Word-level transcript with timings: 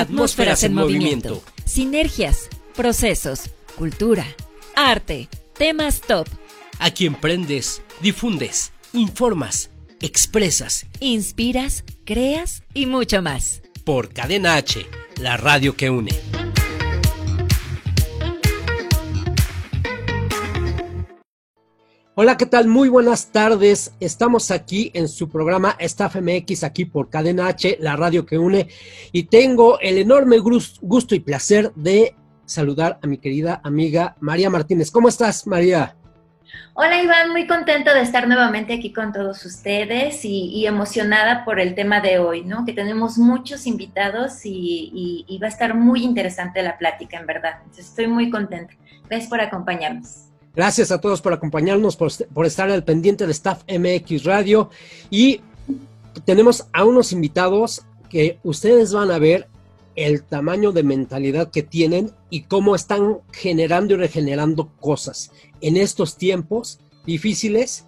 Atmósferas 0.00 0.62
en 0.62 0.72
movimiento. 0.74 1.42
Sinergias, 1.66 2.48
procesos, 2.74 3.50
cultura, 3.76 4.26
arte, 4.74 5.28
temas 5.52 6.00
top. 6.00 6.26
Aquí 6.78 7.04
emprendes, 7.04 7.82
difundes, 8.00 8.72
informas, 8.94 9.68
expresas. 10.00 10.86
Inspiras, 11.00 11.84
creas 12.06 12.62
y 12.72 12.86
mucho 12.86 13.20
más. 13.20 13.60
Por 13.84 14.12
Cadena 14.12 14.54
H, 14.56 14.86
la 15.18 15.36
radio 15.36 15.76
que 15.76 15.90
une. 15.90 16.12
Hola, 22.22 22.36
¿qué 22.36 22.44
tal? 22.44 22.68
Muy 22.68 22.90
buenas 22.90 23.32
tardes. 23.32 23.94
Estamos 23.98 24.50
aquí 24.50 24.90
en 24.92 25.08
su 25.08 25.30
programa 25.30 25.74
Staff 25.78 26.16
MX, 26.16 26.64
aquí 26.64 26.84
por 26.84 27.08
Cadena 27.08 27.46
H, 27.46 27.78
la 27.80 27.96
radio 27.96 28.26
que 28.26 28.36
une. 28.36 28.68
Y 29.10 29.22
tengo 29.22 29.80
el 29.80 29.96
enorme 29.96 30.36
gusto 30.36 31.14
y 31.14 31.20
placer 31.20 31.72
de 31.76 32.14
saludar 32.44 32.98
a 33.02 33.06
mi 33.06 33.16
querida 33.16 33.62
amiga 33.64 34.16
María 34.20 34.50
Martínez. 34.50 34.90
¿Cómo 34.90 35.08
estás, 35.08 35.46
María? 35.46 35.96
Hola 36.74 37.02
Iván, 37.02 37.30
muy 37.30 37.46
contento 37.46 37.94
de 37.94 38.02
estar 38.02 38.28
nuevamente 38.28 38.74
aquí 38.74 38.92
con 38.92 39.14
todos 39.14 39.42
ustedes 39.46 40.22
y, 40.22 40.66
emocionada 40.66 41.46
por 41.46 41.58
el 41.58 41.74
tema 41.74 42.02
de 42.02 42.18
hoy, 42.18 42.44
¿no? 42.44 42.66
Que 42.66 42.74
tenemos 42.74 43.16
muchos 43.16 43.66
invitados 43.66 44.42
y, 44.44 45.38
va 45.42 45.46
a 45.46 45.48
estar 45.48 45.74
muy 45.74 46.04
interesante 46.04 46.62
la 46.62 46.76
plática, 46.76 47.18
en 47.18 47.24
verdad. 47.24 47.60
Estoy 47.78 48.08
muy 48.08 48.28
contenta. 48.28 48.74
Gracias 49.08 49.30
por 49.30 49.40
acompañarnos. 49.40 50.29
Gracias 50.54 50.90
a 50.90 51.00
todos 51.00 51.20
por 51.20 51.32
acompañarnos, 51.32 51.96
por, 51.96 52.46
estar 52.46 52.70
al 52.70 52.84
pendiente 52.84 53.26
de 53.26 53.32
Staff 53.32 53.62
MX 53.68 54.24
Radio. 54.24 54.70
Y 55.08 55.40
tenemos 56.24 56.66
a 56.72 56.84
unos 56.84 57.12
invitados 57.12 57.82
que 58.08 58.38
ustedes 58.42 58.92
van 58.92 59.10
a 59.12 59.18
ver 59.18 59.48
el 59.94 60.24
tamaño 60.24 60.72
de 60.72 60.82
mentalidad 60.82 61.50
que 61.50 61.62
tienen 61.62 62.10
y 62.30 62.42
cómo 62.42 62.74
están 62.74 63.18
generando 63.32 63.94
y 63.94 63.98
regenerando 63.98 64.72
cosas. 64.80 65.30
En 65.60 65.76
estos 65.76 66.16
tiempos 66.16 66.80
difíciles, 67.06 67.84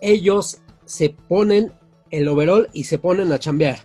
ellos 0.00 0.58
se 0.84 1.10
ponen 1.10 1.72
el 2.10 2.28
overall 2.28 2.68
y 2.72 2.84
se 2.84 2.98
ponen 2.98 3.32
a 3.32 3.38
chambear. 3.40 3.80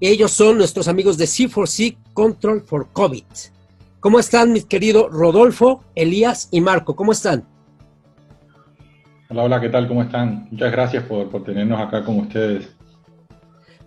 Ellos 0.00 0.30
son 0.30 0.58
nuestros 0.58 0.88
amigos 0.88 1.18
de 1.18 1.26
C4C 1.26 1.96
Control 2.14 2.62
for 2.62 2.88
COVID. 2.92 3.24
¿Cómo 4.00 4.18
están, 4.18 4.52
mis 4.52 4.64
queridos 4.64 5.10
Rodolfo, 5.10 5.82
Elías 5.94 6.48
y 6.50 6.60
Marco? 6.60 6.96
¿Cómo 6.96 7.12
están? 7.12 7.55
Hola, 9.28 9.42
hola, 9.42 9.60
¿qué 9.60 9.68
tal? 9.68 9.88
¿Cómo 9.88 10.02
están? 10.02 10.48
Muchas 10.52 10.70
gracias 10.70 11.02
por, 11.04 11.42
tenernos 11.42 11.80
acá 11.80 12.04
con 12.04 12.20
ustedes. 12.20 12.68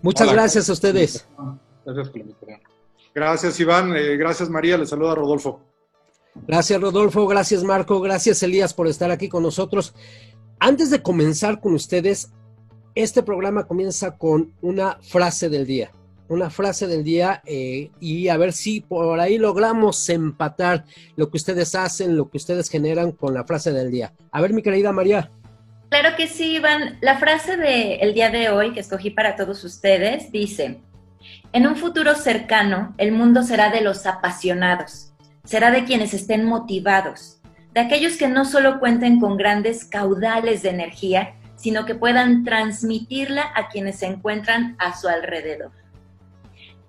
Muchas 0.02 0.30
gracias 0.30 0.68
a 0.68 0.72
ustedes. 0.72 1.26
Gracias 1.84 2.08
por 2.10 2.48
la 2.48 2.60
Gracias, 3.14 3.58
Iván. 3.58 3.96
Eh, 3.96 4.16
gracias, 4.16 4.50
María. 4.50 4.76
Le 4.76 4.86
saluda 4.86 5.14
Rodolfo. 5.14 5.60
Gracias, 6.46 6.80
Rodolfo. 6.80 7.26
Gracias, 7.26 7.64
Marco. 7.64 8.00
Gracias, 8.00 8.42
Elías, 8.42 8.74
por 8.74 8.86
estar 8.86 9.10
aquí 9.10 9.28
con 9.28 9.42
nosotros. 9.42 9.94
Antes 10.58 10.90
de 10.90 11.02
comenzar 11.02 11.58
con 11.60 11.72
ustedes, 11.72 12.30
este 12.94 13.22
programa 13.22 13.66
comienza 13.66 14.18
con 14.18 14.52
una 14.60 14.98
frase 15.00 15.48
del 15.48 15.66
día. 15.66 15.90
Una 16.28 16.50
frase 16.50 16.86
del 16.86 17.02
día 17.02 17.42
eh, 17.44 17.90
y 17.98 18.28
a 18.28 18.36
ver 18.36 18.52
si 18.52 18.82
por 18.82 19.18
ahí 19.18 19.38
logramos 19.38 20.08
empatar 20.08 20.84
lo 21.16 21.28
que 21.28 21.38
ustedes 21.38 21.74
hacen, 21.74 22.16
lo 22.16 22.30
que 22.30 22.36
ustedes 22.36 22.68
generan 22.68 23.10
con 23.10 23.34
la 23.34 23.44
frase 23.44 23.72
del 23.72 23.90
día. 23.90 24.12
A 24.30 24.40
ver, 24.40 24.52
mi 24.52 24.62
querida 24.62 24.92
María. 24.92 25.30
Claro 25.90 26.16
que 26.16 26.28
sí, 26.28 26.54
Iván. 26.54 26.98
La 27.00 27.18
frase 27.18 27.56
del 27.56 28.14
día 28.14 28.30
de 28.30 28.48
hoy 28.48 28.72
que 28.72 28.78
escogí 28.78 29.10
para 29.10 29.34
todos 29.34 29.64
ustedes 29.64 30.30
dice, 30.30 30.80
en 31.52 31.66
un 31.66 31.74
futuro 31.74 32.14
cercano, 32.14 32.94
el 32.96 33.10
mundo 33.10 33.42
será 33.42 33.70
de 33.70 33.80
los 33.80 34.06
apasionados, 34.06 35.12
será 35.42 35.72
de 35.72 35.82
quienes 35.82 36.14
estén 36.14 36.44
motivados, 36.44 37.40
de 37.74 37.80
aquellos 37.80 38.16
que 38.16 38.28
no 38.28 38.44
solo 38.44 38.78
cuenten 38.78 39.18
con 39.18 39.36
grandes 39.36 39.84
caudales 39.84 40.62
de 40.62 40.70
energía, 40.70 41.34
sino 41.56 41.84
que 41.84 41.96
puedan 41.96 42.44
transmitirla 42.44 43.50
a 43.56 43.68
quienes 43.68 43.98
se 43.98 44.06
encuentran 44.06 44.76
a 44.78 44.96
su 44.96 45.08
alrededor. 45.08 45.72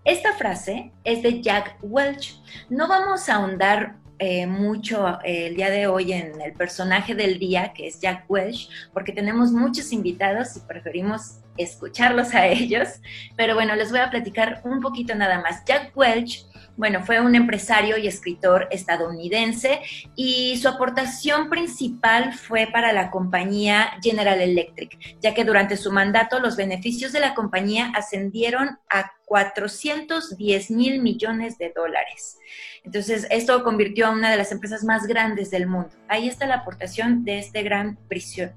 Esta 0.05 0.33
frase 0.33 0.91
es 1.03 1.23
de 1.23 1.41
Jack 1.41 1.77
Welch. 1.81 2.39
No 2.69 2.87
vamos 2.87 3.29
a 3.29 3.37
ahondar 3.37 3.95
eh, 4.23 4.45
mucho 4.45 5.19
eh, 5.23 5.47
el 5.47 5.55
día 5.55 5.71
de 5.71 5.87
hoy 5.87 6.13
en 6.13 6.39
el 6.39 6.53
personaje 6.53 7.15
del 7.15 7.39
día, 7.39 7.73
que 7.73 7.87
es 7.87 7.99
Jack 7.99 8.25
Welch, 8.29 8.69
porque 8.93 9.11
tenemos 9.11 9.51
muchos 9.51 9.91
invitados 9.91 10.55
y 10.55 10.59
preferimos 10.59 11.39
escucharlos 11.57 12.35
a 12.35 12.45
ellos. 12.47 12.87
Pero 13.35 13.55
bueno, 13.55 13.75
les 13.75 13.89
voy 13.89 13.99
a 13.99 14.11
platicar 14.11 14.61
un 14.63 14.79
poquito 14.79 15.15
nada 15.15 15.41
más. 15.41 15.65
Jack 15.65 15.97
Welch 15.97 16.45
bueno, 16.77 17.05
fue 17.05 17.19
un 17.19 17.35
empresario 17.35 17.97
y 17.97 18.07
escritor 18.07 18.67
estadounidense 18.71 19.81
y 20.15 20.57
su 20.57 20.67
aportación 20.67 21.49
principal 21.49 22.33
fue 22.33 22.67
para 22.71 22.93
la 22.93 23.11
compañía 23.11 23.99
General 24.01 24.39
Electric, 24.39 24.97
ya 25.19 25.33
que 25.33 25.43
durante 25.43 25.77
su 25.77 25.91
mandato 25.91 26.39
los 26.39 26.55
beneficios 26.55 27.11
de 27.11 27.19
la 27.19 27.35
compañía 27.35 27.91
ascendieron 27.95 28.79
a 28.89 29.11
410 29.25 30.71
mil 30.71 31.01
millones 31.01 31.57
de 31.57 31.71
dólares. 31.75 32.37
Entonces, 32.83 33.27
esto 33.29 33.63
convirtió 33.63 34.07
a 34.07 34.09
una 34.09 34.31
de 34.31 34.37
las 34.37 34.51
empresas 34.51 34.83
más 34.83 35.05
grandes 35.05 35.51
del 35.51 35.67
mundo. 35.67 35.91
Ahí 36.07 36.27
está 36.27 36.47
la 36.47 36.55
aportación 36.55 37.23
de 37.23 37.37
este 37.37 37.61
gran 37.61 37.99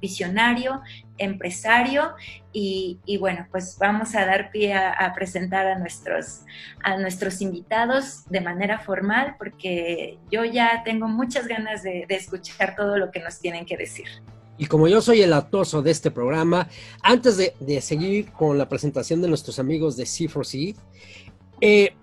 visionario, 0.01 0.81
empresario, 1.19 2.15
y, 2.51 3.19
bueno, 3.21 3.47
pues 3.51 3.77
vamos 3.79 4.15
a 4.15 4.25
dar 4.25 4.51
pie 4.51 4.73
a, 4.73 5.13
presentar 5.15 5.67
a 5.67 5.79
nuestros, 5.79 6.41
a 6.83 6.97
nuestros 6.97 7.43
invitados 7.43 8.25
de 8.31 8.41
manera 8.41 8.79
formal, 8.79 9.35
porque 9.39 10.19
yo 10.31 10.45
ya 10.45 10.83
tengo 10.85 11.07
muchas 11.07 11.47
ganas 11.47 11.83
de, 11.83 12.07
escuchar 12.09 12.77
todo 12.77 12.97
lo 12.97 13.11
que 13.11 13.21
nos 13.21 13.41
tienen 13.41 13.67
que 13.67 13.77
decir. 13.77 14.07
Y 14.57 14.67
como 14.67 14.89
yo 14.89 15.03
soy 15.03 15.21
el 15.21 15.33
atoso 15.33 15.83
de 15.83 15.91
este 15.91 16.11
programa, 16.11 16.69
antes 17.03 17.37
de, 17.37 17.81
seguir 17.83 18.33
con 18.33 18.57
la 18.57 18.69
presentación 18.69 19.21
de 19.21 19.29
nuestros 19.29 19.59
amigos 19.59 19.97
de 19.97 20.05
C4C, 20.05 20.77
eh, 21.61 21.95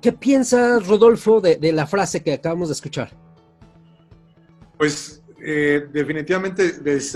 ¿Qué 0.00 0.12
piensas, 0.12 0.86
Rodolfo, 0.86 1.40
de, 1.40 1.72
la 1.72 1.86
frase 1.86 2.22
que 2.22 2.34
acabamos 2.34 2.68
de 2.68 2.74
escuchar? 2.74 3.10
Pues 4.76 5.24
eh, 5.40 5.88
definitivamente 5.92 6.72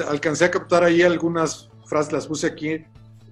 alcancé 0.09 0.47
a 0.47 0.51
captar 0.51 0.83
ahí 0.83 1.03
algunas 1.03 1.71
frases, 1.87 2.13
las 2.13 2.27
puse 2.27 2.49
aquí. 2.49 2.85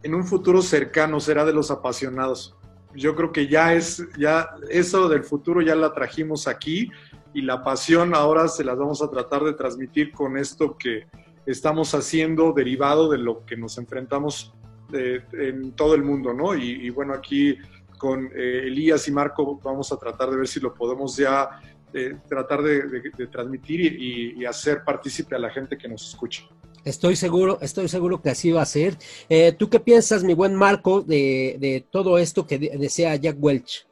En 0.05 0.15
un 0.15 0.25
futuro 0.25 0.63
cercano 0.63 1.19
será 1.19 1.45
de 1.45 1.53
los 1.53 1.73
apasionados. 1.73 2.57
Yo 2.95 3.17
creo 3.17 3.33
que 3.33 3.49
ya 3.49 3.75
es, 3.75 4.05
ya 4.17 4.51
eso 4.69 5.09
del 5.09 5.25
futuro 5.25 5.63
ya 5.63 5.75
la 5.75 5.93
trajimos 5.93 6.47
aquí 6.47 6.91
y 7.35 7.43
la 7.43 7.63
pasión 7.65 8.15
ahora 8.15 8.47
se 8.47 8.63
las 8.63 8.79
vamos 8.79 9.03
a 9.03 9.11
tratar 9.11 9.43
de 9.43 9.53
transmitir 9.55 10.13
con 10.13 10.37
esto 10.37 10.77
que 10.77 11.07
estamos 11.47 11.93
haciendo 11.95 12.53
derivado 12.53 13.11
de 13.11 13.19
lo 13.19 13.45
que 13.45 13.57
nos 13.57 13.79
enfrentamos 13.79 14.53
eh, 14.93 15.23
en 15.33 15.73
todo 15.73 15.95
el 15.95 16.03
mundo, 16.03 16.33
¿no? 16.33 16.55
y 16.55 16.91
bueno, 16.91 17.15
aquí 17.15 17.57
con 18.01 18.31
eh, 18.35 18.63
Elías 18.65 19.07
y 19.07 19.13
Marco 19.13 19.61
vamos 19.63 19.93
a 19.93 19.99
tratar 19.99 20.31
de 20.31 20.39
ver 20.39 20.49
si 20.49 20.59
lo 20.59 20.73
podemos 20.73 21.17
ya 21.17 21.61
eh, 21.93 22.17
tratar 22.27 22.63
de, 22.63 23.29
transmitir 23.31 23.81
y, 23.81 24.45
hacer 24.47 24.83
partícipe 24.85 25.37
a 25.37 25.39
la 25.39 25.51
gente 25.51 25.77
que 25.77 25.87
nos 25.87 26.09
escucha. 26.09 26.45
Estoy 26.83 27.15
seguro, 27.15 27.59
estoy 27.61 27.89
seguro 27.89 28.23
que 28.23 28.31
así 28.31 28.51
va 28.51 28.63
a 28.63 28.67
ser. 28.67 28.97
Eh, 29.29 29.53
¿Tú 29.53 29.69
qué 29.69 29.81
piensas, 29.81 30.25
mi 30.25 30.33
buen 30.33 30.55
Marco, 30.55 31.03
de, 31.03 31.85
todo 31.91 32.17
esto 32.17 32.47
que 32.47 32.59
desea 32.59 33.17
Jack 33.17 33.37
Welch? 33.39 33.87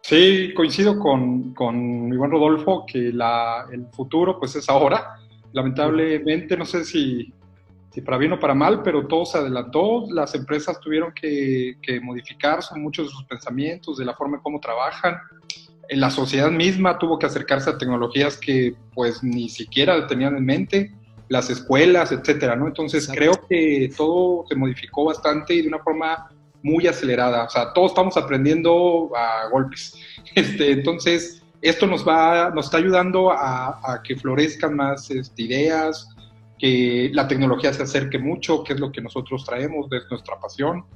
Sí, 0.00 0.54
coincido 0.54 0.98
con, 0.98 1.52
con 1.52 2.08
mi 2.08 2.16
buen 2.16 2.30
Rodolfo 2.30 2.84
que 2.86 3.12
la, 3.12 3.66
el 3.70 3.86
futuro 3.88 4.38
pues 4.38 4.56
es 4.56 4.68
ahora. 4.68 5.16
Lamentablemente, 5.52 6.56
no 6.56 6.64
sé 6.64 6.84
si 6.84 7.32
para 8.02 8.18
bien 8.18 8.32
o 8.32 8.40
para 8.40 8.54
mal, 8.54 8.82
pero 8.82 9.06
todo 9.06 9.24
se 9.24 9.38
adelantó, 9.38 10.06
las 10.10 10.34
empresas 10.34 10.80
tuvieron 10.80 11.12
que, 11.12 11.76
que 11.82 12.00
modificarse 12.00 12.74
muchos 12.78 13.06
de 13.06 13.12
sus 13.12 13.24
pensamientos, 13.24 13.98
de 13.98 14.04
la 14.04 14.14
forma 14.14 14.36
en 14.36 14.42
cómo 14.42 14.60
trabajan, 14.60 15.16
la 15.90 16.10
sociedad 16.10 16.50
misma 16.50 16.98
tuvo 16.98 17.18
que 17.18 17.26
acercarse 17.26 17.70
a 17.70 17.78
tecnologías 17.78 18.36
que 18.36 18.74
pues 18.94 19.22
ni 19.22 19.48
siquiera 19.48 20.06
tenían 20.06 20.36
en 20.36 20.44
mente, 20.44 20.92
las 21.28 21.50
escuelas, 21.50 22.12
etcétera, 22.12 22.56
¿no? 22.56 22.66
Entonces 22.66 23.08
creo 23.12 23.32
que 23.48 23.90
todo 23.96 24.44
se 24.48 24.54
modificó 24.54 25.04
bastante 25.06 25.54
y 25.54 25.62
de 25.62 25.68
una 25.68 25.78
forma 25.78 26.30
muy 26.62 26.86
acelerada. 26.86 27.44
O 27.44 27.50
sea, 27.50 27.72
todos 27.72 27.92
estamos 27.92 28.16
aprendiendo 28.16 29.10
a 29.16 29.48
golpes. 29.50 29.94
Este, 30.34 30.72
entonces, 30.72 31.44
esto 31.62 31.86
nos 31.86 32.06
va, 32.06 32.50
nos 32.50 32.64
está 32.64 32.78
ayudando 32.78 33.30
a, 33.30 34.00
que 34.02 34.16
florezcan 34.16 34.74
más 34.74 35.08
este, 35.12 35.42
ideas, 35.42 36.08
que 36.64 37.10
la 37.12 37.28
tecnología 37.28 37.74
se 37.74 37.82
acerque 37.82 38.18
mucho, 38.18 38.64
que 38.64 38.72
es 38.72 38.80
lo 38.80 38.90
que 38.90 39.02
nosotros 39.02 39.44
traemos, 39.44 39.86
es 39.92 40.04
nuestra 40.10 40.40
pasión, 40.40 40.86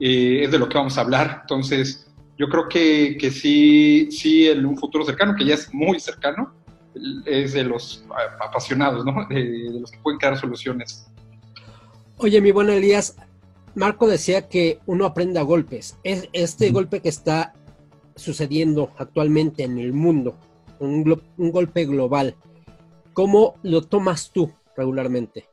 eh, 0.00 0.40
es 0.42 0.50
de 0.50 0.58
lo 0.58 0.68
que 0.68 0.76
vamos 0.76 0.98
a 0.98 1.02
hablar. 1.02 1.42
Entonces, 1.42 2.10
yo 2.36 2.48
creo 2.48 2.68
que, 2.68 3.16
que 3.16 3.30
sí, 3.30 4.08
sí, 4.10 4.48
en 4.48 4.66
un 4.66 4.76
futuro 4.76 5.04
cercano, 5.04 5.36
que 5.36 5.44
ya 5.44 5.54
es 5.54 5.72
muy 5.72 6.00
cercano, 6.00 6.52
es 7.26 7.52
de 7.52 7.62
los 7.62 8.04
apasionados, 8.40 9.04
¿no? 9.04 9.24
De, 9.28 9.44
de 9.70 9.80
los 9.80 9.92
que 9.92 9.98
pueden 9.98 10.18
crear 10.18 10.36
soluciones. 10.36 11.06
Oye, 12.16 12.40
mi 12.40 12.50
buen 12.50 12.68
Elías, 12.70 13.16
Marco 13.76 14.08
decía 14.08 14.48
que 14.48 14.80
uno 14.84 15.06
aprende 15.06 15.38
a 15.38 15.42
golpes. 15.42 15.96
Es 16.02 16.28
este 16.32 16.72
golpe 16.72 16.98
que 17.00 17.08
está 17.08 17.54
sucediendo 18.16 18.90
actualmente 18.98 19.62
en 19.62 19.78
el 19.78 19.92
mundo, 19.92 20.36
un, 20.80 21.04
golpe 21.36 21.84
global, 21.84 22.34
¿cómo 23.12 23.54
lo 23.62 23.82
tomas 23.82 24.32
tú 24.32 24.52
regularmente? 24.76 25.44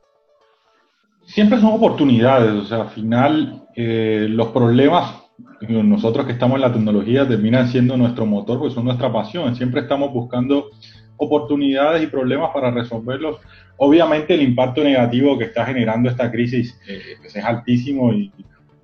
Siempre 1.24 1.60
son 1.60 1.72
oportunidades, 1.72 2.52
o 2.52 2.64
sea, 2.64 2.82
al 2.82 2.90
final 2.90 3.66
eh, 3.76 4.26
los 4.28 4.48
problemas, 4.48 5.22
nosotros 5.60 6.26
que 6.26 6.32
estamos 6.32 6.56
en 6.56 6.62
la 6.62 6.72
tecnología, 6.72 7.26
terminan 7.26 7.68
siendo 7.68 7.96
nuestro 7.96 8.26
motor, 8.26 8.58
porque 8.58 8.74
son 8.74 8.84
nuestra 8.84 9.12
pasión, 9.12 9.54
siempre 9.54 9.82
estamos 9.82 10.12
buscando 10.12 10.70
oportunidades 11.16 12.02
y 12.02 12.08
problemas 12.08 12.50
para 12.52 12.70
resolverlos. 12.70 13.38
Obviamente 13.76 14.34
el 14.34 14.42
impacto 14.42 14.82
negativo 14.82 15.38
que 15.38 15.44
está 15.44 15.64
generando 15.64 16.10
esta 16.10 16.30
crisis 16.30 16.78
eh, 16.88 17.16
pues 17.20 17.34
es 17.36 17.44
altísimo 17.44 18.12
y 18.12 18.32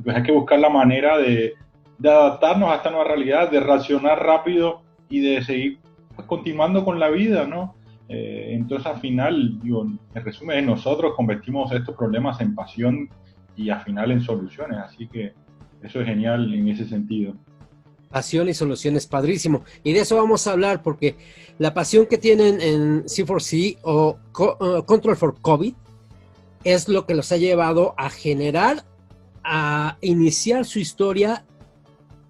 pues 0.02 0.16
hay 0.16 0.22
que 0.22 0.32
buscar 0.32 0.58
la 0.58 0.70
manera 0.70 1.18
de, 1.18 1.54
adaptarnos 2.02 2.70
a 2.70 2.76
esta 2.76 2.90
nueva 2.90 3.06
realidad, 3.06 3.50
de 3.50 3.60
reaccionar 3.60 4.24
rápido 4.24 4.82
y 5.08 5.20
de 5.20 5.42
seguir 5.42 5.78
pues, 6.14 6.26
continuando 6.28 6.84
con 6.84 7.00
la 7.00 7.08
vida, 7.08 7.46
¿no? 7.46 7.74
Eh, 8.08 8.50
entonces 8.54 8.86
al 8.86 9.00
final, 9.00 9.60
digo, 9.62 9.86
en 10.14 10.24
resumen, 10.24 10.66
nosotros 10.66 11.12
convertimos 11.14 11.70
estos 11.72 11.94
problemas 11.94 12.40
en 12.40 12.54
pasión 12.54 13.08
y 13.56 13.70
al 13.70 13.82
final 13.82 14.10
en 14.12 14.22
soluciones, 14.22 14.78
así 14.78 15.06
que 15.08 15.34
eso 15.82 16.00
es 16.00 16.06
genial 16.06 16.52
en 16.54 16.68
ese 16.68 16.88
sentido. 16.88 17.34
Pasión 18.08 18.48
y 18.48 18.54
soluciones, 18.54 19.06
padrísimo. 19.06 19.64
Y 19.84 19.92
de 19.92 20.00
eso 20.00 20.16
vamos 20.16 20.46
a 20.46 20.52
hablar 20.52 20.82
porque 20.82 21.16
la 21.58 21.74
pasión 21.74 22.06
que 22.06 22.16
tienen 22.16 22.60
en 22.60 23.04
C4C 23.04 23.78
o 23.82 24.18
uh, 24.38 24.82
Control 24.84 25.16
for 25.16 25.38
COVID 25.40 25.74
es 26.64 26.88
lo 26.88 27.04
que 27.04 27.14
los 27.14 27.30
ha 27.32 27.36
llevado 27.36 27.94
a 27.98 28.08
generar, 28.08 28.84
a 29.44 29.98
iniciar 30.00 30.64
su 30.64 30.78
historia 30.78 31.44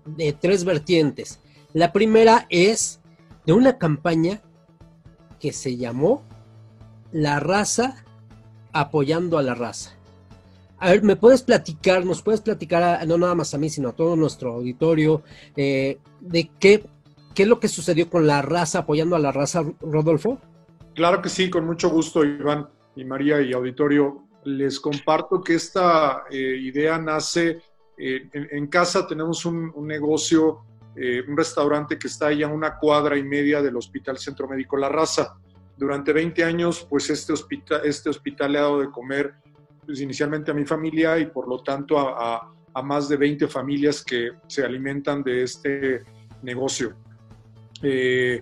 de 0.04 0.32
tres 0.32 0.64
vertientes. 0.64 1.40
La 1.72 1.92
primera 1.92 2.46
es 2.50 3.00
de 3.46 3.52
una 3.52 3.78
campaña 3.78 4.42
que 5.40 5.52
se 5.52 5.76
llamó 5.76 6.22
La 7.12 7.40
raza 7.40 8.04
apoyando 8.72 9.38
a 9.38 9.42
la 9.42 9.54
raza. 9.54 9.94
A 10.78 10.90
ver, 10.90 11.02
¿me 11.02 11.16
puedes 11.16 11.42
platicar, 11.42 12.04
nos 12.04 12.22
puedes 12.22 12.40
platicar, 12.40 13.06
no 13.06 13.18
nada 13.18 13.34
más 13.34 13.52
a 13.52 13.58
mí, 13.58 13.68
sino 13.68 13.88
a 13.88 13.92
todo 13.92 14.14
nuestro 14.14 14.54
auditorio, 14.54 15.22
eh, 15.56 15.98
de 16.20 16.50
qué, 16.60 16.84
qué 17.34 17.42
es 17.42 17.48
lo 17.48 17.58
que 17.58 17.68
sucedió 17.68 18.08
con 18.08 18.26
la 18.26 18.42
raza, 18.42 18.80
apoyando 18.80 19.16
a 19.16 19.18
la 19.18 19.32
raza, 19.32 19.64
Rodolfo? 19.80 20.38
Claro 20.94 21.20
que 21.20 21.28
sí, 21.28 21.50
con 21.50 21.66
mucho 21.66 21.90
gusto, 21.90 22.24
Iván 22.24 22.68
y 22.94 23.04
María 23.04 23.40
y 23.40 23.52
auditorio. 23.52 24.24
Les 24.44 24.78
comparto 24.78 25.40
que 25.40 25.54
esta 25.54 26.24
eh, 26.30 26.58
idea 26.60 26.98
nace, 26.98 27.60
eh, 27.96 28.28
en, 28.32 28.66
casa 28.68 29.06
tenemos 29.06 29.44
un, 29.44 29.72
negocio, 29.86 30.64
un 31.28 31.36
restaurante 31.36 31.98
que 31.98 32.08
está 32.08 32.28
ahí 32.28 32.42
a 32.42 32.48
una 32.48 32.76
cuadra 32.76 33.16
y 33.16 33.22
media 33.22 33.62
del 33.62 33.76
Hospital 33.76 34.18
Centro 34.18 34.48
Médico 34.48 34.76
La 34.76 34.88
Raza. 34.88 35.36
Durante 35.76 36.12
20 36.12 36.42
años, 36.42 36.86
pues 36.90 37.08
este 37.10 37.32
hospital, 37.32 37.82
este 37.84 38.10
hospital 38.10 38.52
le 38.52 38.58
ha 38.58 38.62
dado 38.62 38.80
de 38.80 38.90
comer 38.90 39.34
pues, 39.88 40.02
inicialmente 40.02 40.50
a 40.50 40.54
mi 40.54 40.66
familia 40.66 41.18
y 41.18 41.26
por 41.26 41.48
lo 41.48 41.62
tanto 41.62 41.98
a, 41.98 42.52
más 42.84 43.08
de 43.08 43.16
20 43.16 43.48
familias 43.48 44.04
que 44.04 44.30
se 44.46 44.64
alimentan 44.64 45.22
de 45.24 45.42
este 45.42 46.04
negocio. 46.42 46.94
Eh, 47.82 48.40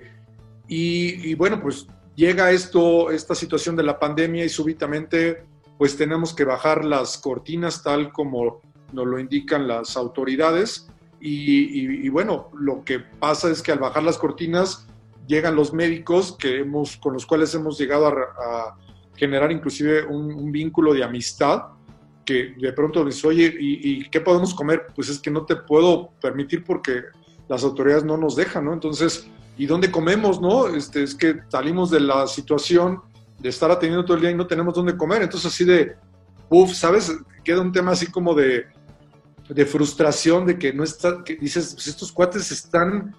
y, 0.68 1.34
bueno, 1.36 1.62
pues 1.62 1.86
llega 2.16 2.50
esto, 2.50 3.10
esta 3.10 3.34
situación 3.34 3.76
de 3.76 3.84
la 3.84 3.98
pandemia 3.98 4.44
y 4.44 4.50
súbitamente 4.50 5.44
pues 5.78 5.96
tenemos 5.96 6.34
que 6.34 6.44
bajar 6.44 6.84
las 6.84 7.16
cortinas 7.16 7.82
tal 7.82 8.12
como 8.12 8.60
nos 8.92 9.06
lo 9.06 9.18
indican 9.18 9.68
las 9.68 9.96
autoridades. 9.96 10.88
Y, 11.20 12.08
bueno, 12.08 12.50
lo 12.58 12.84
que 12.84 13.00
pasa 13.00 13.50
es 13.50 13.62
que 13.62 13.72
al 13.72 13.78
bajar 13.78 14.02
las 14.02 14.18
cortinas 14.18 14.86
llegan 15.26 15.56
los 15.56 15.72
médicos 15.72 16.36
que 16.38 16.60
hemos, 16.60 16.96
con 16.96 17.14
los 17.14 17.26
cuales 17.26 17.54
hemos 17.54 17.78
llegado 17.78 18.06
a 18.06 18.76
generar 19.16 19.50
inclusive 19.50 20.04
un, 20.04 20.52
vínculo 20.52 20.94
de 20.94 21.02
amistad 21.02 21.64
que 22.24 22.54
de 22.58 22.72
pronto 22.72 23.04
dices, 23.04 23.24
oye, 23.24 23.54
¿y, 23.58 24.08
qué 24.10 24.20
podemos 24.20 24.54
comer? 24.54 24.86
Pues 24.94 25.08
es 25.08 25.18
que 25.18 25.30
no 25.30 25.44
te 25.44 25.56
puedo 25.56 26.10
permitir 26.20 26.64
porque 26.64 27.02
las 27.48 27.62
autoridades 27.62 28.04
no 28.04 28.16
nos 28.16 28.34
dejan, 28.34 28.64
¿no? 28.64 28.72
Entonces, 28.72 29.28
¿y 29.56 29.66
dónde 29.66 29.90
comemos, 29.90 30.40
no? 30.40 30.66
Este, 30.68 31.04
es 31.04 31.14
que 31.14 31.36
salimos 31.48 31.90
de 31.90 32.00
la 32.00 32.26
situación 32.26 33.00
de 33.38 33.48
estar 33.48 33.70
atendiendo 33.70 34.04
todo 34.04 34.16
el 34.16 34.22
día 34.22 34.30
y 34.32 34.34
no 34.34 34.46
tenemos 34.46 34.74
dónde 34.74 34.96
comer. 34.96 35.22
Entonces, 35.22 35.52
así 35.52 35.64
de, 35.64 35.94
uff, 36.48 36.72
¿sabes? 36.72 37.16
Queda 37.44 37.60
un 37.60 37.70
tema 37.70 37.92
así 37.92 38.06
como 38.06 38.34
de, 38.34 38.66
de 39.48 39.66
frustración 39.66 40.46
de 40.46 40.58
que 40.58 40.72
no 40.72 40.84
está, 40.84 41.22
que 41.24 41.36
dices, 41.36 41.72
pues 41.74 41.86
estos 41.86 42.12
cuates 42.12 42.50
están 42.50 43.14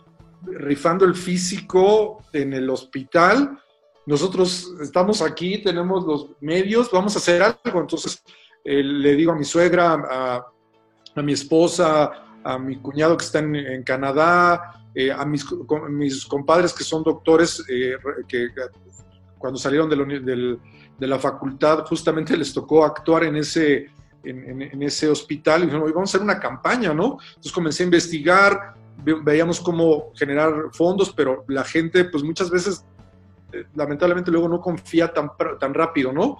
rifando 0.45 1.05
el 1.05 1.15
físico 1.15 2.23
en 2.33 2.53
el 2.53 2.69
hospital 2.69 3.59
nosotros 4.07 4.73
estamos 4.81 5.21
aquí, 5.21 5.61
tenemos 5.61 6.05
los 6.05 6.29
medios, 6.39 6.89
vamos 6.89 7.13
a 7.15 7.19
hacer 7.19 7.43
algo. 7.43 7.81
Entonces 7.81 8.23
eh, 8.63 8.81
le 8.81 9.15
digo 9.17 9.33
a 9.33 9.35
mi 9.35 9.43
suegra, 9.43 10.01
a, 11.13 11.21
mi 11.21 11.33
esposa, 11.33 12.11
a 12.41 12.57
mi 12.57 12.77
cuñado 12.77 13.17
que 13.17 13.25
está 13.25 13.39
en, 13.39 13.83
Canadá, 13.83 14.81
eh, 14.95 15.11
a 15.11 15.25
mis, 15.25 15.45
mis, 15.89 16.25
compadres 16.25 16.73
que 16.73 16.85
son 16.85 17.03
doctores, 17.03 17.61
eh, 17.67 17.97
que 18.29 18.47
cuando 19.37 19.59
salieron 19.59 19.89
de, 19.89 20.57
de, 20.97 21.07
la 21.07 21.19
facultad 21.19 21.85
justamente 21.85 22.37
les 22.37 22.53
tocó 22.53 22.85
actuar 22.85 23.25
en 23.25 23.35
ese, 23.35 23.87
en, 24.29 24.83
ese 24.83 25.09
hospital 25.09 25.61
y 25.61 25.65
dijeron, 25.65 25.91
vamos 25.93 26.09
a 26.09 26.17
hacer 26.17 26.21
una 26.21 26.39
campaña, 26.39 26.93
¿no? 26.93 27.17
Entonces 27.29 27.51
comencé 27.51 27.83
a 27.83 27.85
investigar, 27.85 28.73
veíamos 29.23 29.59
cómo 29.59 30.11
generar 30.15 30.53
fondos, 30.71 31.13
pero 31.13 31.45
la 31.47 31.63
gente 31.63 32.05
pues 32.05 32.23
muchas 32.23 32.49
veces 32.49 32.85
eh, 33.51 33.65
lamentablemente 33.75 34.31
luego 34.31 34.49
no 34.49 34.59
confía 34.59 35.13
tan, 35.13 35.31
tan 35.59 35.73
rápido, 35.73 36.11
¿no? 36.11 36.37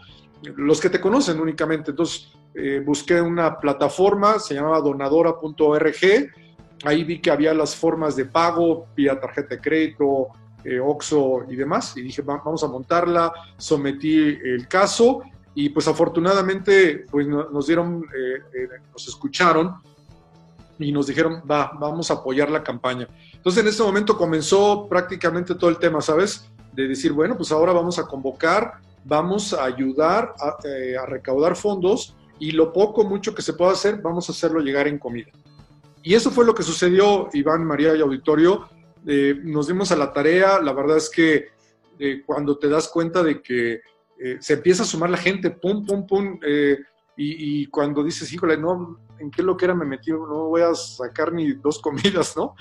Los 0.56 0.79
que 0.82 0.89
te 0.89 1.00
conocen 1.00 1.39
únicamente. 1.39 1.91
Entonces, 1.91 2.32
eh, 2.53 2.82
busqué 2.86 3.22
una 3.22 3.60
plataforma, 3.60 4.39
se 4.39 4.56
llamaba 4.56 4.82
donadora.org, 4.82 5.96
ahí 6.84 7.03
vi 7.03 7.20
que 7.20 7.32
había 7.32 7.53
las 7.53 7.75
formas 7.75 8.15
de 8.15 8.25
pago 8.25 8.88
vía 8.96 9.20
tarjeta 9.20 9.56
de 9.56 9.62
crédito, 9.62 10.27
eh, 10.63 10.79
OXO 10.79 11.46
y 11.50 11.56
demás, 11.56 11.96
y 11.98 12.01
dije, 12.01 12.22
vamos 12.22 12.63
a 12.63 12.67
montarla, 12.67 13.32
sometí 13.58 14.38
el 14.44 14.67
caso 14.67 15.22
y 15.60 15.70
pues 15.70 15.88
afortunadamente 15.88 17.06
pues 17.10 17.28
nos 17.28 17.66
dieron, 17.66 18.06
nos 18.94 19.08
escucharon 19.08 19.74
y 20.78 20.92
nos 20.92 21.08
dijeron, 21.08 21.42
va, 21.50 21.72
vamos 21.80 22.12
a 22.12 22.14
apoyar 22.14 22.52
la 22.52 22.64
campaña. 22.64 23.08
Entonces 23.34 23.64
en 23.64 23.70
ese 23.70 23.82
momento 23.82 24.16
comenzó 24.16 24.86
prácticamente 24.88 25.56
todo 25.56 25.72
el 25.72 25.80
tema, 25.80 26.00
¿sabes? 26.00 26.48
de 26.74 26.88
decir, 26.88 27.12
bueno, 27.12 27.36
pues 27.36 27.52
ahora 27.52 27.74
vamos 27.74 27.98
a 27.98 28.06
convocar, 28.06 28.74
vamos 29.04 29.52
a 29.52 29.64
ayudar 29.64 30.36
eh, 30.64 30.96
a, 30.96 31.08
recaudar 31.08 31.56
fondos 31.56 32.16
y 32.38 32.52
lo 32.52 32.72
poco, 32.72 33.04
mucho 33.04 33.34
que 33.34 33.42
se 33.42 33.54
pueda 33.54 33.72
hacer, 33.72 34.00
vamos 34.00 34.30
a 34.30 34.34
hacerlo 34.34 34.60
llegar 34.60 34.88
en 34.88 35.00
comida. 35.00 35.32
Y 36.04 36.14
eso 36.14 36.30
fue 36.30 36.46
lo 36.46 36.54
que 36.54 36.62
sucedió, 36.62 37.30
Iván, 37.34 37.66
María 37.66 37.96
y 37.96 38.02
Auditorio. 38.02 38.70
Eh, 39.08 39.42
nos 39.44 39.66
dimos 39.66 39.92
a 39.92 39.96
la 39.96 40.14
tarea, 40.14 40.62
la 40.62 40.72
verdad 40.72 40.98
es 40.98 41.10
que 41.10 41.48
eh, 41.98 42.22
cuando 42.24 42.60
te 42.60 42.70
das 42.70 42.90
cuenta 42.90 43.24
de 43.24 43.42
que 43.42 43.82
se 44.40 44.54
empieza 44.54 44.84
a 44.84 44.86
sumar 44.86 45.10
la 45.10 45.18
gente, 45.18 45.52
pum, 45.52 45.86
pum, 45.86 46.06
pum, 46.06 46.40
y, 47.20 47.62
y, 47.62 47.66
cuando 47.68 48.04
dices, 48.04 48.32
híjole, 48.32 48.58
no, 48.58 49.00
¿en 49.20 49.32
qué 49.32 49.44
lo 49.44 49.58
que 49.58 49.66
era 49.66 49.76
me 49.76 49.86
metí? 49.86 50.12
No 50.12 50.50
voy 50.50 50.62
a 50.62 50.74
sacar 50.76 51.34
ni 51.34 51.54
dos 51.54 51.80
comidas, 51.80 52.36
¿no? 52.38 52.56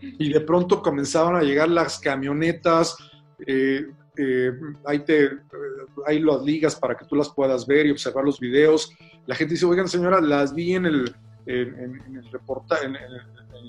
Y 0.00 0.32
de 0.32 0.40
pronto 0.40 0.80
comenzaban 0.80 1.36
a 1.36 1.42
llegar 1.42 1.68
las 1.68 1.98
camionetas, 1.98 2.96
eh, 3.46 3.86
eh, 4.16 4.52
ahí, 4.84 5.00
te, 5.00 5.24
eh, 5.24 5.30
hay 6.06 6.20
las 6.20 6.42
ligas 6.42 6.76
para 6.76 6.96
que 6.96 7.04
tú 7.04 7.14
las 7.14 7.28
puedas 7.30 7.66
ver 7.66 7.86
y 7.86 7.90
observar 7.90 8.24
los 8.24 8.40
videos. 8.40 8.92
La 9.26 9.34
gente 9.34 9.54
dice, 9.54 9.66
oigan 9.66 9.88
señora, 9.88 10.20
las 10.20 10.54
vi 10.54 10.74
en 10.74 10.86
el, 10.86 11.14
en, 11.46 12.02
en, 12.02 12.20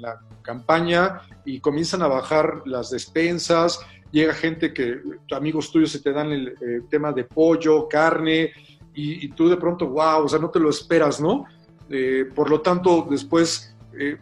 la 0.02 0.20
campaña 0.44 1.22
y 1.46 1.60
comienzan 1.60 2.02
a 2.04 2.08
bajar 2.08 2.62
las 2.66 2.90
despensas, 2.90 3.80
llega 4.12 4.34
gente 4.34 4.74
que, 4.74 5.02
amigos 5.32 5.72
tuyos 5.72 5.92
se 5.92 6.02
te 6.02 6.12
dan 6.12 6.32
el 6.32 6.86
tema 6.90 7.12
de 7.12 7.24
pollo, 7.24 7.88
carne, 7.88 8.52
y, 8.94 9.26
y, 9.26 9.30
tú 9.30 9.48
de 9.48 9.58
pronto, 9.58 9.88
wow, 9.88 10.24
o 10.24 10.28
sea, 10.28 10.40
no 10.40 10.50
te 10.50 10.60
lo 10.60 10.70
esperas, 10.70 11.22
¿no? 11.22 11.46
Eh, 11.90 12.26
por 12.36 12.50
lo 12.50 12.62
tanto, 12.62 13.08
después 13.10 13.76
eh, 13.98 14.18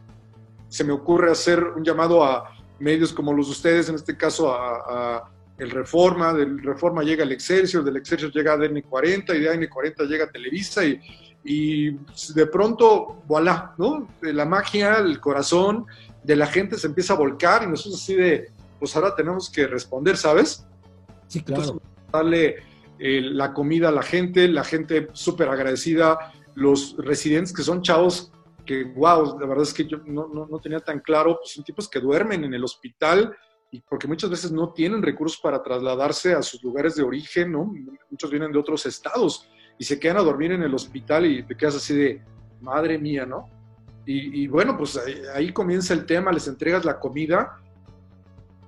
se 0.69 0.83
me 0.83 0.93
ocurre 0.93 1.31
hacer 1.31 1.61
un 1.63 1.83
llamado 1.83 2.23
a 2.23 2.53
medios 2.79 3.11
como 3.11 3.33
los 3.33 3.47
de 3.47 3.51
ustedes, 3.51 3.89
en 3.89 3.95
este 3.95 4.15
caso 4.15 4.53
a, 4.53 5.31
el 5.57 5.71
Reforma, 5.71 6.35
del 6.35 6.61
Reforma 6.61 7.01
llega 7.01 7.23
el 7.23 7.31
Excelsior, 7.31 7.83
del 7.83 7.97
Excelsior 7.97 8.31
llega 8.31 8.53
a 8.53 8.57
DN40 8.57 9.35
y 9.35 9.39
de 9.39 9.51
DN40 9.51 10.07
llega 10.07 10.25
a 10.25 10.29
Televisa 10.29 10.85
y, 10.85 11.01
y 11.43 11.97
de 12.35 12.45
pronto, 12.45 13.23
voilà, 13.25 13.73
¿no? 13.79 14.07
La 14.21 14.45
magia, 14.45 14.97
el 14.99 15.19
corazón 15.19 15.87
de 16.23 16.35
la 16.35 16.45
gente 16.45 16.77
se 16.77 16.85
empieza 16.85 17.13
a 17.13 17.17
volcar 17.17 17.63
y 17.63 17.67
nosotros 17.67 17.99
así 17.99 18.13
de, 18.13 18.51
pues 18.79 18.95
ahora 18.95 19.15
tenemos 19.15 19.49
que 19.49 19.67
responder, 19.67 20.17
¿sabes? 20.17 20.65
Sí, 21.27 21.41
claro. 21.41 21.81
darle 22.11 22.57
eh, 22.99 23.21
la 23.21 23.53
comida 23.53 23.89
a 23.89 23.91
la 23.91 24.01
gente, 24.01 24.47
la 24.47 24.63
gente 24.63 25.07
súper 25.13 25.49
agradecida, 25.49 26.31
los 26.55 26.95
residentes 26.97 27.53
que 27.53 27.63
son 27.63 27.81
chavos 27.81 28.31
que, 28.65 28.83
wow, 28.83 29.39
la 29.39 29.47
verdad 29.47 29.63
es 29.63 29.73
que 29.73 29.85
yo 29.85 29.99
no, 30.05 30.27
no, 30.27 30.59
tenía 30.59 30.79
tan 30.79 30.99
claro, 30.99 31.37
pues 31.39 31.53
son 31.53 31.63
tipos 31.63 31.89
que 31.89 31.99
duermen 31.99 32.43
en 32.43 32.53
el 32.53 32.63
hospital 32.63 33.35
y 33.71 33.81
porque 33.81 34.07
muchas 34.07 34.29
veces 34.29 34.51
no 34.51 34.73
tienen 34.73 35.01
recursos 35.01 35.39
para 35.41 35.63
trasladarse 35.63 36.33
a 36.33 36.41
sus 36.41 36.61
lugares 36.63 36.95
de 36.95 37.03
origen, 37.03 37.51
¿no? 37.53 37.73
Muchos 38.09 38.29
vienen 38.29 38.51
de 38.51 38.59
otros 38.59 38.85
estados 38.85 39.47
y 39.77 39.85
se 39.85 39.99
quedan 39.99 40.17
a 40.17 40.21
dormir 40.21 40.51
en 40.51 40.63
el 40.63 40.73
hospital 40.73 41.25
y 41.25 41.43
te 41.43 41.55
quedas 41.55 41.75
así 41.75 41.95
de, 41.95 42.21
madre 42.61 42.97
mía, 42.97 43.25
¿no? 43.25 43.49
Y, 44.09 44.47
bueno, 44.47 44.77
pues 44.77 44.97
ahí, 45.35 45.51
comienza 45.51 45.93
el 45.93 46.05
tema, 46.05 46.31
les 46.31 46.47
entregas 46.47 46.85
la 46.85 46.97
comida 46.97 47.59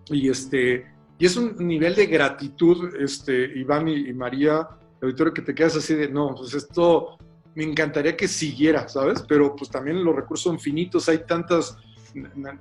y 0.09 0.29
este, 0.29 0.85
y 1.17 1.25
es 1.25 1.35
un 1.35 1.55
nivel 1.67 1.95
de 1.95 2.05
gratitud, 2.05 2.95
este, 2.95 3.57
Iván 3.59 3.87
y, 3.87 4.13
María, 4.13 4.67
auditorio, 5.01 5.33
que 5.33 5.41
te 5.41 5.53
quedas 5.53 5.75
así 5.75 5.93
de, 5.93 6.07
no, 6.07 6.33
pues 6.35 6.53
esto 6.53 7.17
me 7.55 7.63
encantaría 7.63 8.15
que 8.15 8.27
siguiera, 8.27 8.87
¿sabes? 8.87 9.23
Pero 9.27 9.55
pues 9.55 9.69
también 9.69 10.03
los 10.03 10.15
recursos 10.15 10.43
son 10.43 10.59
finitos, 10.59 11.09
hay 11.09 11.19
tantas 11.25 11.77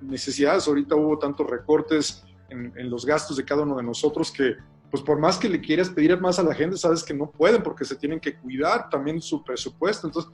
necesidades, 0.02 0.66
ahorita 0.66 0.96
hubo 0.96 1.18
tantos 1.18 1.48
recortes 1.48 2.24
en, 2.48 2.90
los 2.90 3.04
gastos 3.06 3.36
de 3.36 3.44
cada 3.44 3.62
uno 3.62 3.76
de 3.76 3.82
nosotros 3.82 4.30
que 4.32 4.56
pues 4.90 5.02
por 5.02 5.18
más 5.18 5.36
que 5.36 5.50
le 5.50 5.60
quieras 5.60 5.90
pedir 5.90 6.18
más 6.18 6.38
a 6.38 6.42
la 6.42 6.54
gente, 6.54 6.78
sabes 6.78 7.04
que 7.04 7.12
no 7.12 7.30
pueden 7.30 7.62
porque 7.62 7.84
se 7.84 7.94
tienen 7.94 8.18
que 8.20 8.36
cuidar 8.36 8.88
también 8.88 9.20
su 9.20 9.44
presupuesto. 9.44 10.06
Entonces, 10.06 10.32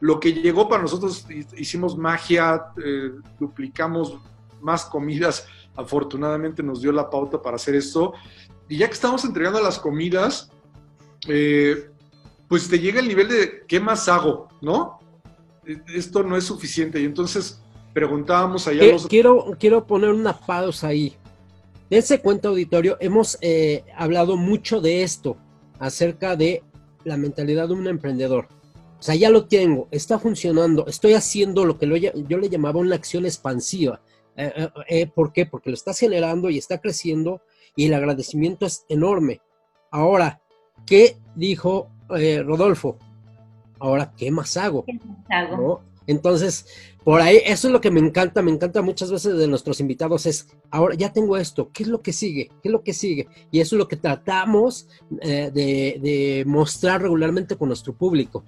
lo 0.00 0.20
que 0.20 0.34
llegó 0.34 0.68
para 0.68 0.82
nosotros, 0.82 1.26
hicimos 1.56 1.96
magia, 1.96 2.66
eh, 2.84 3.12
duplicamos 3.40 4.18
más 4.60 4.84
comidas, 4.84 5.46
afortunadamente 5.76 6.62
nos 6.62 6.80
dio 6.80 6.92
la 6.92 7.10
pauta 7.10 7.40
para 7.40 7.56
hacer 7.56 7.74
esto. 7.74 8.12
Y 8.68 8.78
ya 8.78 8.86
que 8.86 8.94
estamos 8.94 9.24
entregando 9.24 9.60
las 9.60 9.78
comidas, 9.78 10.50
eh, 11.28 11.90
pues 12.48 12.68
te 12.68 12.78
llega 12.78 13.00
el 13.00 13.08
nivel 13.08 13.28
de 13.28 13.64
¿qué 13.66 13.80
más 13.80 14.08
hago? 14.08 14.48
¿No? 14.60 14.98
E, 15.66 15.80
esto 15.94 16.22
no 16.22 16.36
es 16.36 16.44
suficiente. 16.44 17.00
Y 17.00 17.04
entonces 17.04 17.60
preguntábamos 17.92 18.66
allá. 18.66 18.84
Los... 18.84 19.06
Quiero, 19.06 19.56
quiero 19.58 19.86
poner 19.86 20.10
una 20.10 20.38
pausa 20.38 20.88
ahí. 20.88 21.16
En 21.90 21.98
ese 21.98 22.20
cuento 22.20 22.48
auditorio 22.48 22.96
hemos 23.00 23.38
eh, 23.40 23.84
hablado 23.96 24.36
mucho 24.36 24.80
de 24.80 25.02
esto, 25.02 25.36
acerca 25.78 26.34
de 26.34 26.62
la 27.04 27.16
mentalidad 27.16 27.68
de 27.68 27.74
un 27.74 27.86
emprendedor. 27.86 28.48
O 28.98 29.02
sea, 29.02 29.14
ya 29.14 29.28
lo 29.28 29.44
tengo, 29.44 29.86
está 29.90 30.18
funcionando, 30.18 30.86
estoy 30.86 31.12
haciendo 31.12 31.66
lo 31.66 31.78
que 31.78 31.86
yo 32.26 32.38
le 32.38 32.48
llamaba 32.48 32.80
una 32.80 32.96
acción 32.96 33.26
expansiva. 33.26 34.00
Eh, 34.36 35.06
¿Por 35.06 35.32
qué? 35.32 35.46
Porque 35.46 35.70
lo 35.70 35.74
estás 35.74 35.98
generando 35.98 36.50
y 36.50 36.58
está 36.58 36.78
creciendo 36.78 37.40
y 37.76 37.86
el 37.86 37.94
agradecimiento 37.94 38.66
es 38.66 38.84
enorme. 38.88 39.40
Ahora, 39.90 40.40
¿qué 40.86 41.16
dijo 41.34 41.88
eh, 42.16 42.42
Rodolfo, 42.42 42.98
ahora, 43.78 44.12
¿qué 44.16 44.30
más 44.30 44.56
hago? 44.56 44.84
Entonces, 46.06 46.66
por 47.02 47.20
ahí, 47.20 47.40
eso 47.44 47.68
es 47.68 47.72
lo 47.72 47.80
que 47.80 47.90
me 47.90 48.00
encanta, 48.00 48.42
me 48.42 48.50
encanta 48.50 48.82
muchas 48.82 49.10
veces 49.10 49.36
de 49.36 49.48
nuestros 49.48 49.80
invitados, 49.80 50.26
es, 50.26 50.48
ahora 50.70 50.94
ya 50.94 51.12
tengo 51.12 51.36
esto, 51.36 51.70
¿qué 51.72 51.82
es 51.82 51.88
lo 51.88 52.02
que 52.02 52.12
sigue? 52.12 52.48
¿Qué 52.62 52.68
es 52.68 52.72
lo 52.72 52.82
que 52.82 52.92
sigue? 52.92 53.28
Y 53.50 53.60
eso 53.60 53.76
es 53.76 53.78
lo 53.78 53.88
que 53.88 53.96
tratamos 53.96 54.88
eh, 55.20 55.50
de, 55.52 56.44
mostrar 56.46 57.02
regularmente 57.02 57.56
con 57.56 57.68
nuestro 57.68 57.94
público. 57.94 58.44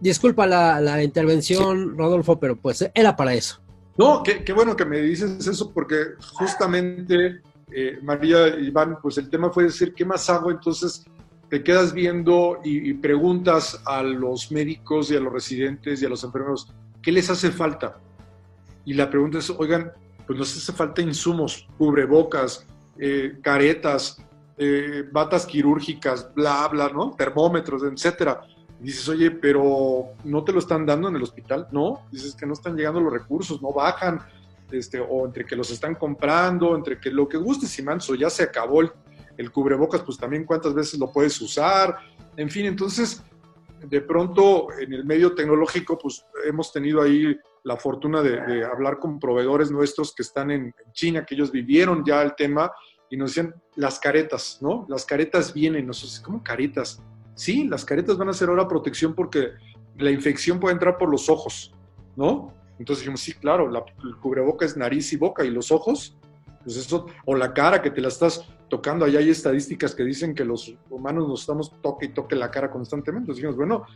Disculpa 0.00 0.46
la, 0.46 1.02
intervención, 1.02 1.96
Rodolfo, 1.96 2.38
pero 2.38 2.56
pues 2.56 2.88
era 2.94 3.16
para 3.16 3.34
eso. 3.34 3.60
No, 3.98 4.22
qué, 4.22 4.52
bueno 4.52 4.76
que 4.76 4.84
me 4.84 5.00
dices 5.00 5.44
eso, 5.44 5.72
porque 5.72 5.96
justamente, 6.34 7.42
eh, 7.72 7.98
María 8.00 8.46
Iván, 8.56 8.98
pues 9.02 9.18
el 9.18 9.28
tema 9.28 9.50
fue 9.50 9.64
decir, 9.64 9.92
¿qué 9.92 10.04
más 10.04 10.30
hago? 10.30 10.52
Entonces, 10.52 11.04
te 11.50 11.64
quedas 11.64 11.92
viendo 11.92 12.60
y, 12.62 12.94
preguntas 12.94 13.82
a 13.86 14.04
los 14.04 14.52
médicos 14.52 15.10
y 15.10 15.16
a 15.16 15.20
los 15.20 15.32
residentes 15.32 16.00
y 16.00 16.06
a 16.06 16.08
los 16.08 16.22
enfermeros, 16.22 16.72
¿qué 17.02 17.10
les 17.10 17.28
hace 17.28 17.50
falta? 17.50 17.98
Y 18.84 18.94
la 18.94 19.10
pregunta 19.10 19.38
es, 19.38 19.50
oigan, 19.50 19.90
pues 20.28 20.38
nos 20.38 20.56
hace 20.56 20.72
falta 20.72 21.02
insumos, 21.02 21.66
cubrebocas, 21.76 22.66
eh, 23.00 23.38
caretas, 23.42 24.22
eh, 24.58 25.08
batas 25.10 25.44
quirúrgicas, 25.44 26.32
bla, 26.34 26.68
bla, 26.68 26.88
¿no? 26.88 27.16
Termómetros, 27.18 27.82
etcétera. 27.82 28.42
Y 28.80 28.84
dices, 28.84 29.08
oye, 29.08 29.30
pero 29.30 30.10
no 30.24 30.44
te 30.44 30.52
lo 30.52 30.60
están 30.60 30.86
dando 30.86 31.08
en 31.08 31.16
el 31.16 31.22
hospital, 31.22 31.68
¿no? 31.72 32.06
Dices 32.12 32.34
que 32.34 32.46
no 32.46 32.52
están 32.52 32.76
llegando 32.76 33.00
los 33.00 33.12
recursos, 33.12 33.60
no 33.60 33.72
bajan, 33.72 34.20
este, 34.70 35.00
o 35.00 35.26
entre 35.26 35.44
que 35.44 35.56
los 35.56 35.70
están 35.70 35.94
comprando, 35.94 36.76
entre 36.76 37.00
que 37.00 37.10
lo 37.10 37.28
que 37.28 37.38
guste, 37.38 37.66
si 37.66 37.82
manso, 37.82 38.14
ya 38.14 38.30
se 38.30 38.44
acabó 38.44 38.82
el 38.82 39.52
cubrebocas, 39.52 40.02
pues 40.02 40.18
también 40.18 40.44
cuántas 40.44 40.74
veces 40.74 40.98
lo 40.98 41.10
puedes 41.10 41.40
usar, 41.40 41.96
en 42.38 42.48
fin, 42.48 42.66
entonces, 42.66 43.20
de 43.80 44.00
pronto 44.00 44.68
en 44.78 44.92
el 44.92 45.04
medio 45.04 45.34
tecnológico, 45.34 45.98
pues 45.98 46.24
hemos 46.46 46.72
tenido 46.72 47.02
ahí 47.02 47.36
la 47.64 47.76
fortuna 47.76 48.22
de, 48.22 48.64
hablar 48.64 49.00
con 49.00 49.18
proveedores 49.18 49.72
nuestros 49.72 50.14
que 50.14 50.22
están 50.22 50.52
en, 50.52 50.72
China, 50.92 51.26
que 51.26 51.34
ellos 51.34 51.50
vivieron 51.50 52.04
ya 52.06 52.22
el 52.22 52.36
tema 52.36 52.70
y 53.10 53.16
nos 53.16 53.30
decían 53.30 53.56
las 53.74 53.98
caretas, 53.98 54.58
¿no? 54.60 54.86
Las 54.88 55.04
caretas 55.04 55.52
vienen, 55.52 55.88
nosotros, 55.88 56.20
¿cómo 56.20 56.44
caretas? 56.44 57.02
Sí, 57.38 57.68
las 57.68 57.84
caretas 57.84 58.18
van 58.18 58.28
a 58.30 58.32
ser 58.32 58.48
ahora 58.48 58.66
protección 58.66 59.14
porque 59.14 59.52
la 59.96 60.10
infección 60.10 60.58
puede 60.58 60.72
entrar 60.72 60.98
por 60.98 61.08
los 61.08 61.30
ojos, 61.30 61.72
¿no? 62.16 62.52
Entonces 62.80 63.04
dijimos, 63.04 63.20
sí, 63.20 63.32
claro, 63.32 63.70
la, 63.70 63.84
el 64.02 64.16
cubreboca 64.16 64.66
es 64.66 64.76
nariz 64.76 65.12
y 65.12 65.16
boca 65.16 65.44
y 65.44 65.50
los 65.50 65.70
ojos, 65.70 66.18
pues 66.64 66.76
eso, 66.76 67.06
o 67.26 67.36
la 67.36 67.54
cara 67.54 67.80
que 67.80 67.92
te 67.92 68.00
la 68.00 68.08
estás 68.08 68.44
tocando, 68.68 69.04
allá 69.04 69.20
hay 69.20 69.30
estadísticas 69.30 69.94
que 69.94 70.02
dicen 70.02 70.34
que 70.34 70.44
los 70.44 70.74
humanos 70.90 71.28
nos 71.28 71.42
estamos 71.42 71.72
toque 71.80 72.06
y 72.06 72.08
toque 72.08 72.34
la 72.34 72.50
cara 72.50 72.72
constantemente. 72.72 73.30
Entonces 73.30 73.42
dijimos, 73.42 73.56
bueno, 73.56 73.86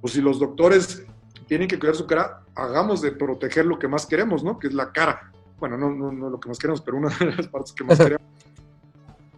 pues 0.00 0.14
si 0.14 0.20
los 0.20 0.40
doctores 0.40 1.06
tienen 1.46 1.68
que 1.68 1.78
cuidar 1.78 1.94
su 1.94 2.04
cara, 2.04 2.42
hagamos 2.56 3.00
de 3.00 3.12
proteger 3.12 3.64
lo 3.64 3.78
que 3.78 3.86
más 3.86 4.06
queremos, 4.06 4.42
¿no? 4.42 4.58
Que 4.58 4.66
es 4.66 4.74
la 4.74 4.90
cara. 4.90 5.30
Bueno, 5.60 5.78
no, 5.78 5.90
no, 5.94 6.10
no 6.10 6.30
lo 6.30 6.40
que 6.40 6.48
más 6.48 6.58
queremos, 6.58 6.80
pero 6.80 6.96
una 6.96 7.16
de 7.16 7.36
las 7.36 7.46
partes 7.46 7.72
que 7.72 7.84
más 7.84 7.96
queremos. 7.98 8.26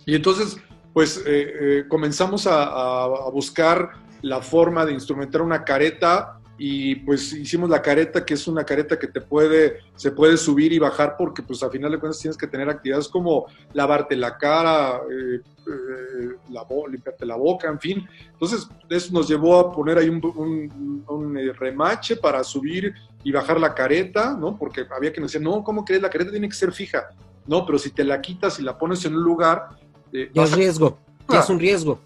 Y 0.07 0.15
entonces, 0.15 0.57
pues 0.93 1.19
eh, 1.19 1.23
eh, 1.27 1.85
comenzamos 1.89 2.47
a, 2.47 3.07
buscar 3.33 3.91
la 4.23 4.43
forma 4.43 4.85
de 4.85 4.93
instrumentar 4.93 5.41
una 5.43 5.65
careta 5.65 6.41
y 6.63 6.97
pues 6.97 7.33
hicimos 7.33 7.71
la 7.71 7.81
careta, 7.81 8.23
que 8.23 8.35
es 8.35 8.47
una 8.47 8.65
careta 8.65 8.99
que 8.99 9.07
te 9.07 9.23
puede, 9.23 9.79
se 9.97 10.13
puede 10.13 10.37
subir 10.37 10.75
y 10.75 10.79
bajar 10.79 11.15
porque 11.17 11.43
pues 11.43 11.63
a 11.63 11.71
final 11.71 11.91
de 11.91 11.99
cuentas 11.99 12.21
tienes 12.21 12.37
que 12.37 12.47
tener 12.47 12.69
actividades 12.69 13.09
como 13.09 13.47
lavarte 13.73 14.15
la 14.15 14.37
cara, 14.37 15.01
eh, 15.11 15.41
eh, 15.41 16.29
la 16.51 16.67
limpiarte 16.87 17.25
la 17.25 17.37
boca, 17.37 17.67
en 17.67 17.81
fin. 17.81 18.07
Entonces 18.33 18.69
eso 18.91 19.11
nos 19.11 19.27
llevó 19.27 19.59
a 19.59 19.73
poner 19.73 19.97
ahí 19.97 20.11
un, 20.11 21.55
remache 21.59 22.17
para 22.17 22.45
subir 22.45 22.93
y 23.25 23.33
bajar 23.33 23.59
la 23.59 23.75
careta, 23.75 24.37
¿no? 24.39 24.59
Porque 24.59 24.85
había 24.95 25.15
que 25.15 25.23
decir, 25.23 25.41
no, 25.41 25.65
¿cómo 25.65 25.83
crees? 25.83 26.03
La 26.03 26.11
careta 26.11 26.31
tiene 26.31 26.51
que 26.51 26.55
ser 26.55 26.73
fija. 26.73 27.09
No, 27.47 27.65
pero 27.65 27.79
si 27.79 27.91
te 27.91 28.05
la 28.05 28.21
quitas 28.21 28.61
y 28.61 28.63
la 28.63 28.77
pones 28.77 29.03
en 29.07 29.17
un 29.17 29.23
lugar... 29.23 29.67
ya 30.13 30.43
es 30.43 30.53
riesgo, 30.53 30.99
ya 31.29 31.41
es 31.41 31.51
un 31.51 31.59
riesgo 31.59 32.01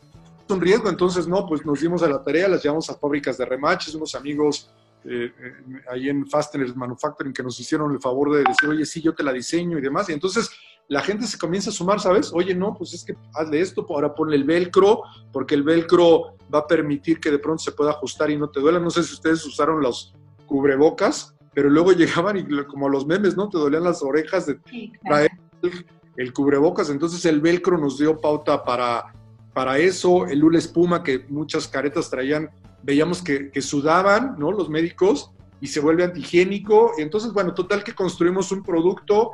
un 0.52 0.60
riesgo, 0.60 0.88
entonces 0.90 1.26
no, 1.26 1.46
pues 1.46 1.64
nos 1.64 1.80
dimos 1.80 2.02
a 2.02 2.08
la 2.08 2.22
tarea, 2.22 2.48
las 2.48 2.62
llevamos 2.62 2.90
a 2.90 2.94
fábricas 2.94 3.38
de 3.38 3.46
remaches, 3.46 3.94
unos 3.94 4.14
amigos 4.14 4.70
eh, 5.04 5.32
eh, 5.38 5.52
ahí 5.90 6.08
en 6.08 6.26
Fasteners 6.26 6.76
Manufacturing 6.76 7.32
que 7.32 7.42
nos 7.42 7.58
hicieron 7.58 7.92
el 7.92 8.00
favor 8.00 8.32
de 8.32 8.44
decir, 8.44 8.68
oye, 8.68 8.84
sí, 8.84 9.00
yo 9.00 9.14
te 9.14 9.22
la 9.22 9.32
diseño 9.32 9.78
y 9.78 9.80
demás, 9.80 10.08
y 10.08 10.12
entonces 10.12 10.50
la 10.88 11.00
gente 11.00 11.26
se 11.26 11.38
comienza 11.38 11.70
a 11.70 11.72
sumar, 11.72 11.98
¿sabes? 11.98 12.30
Oye, 12.32 12.54
no, 12.54 12.74
pues 12.74 12.92
es 12.92 13.04
que 13.04 13.16
hazle 13.34 13.60
esto, 13.60 13.86
ahora 13.88 14.14
ponle 14.14 14.36
el 14.36 14.44
velcro, 14.44 15.02
porque 15.32 15.54
el 15.54 15.62
velcro 15.62 16.36
va 16.54 16.58
a 16.60 16.66
permitir 16.66 17.20
que 17.20 17.30
de 17.30 17.38
pronto 17.38 17.62
se 17.62 17.72
pueda 17.72 17.92
ajustar 17.92 18.30
y 18.30 18.36
no 18.36 18.50
te 18.50 18.60
duela. 18.60 18.78
No 18.78 18.90
sé 18.90 19.02
si 19.02 19.14
ustedes 19.14 19.46
usaron 19.46 19.80
los 19.80 20.14
cubrebocas, 20.44 21.34
pero 21.54 21.70
luego 21.70 21.92
llegaban 21.92 22.36
y 22.36 22.64
como 22.66 22.90
los 22.90 23.06
memes, 23.06 23.34
¿no? 23.34 23.48
Te 23.48 23.56
dolían 23.56 23.82
las 23.84 24.02
orejas 24.02 24.44
de 24.44 24.58
traer 25.02 25.30
el 25.62 25.86
cubrebocas, 26.32 26.90
entonces 26.90 27.24
el 27.24 27.40
velcro 27.40 27.78
nos 27.78 27.98
dio 27.98 28.20
pauta 28.20 28.64
para 28.64 29.12
para 29.54 29.78
eso, 29.78 30.26
el 30.26 30.42
hula 30.42 30.58
espuma 30.58 31.02
que 31.02 31.24
muchas 31.28 31.68
caretas 31.68 32.10
traían, 32.10 32.50
veíamos 32.82 33.22
que, 33.22 33.50
sudaban, 33.62 34.34
¿no? 34.36 34.50
Los 34.50 34.68
médicos 34.68 35.30
y 35.60 35.68
se 35.68 35.80
vuelve 35.80 36.04
antihigiénico. 36.04 36.94
Entonces, 36.98 37.32
bueno, 37.32 37.54
total 37.54 37.84
que 37.84 37.94
construimos 37.94 38.50
un 38.50 38.62
producto 38.64 39.30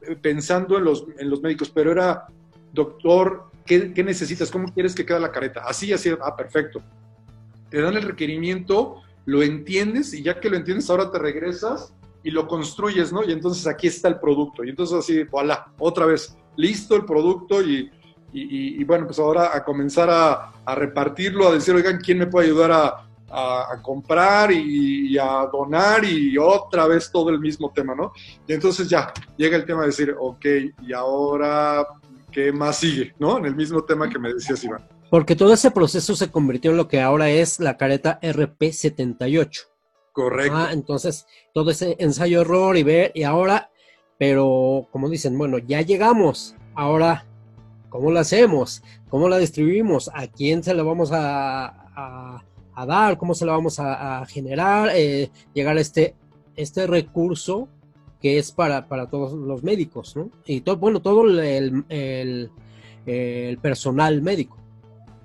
eh, 0.00 0.16
pensando 0.16 0.78
en 0.78 0.84
los, 0.84 1.04
en 1.18 1.28
los 1.28 1.42
médicos, 1.42 1.70
pero 1.70 1.92
era, 1.92 2.26
doctor, 2.72 3.50
¿qué, 3.66 3.92
necesitas? 4.02 4.50
¿Cómo 4.50 4.72
quieres 4.72 4.94
que 4.94 5.04
quede 5.04 5.20
la 5.20 5.30
careta? 5.30 5.62
Así, 5.66 5.92
así, 5.92 6.10
ah, 6.20 6.34
perfecto. 6.34 6.82
Te 7.68 7.82
dan 7.82 7.94
el 7.94 8.02
requerimiento, 8.02 9.02
lo 9.26 9.42
entiendes 9.42 10.14
y 10.14 10.22
ya 10.22 10.40
que 10.40 10.48
lo 10.48 10.56
entiendes, 10.56 10.88
ahora 10.88 11.12
te 11.12 11.18
regresas 11.18 11.92
y 12.22 12.30
lo 12.30 12.46
construyes, 12.46 13.12
¿no? 13.12 13.24
Y 13.24 13.32
entonces 13.32 13.66
aquí 13.66 13.86
está 13.86 14.08
el 14.08 14.18
producto. 14.18 14.64
Y 14.64 14.70
entonces 14.70 14.98
así, 14.98 15.24
voilà, 15.24 15.72
otra 15.78 16.06
vez, 16.06 16.36
listo 16.56 16.96
el 16.96 17.04
producto 17.04 17.62
y, 17.62 17.90
y, 18.32 18.84
bueno, 18.84 19.06
pues 19.06 19.18
ahora 19.18 19.56
a 19.56 19.64
comenzar 19.64 20.10
a, 20.10 20.52
a, 20.64 20.74
repartirlo, 20.74 21.48
a 21.48 21.54
decir, 21.54 21.74
oigan, 21.74 21.98
¿quién 21.98 22.18
me 22.18 22.26
puede 22.26 22.48
ayudar 22.48 22.72
a, 22.72 23.08
a, 23.30 23.80
comprar 23.82 24.52
y, 24.52 25.16
a 25.18 25.48
donar 25.52 26.04
y 26.04 26.36
otra 26.38 26.86
vez 26.86 27.10
todo 27.10 27.30
el 27.30 27.38
mismo 27.38 27.70
tema, 27.70 27.94
¿no? 27.94 28.12
Y 28.46 28.52
entonces 28.52 28.88
ya 28.88 29.12
llega 29.36 29.56
el 29.56 29.64
tema 29.64 29.82
de 29.82 29.88
decir, 29.88 30.14
ok, 30.18 30.44
y 30.82 30.92
ahora, 30.92 31.86
¿qué 32.30 32.52
más 32.52 32.78
sigue, 32.78 33.14
¿no? 33.18 33.38
En 33.38 33.46
el 33.46 33.56
mismo 33.56 33.82
tema 33.84 34.08
que 34.08 34.18
me 34.18 34.32
decías, 34.32 34.62
Iván. 34.64 34.86
Porque 35.10 35.36
todo 35.36 35.54
ese 35.54 35.70
proceso 35.70 36.14
se 36.14 36.30
convirtió 36.30 36.70
en 36.70 36.76
lo 36.76 36.88
que 36.88 37.00
ahora 37.00 37.30
es 37.30 37.60
la 37.60 37.76
careta 37.76 38.20
RP78. 38.20 39.66
Correcto. 40.18 40.56
Ah, 40.56 40.70
entonces, 40.72 41.28
todo 41.54 41.70
ese 41.70 41.94
ensayo 42.00 42.40
error 42.40 42.76
y 42.76 42.82
ver, 42.82 43.12
y 43.14 43.22
ahora, 43.22 43.70
pero 44.18 44.88
como 44.90 45.08
dicen, 45.08 45.38
bueno, 45.38 45.58
ya 45.58 45.80
llegamos, 45.82 46.56
ahora, 46.74 47.24
¿cómo 47.88 48.10
lo 48.10 48.18
hacemos? 48.18 48.82
¿Cómo 49.10 49.28
la 49.28 49.38
distribuimos? 49.38 50.10
¿A 50.12 50.26
quién 50.26 50.64
se 50.64 50.74
la 50.74 50.82
vamos 50.82 51.10
a, 51.12 52.42
dar? 52.84 53.16
¿Cómo 53.16 53.32
se 53.32 53.46
la 53.46 53.52
vamos 53.52 53.78
a, 53.78 54.26
generar? 54.26 54.90
Eh, 54.92 55.30
llegar 55.54 55.76
a 55.76 55.80
este, 55.80 56.16
este 56.56 56.88
recurso 56.88 57.68
que 58.20 58.38
es 58.38 58.50
para, 58.50 58.88
para 58.88 59.08
todos 59.08 59.34
los 59.34 59.62
médicos, 59.62 60.16
¿no? 60.16 60.32
Y 60.46 60.62
todo, 60.62 60.78
bueno, 60.78 61.00
todo 61.00 61.22
el, 61.28 61.84
el 63.06 63.58
personal 63.58 64.20
médico. 64.20 64.56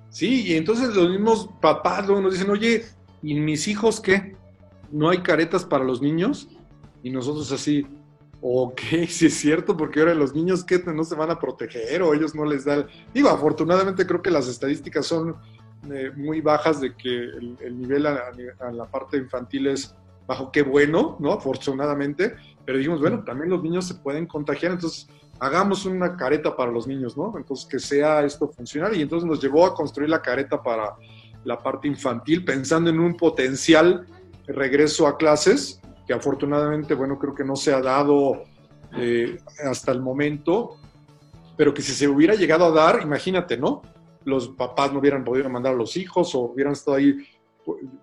Sí, 0.08 0.42
y 0.42 0.54
entonces 0.54 0.94
los 0.94 1.10
mismos 1.10 1.48
papás 1.60 2.06
luego 2.06 2.22
nos 2.22 2.34
dicen, 2.34 2.48
oye, 2.48 2.84
¿y 3.24 3.34
mis 3.34 3.66
hijos 3.66 4.00
qué? 4.00 4.36
¿No 4.90 5.10
hay 5.10 5.18
caretas 5.18 5.64
para 5.64 5.84
los 5.84 6.00
niños? 6.00 6.48
Y 7.02 7.10
nosotros 7.10 7.50
así, 7.52 7.86
ok, 8.40 8.80
sí 9.08 9.26
es 9.26 9.34
cierto, 9.34 9.76
porque 9.76 10.00
ahora 10.00 10.14
los 10.14 10.34
niños 10.34 10.64
¿qué? 10.64 10.78
no 10.78 11.04
se 11.04 11.14
van 11.14 11.30
a 11.30 11.38
proteger 11.38 12.02
o 12.02 12.14
ellos 12.14 12.34
no 12.34 12.44
les 12.44 12.64
dan... 12.64 12.86
Digo, 13.12 13.28
afortunadamente 13.28 14.06
creo 14.06 14.22
que 14.22 14.30
las 14.30 14.48
estadísticas 14.48 15.06
son 15.06 15.36
eh, 15.92 16.12
muy 16.16 16.40
bajas 16.40 16.80
de 16.80 16.94
que 16.94 17.08
el, 17.08 17.78
nivel 17.78 18.06
a, 18.06 18.32
la 18.72 18.86
parte 18.86 19.18
infantil 19.18 19.66
es 19.66 19.94
bajo, 20.26 20.50
qué 20.50 20.62
bueno, 20.62 21.16
¿no? 21.20 21.32
Afortunadamente, 21.32 22.34
pero 22.64 22.78
dijimos, 22.78 23.00
bueno, 23.00 23.22
también 23.24 23.50
los 23.50 23.62
niños 23.62 23.86
se 23.86 23.94
pueden 23.94 24.26
contagiar, 24.26 24.72
entonces 24.72 25.06
hagamos 25.40 25.84
una 25.84 26.16
careta 26.16 26.56
para 26.56 26.70
los 26.70 26.86
niños, 26.86 27.16
¿no? 27.16 27.34
Entonces 27.36 27.66
que 27.66 27.78
sea 27.78 28.24
esto 28.24 28.48
funcional 28.48 28.96
y 28.96 29.02
entonces 29.02 29.28
nos 29.28 29.42
llevó 29.42 29.66
a 29.66 29.74
construir 29.74 30.08
la 30.08 30.22
careta 30.22 30.62
para 30.62 30.94
la 31.44 31.58
parte 31.58 31.88
infantil 31.88 32.44
pensando 32.44 32.88
en 32.88 32.98
un 32.98 33.16
potencial 33.16 34.06
regreso 34.46 35.06
a 35.06 35.16
clases 35.16 35.80
que 36.06 36.12
afortunadamente, 36.12 36.94
bueno, 36.94 37.18
creo 37.18 37.34
que 37.34 37.44
no 37.44 37.56
se 37.56 37.72
ha 37.72 37.80
dado 37.80 38.42
eh, 38.96 39.38
hasta 39.64 39.92
el 39.92 40.00
momento, 40.00 40.76
pero 41.56 41.72
que 41.72 41.82
si 41.82 41.92
se 41.92 42.08
hubiera 42.08 42.34
llegado 42.34 42.66
a 42.66 42.70
dar, 42.70 43.00
imagínate, 43.02 43.56
¿no? 43.56 43.82
Los 44.24 44.48
papás 44.48 44.92
no 44.92 44.98
hubieran 44.98 45.24
podido 45.24 45.48
mandar 45.48 45.72
a 45.72 45.76
los 45.76 45.96
hijos 45.96 46.34
o 46.34 46.40
hubieran 46.40 46.74
estado 46.74 46.96
ahí, 46.96 47.16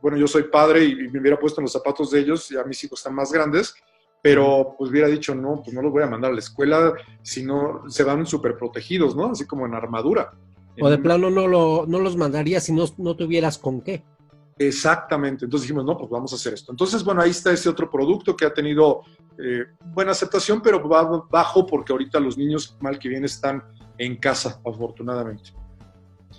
bueno, 0.02 0.18
yo 0.18 0.28
soy 0.28 0.44
padre 0.44 0.84
y 0.84 0.96
me 1.10 1.20
hubiera 1.20 1.40
puesto 1.40 1.62
en 1.62 1.64
los 1.64 1.72
zapatos 1.72 2.12
de 2.12 2.20
ellos, 2.20 2.50
ya 2.50 2.64
mis 2.64 2.84
hijos 2.84 3.00
están 3.00 3.14
más 3.14 3.32
grandes, 3.32 3.76
pero 4.22 4.76
pues 4.78 4.92
hubiera 4.92 5.08
dicho, 5.08 5.36
no, 5.36 5.62
pues 5.64 5.74
no 5.74 5.82
los 5.82 5.92
voy 5.92 6.04
a 6.04 6.08
mandar 6.08 6.32
a 6.32 6.34
la 6.34 6.40
escuela, 6.40 6.94
si 7.22 7.44
no, 7.44 7.84
se 7.88 8.04
van 8.04 8.26
súper 8.26 8.58
protegidos, 8.58 9.16
¿no? 9.16 9.32
Así 9.32 9.46
como 9.46 9.66
en 9.66 9.76
armadura. 9.76 10.34
O 10.80 10.90
de 10.90 10.98
plano 10.98 11.30
no, 11.30 11.48
lo, 11.48 11.86
no 11.88 12.00
los 12.00 12.16
mandaría 12.16 12.60
si 12.60 12.72
no, 12.72 12.86
no 12.98 13.16
tuvieras 13.16 13.58
con 13.58 13.82
qué. 13.82 14.04
Exactamente, 14.58 15.46
entonces 15.46 15.68
dijimos, 15.68 15.86
no, 15.86 15.98
pues 15.98 16.10
vamos 16.10 16.34
a 16.34 16.36
hacer 16.36 16.54
esto. 16.54 16.72
Entonces, 16.72 17.04
bueno, 17.04 17.22
ahí 17.22 17.32
está 17.32 17.52
ese 17.52 17.70
otro 17.70 17.90
producto 17.90 18.36
que 18.36 18.46
ha 18.46 18.54
tenido 18.54 19.02
eh, 19.38 19.66
buena 19.94 20.12
aceptación, 20.12 20.62
pero 20.62 20.88
va 20.88 21.26
bajo 21.30 21.66
porque 21.66 21.92
ahorita 21.92 22.20
los 22.20 22.38
niños, 22.38 22.78
mal 22.80 23.00
que 23.00 23.10
bien, 23.10 23.26
están 23.26 23.64
en 23.98 24.18
casa, 24.18 24.60
afortunadamente. 24.66 25.52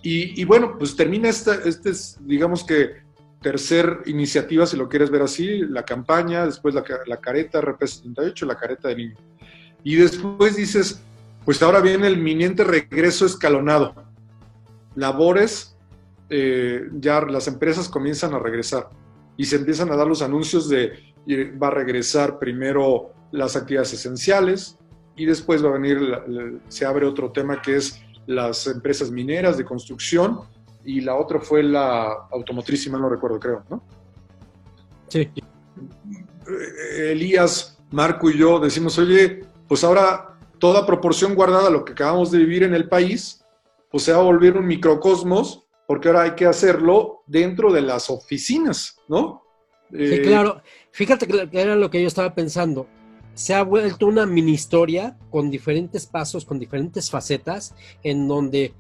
Y, 0.02 0.40
y 0.40 0.44
bueno, 0.44 0.77
pues 0.79 0.96
termina 0.96 1.29
esta, 1.29 1.55
este, 1.64 1.92
digamos 2.20 2.64
que 2.64 3.03
tercer 3.42 4.03
iniciativa, 4.07 4.66
si 4.66 4.77
lo 4.77 4.88
quieres 4.88 5.11
ver 5.11 5.22
así, 5.22 5.59
la 5.59 5.85
campaña, 5.85 6.46
después 6.46 6.75
la, 6.75 6.85
la 7.07 7.16
careta 7.18 7.61
RP78, 7.61 8.46
la 8.46 8.57
careta 8.57 8.88
de 8.88 8.96
niño. 8.96 9.16
Y 9.85 9.96
después 9.96 10.57
dices, 10.57 11.03
pues 11.44 11.62
ahora 11.62 11.81
viene 11.81 12.07
el 12.07 12.18
inminente 12.18 12.64
regreso 12.64 13.27
escalonado. 13.27 13.94
Labores, 14.94 15.71
eh, 16.35 16.88
ya 16.95 17.21
las 17.21 17.47
empresas 17.47 17.90
comienzan 17.90 18.33
a 18.33 18.38
regresar 18.38 18.88
y 19.37 19.45
se 19.45 19.57
empiezan 19.57 19.92
a 19.92 19.97
dar 19.97 20.07
los 20.07 20.23
anuncios 20.23 20.66
de 20.66 21.12
va 21.62 21.66
a 21.66 21.71
regresar 21.71 22.38
primero 22.38 23.12
las 23.33 23.55
actividades 23.55 23.92
esenciales 23.92 24.79
y 25.14 25.27
después 25.27 25.62
va 25.62 25.68
a 25.68 25.73
venir, 25.73 26.01
se 26.68 26.87
abre 26.87 27.05
otro 27.05 27.33
tema 27.33 27.61
que 27.61 27.77
es 27.77 28.03
las 28.27 28.66
empresas 28.66 29.11
mineras 29.11 29.59
de 29.59 29.64
construcción 29.66 30.40
y 30.87 31.03
la 31.03 31.16
otra 31.16 31.38
fue 31.38 31.62
la 31.62 32.27
automotriz, 32.31 32.83
si 32.83 32.88
mal 32.88 33.03
no 33.03 33.11
recuerdo, 33.11 33.38
creo, 33.38 33.62
¿no? 33.68 33.85
Sí. 35.09 35.31
Elías, 36.97 37.79
Marco 37.90 38.31
y 38.31 38.38
yo 38.38 38.59
decimos, 38.59 38.99
oye, 38.99 39.45
pues 39.68 39.85
ahora 39.85 40.38
toda 40.59 40.87
proporción 40.87 41.35
guardada 41.35 41.68
a 41.68 41.71
lo 41.71 41.85
que 41.85 41.92
acabamos 41.92 42.31
de 42.31 42.38
vivir 42.38 42.62
en 42.62 42.73
el 42.73 42.88
país, 42.88 43.45
pues 43.90 44.05
se 44.05 44.12
va 44.12 44.21
a 44.21 44.23
volver 44.23 44.57
un 44.57 44.66
microcosmos, 44.66 45.62
porque 45.87 46.09
ahora 46.09 46.23
hay 46.23 46.31
que 46.33 46.47
hacerlo 46.47 47.23
dentro 47.27 47.73
de 47.73 47.83
las 47.83 48.11
oficinas, 48.11 48.97
¿no? 49.09 49.42
Sí, 49.90 49.99
eh, 49.99 50.23
claro. 50.23 50.62
Fíjate 50.90 51.27
que 51.27 51.49
era 51.53 51.77
lo 51.77 51.90
que 51.90 52.01
yo 52.01 52.09
estaba 52.09 52.35
pensando. 52.35 52.87
Se 53.35 53.55
ha 53.55 53.62
vuelto 53.62 54.07
una 54.07 54.27
mini 54.27 54.53
historia 54.53 55.16
con 55.31 55.51
diferentes 55.51 56.07
pasos, 56.07 56.45
con 56.45 56.59
diferentes 56.59 57.11
facetas, 57.11 57.75
en 58.03 58.29
donde 58.29 58.75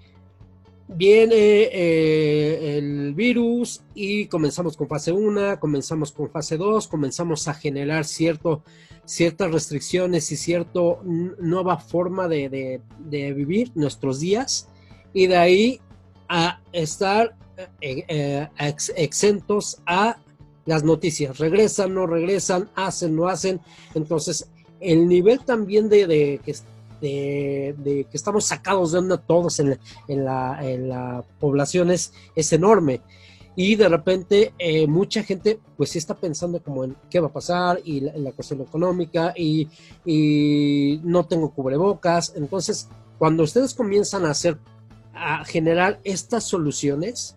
viene 0.88 1.34
eh, 1.36 2.78
el 2.78 3.14
virus 3.14 3.82
y 3.94 4.26
comenzamos 4.26 4.76
con 4.76 4.88
fase 4.88 5.12
1, 5.12 5.58
comenzamos 5.58 6.12
con 6.12 6.30
fase 6.30 6.56
2, 6.56 6.88
comenzamos 6.88 7.48
a 7.48 7.54
generar 7.54 8.04
cierto, 8.04 8.62
ciertas 9.04 9.50
restricciones 9.50 10.30
y 10.32 10.36
cierta 10.36 10.80
nueva 11.02 11.78
forma 11.78 12.28
de, 12.28 12.80
vivir 13.00 13.72
nuestros 13.74 14.20
días 14.20 14.68
y 15.12 15.26
de 15.26 15.36
ahí 15.36 15.80
a 16.34 16.60
estar 16.72 17.36
eh, 17.82 18.04
eh, 18.08 18.48
exentos 18.96 19.82
a 19.86 20.16
las 20.64 20.82
noticias. 20.82 21.38
Regresan, 21.38 21.92
no 21.94 22.06
regresan, 22.06 22.70
hacen, 22.74 23.14
no 23.14 23.28
hacen. 23.28 23.60
Entonces, 23.94 24.48
el 24.80 25.06
nivel 25.08 25.40
también 25.44 25.90
de, 25.90 26.06
de 26.06 26.40
que 28.10 28.16
estamos 28.16 28.46
sacados 28.46 28.92
de 28.92 28.98
onda 28.98 29.18
todos 29.18 29.60
en, 29.60 29.78
la, 30.08 30.58
en 30.62 30.88
la 30.88 31.22
población 31.38 31.90
es, 31.90 32.12
enorme. 32.52 33.02
Y 33.54 33.74
de 33.76 33.88
repente 33.90 34.54
eh, 34.58 34.86
mucha 34.86 35.22
gente 35.22 35.60
pues 35.76 35.90
sí 35.90 35.98
está 35.98 36.14
pensando 36.14 36.62
como 36.62 36.84
en 36.84 36.96
qué 37.10 37.20
va 37.20 37.26
a 37.26 37.32
pasar 37.32 37.80
y 37.84 38.00
la, 38.00 38.16
la 38.16 38.32
cuestión 38.32 38.62
económica 38.62 39.34
y, 39.36 39.68
no 41.04 41.26
tengo 41.26 41.50
cubrebocas. 41.52 42.32
Entonces, 42.34 42.88
cuando 43.18 43.42
ustedes 43.42 43.74
comienzan 43.74 44.24
a 44.24 44.30
hacer, 44.30 44.58
a 45.14 45.44
generar 45.44 46.00
estas 46.04 46.44
soluciones 46.44 47.36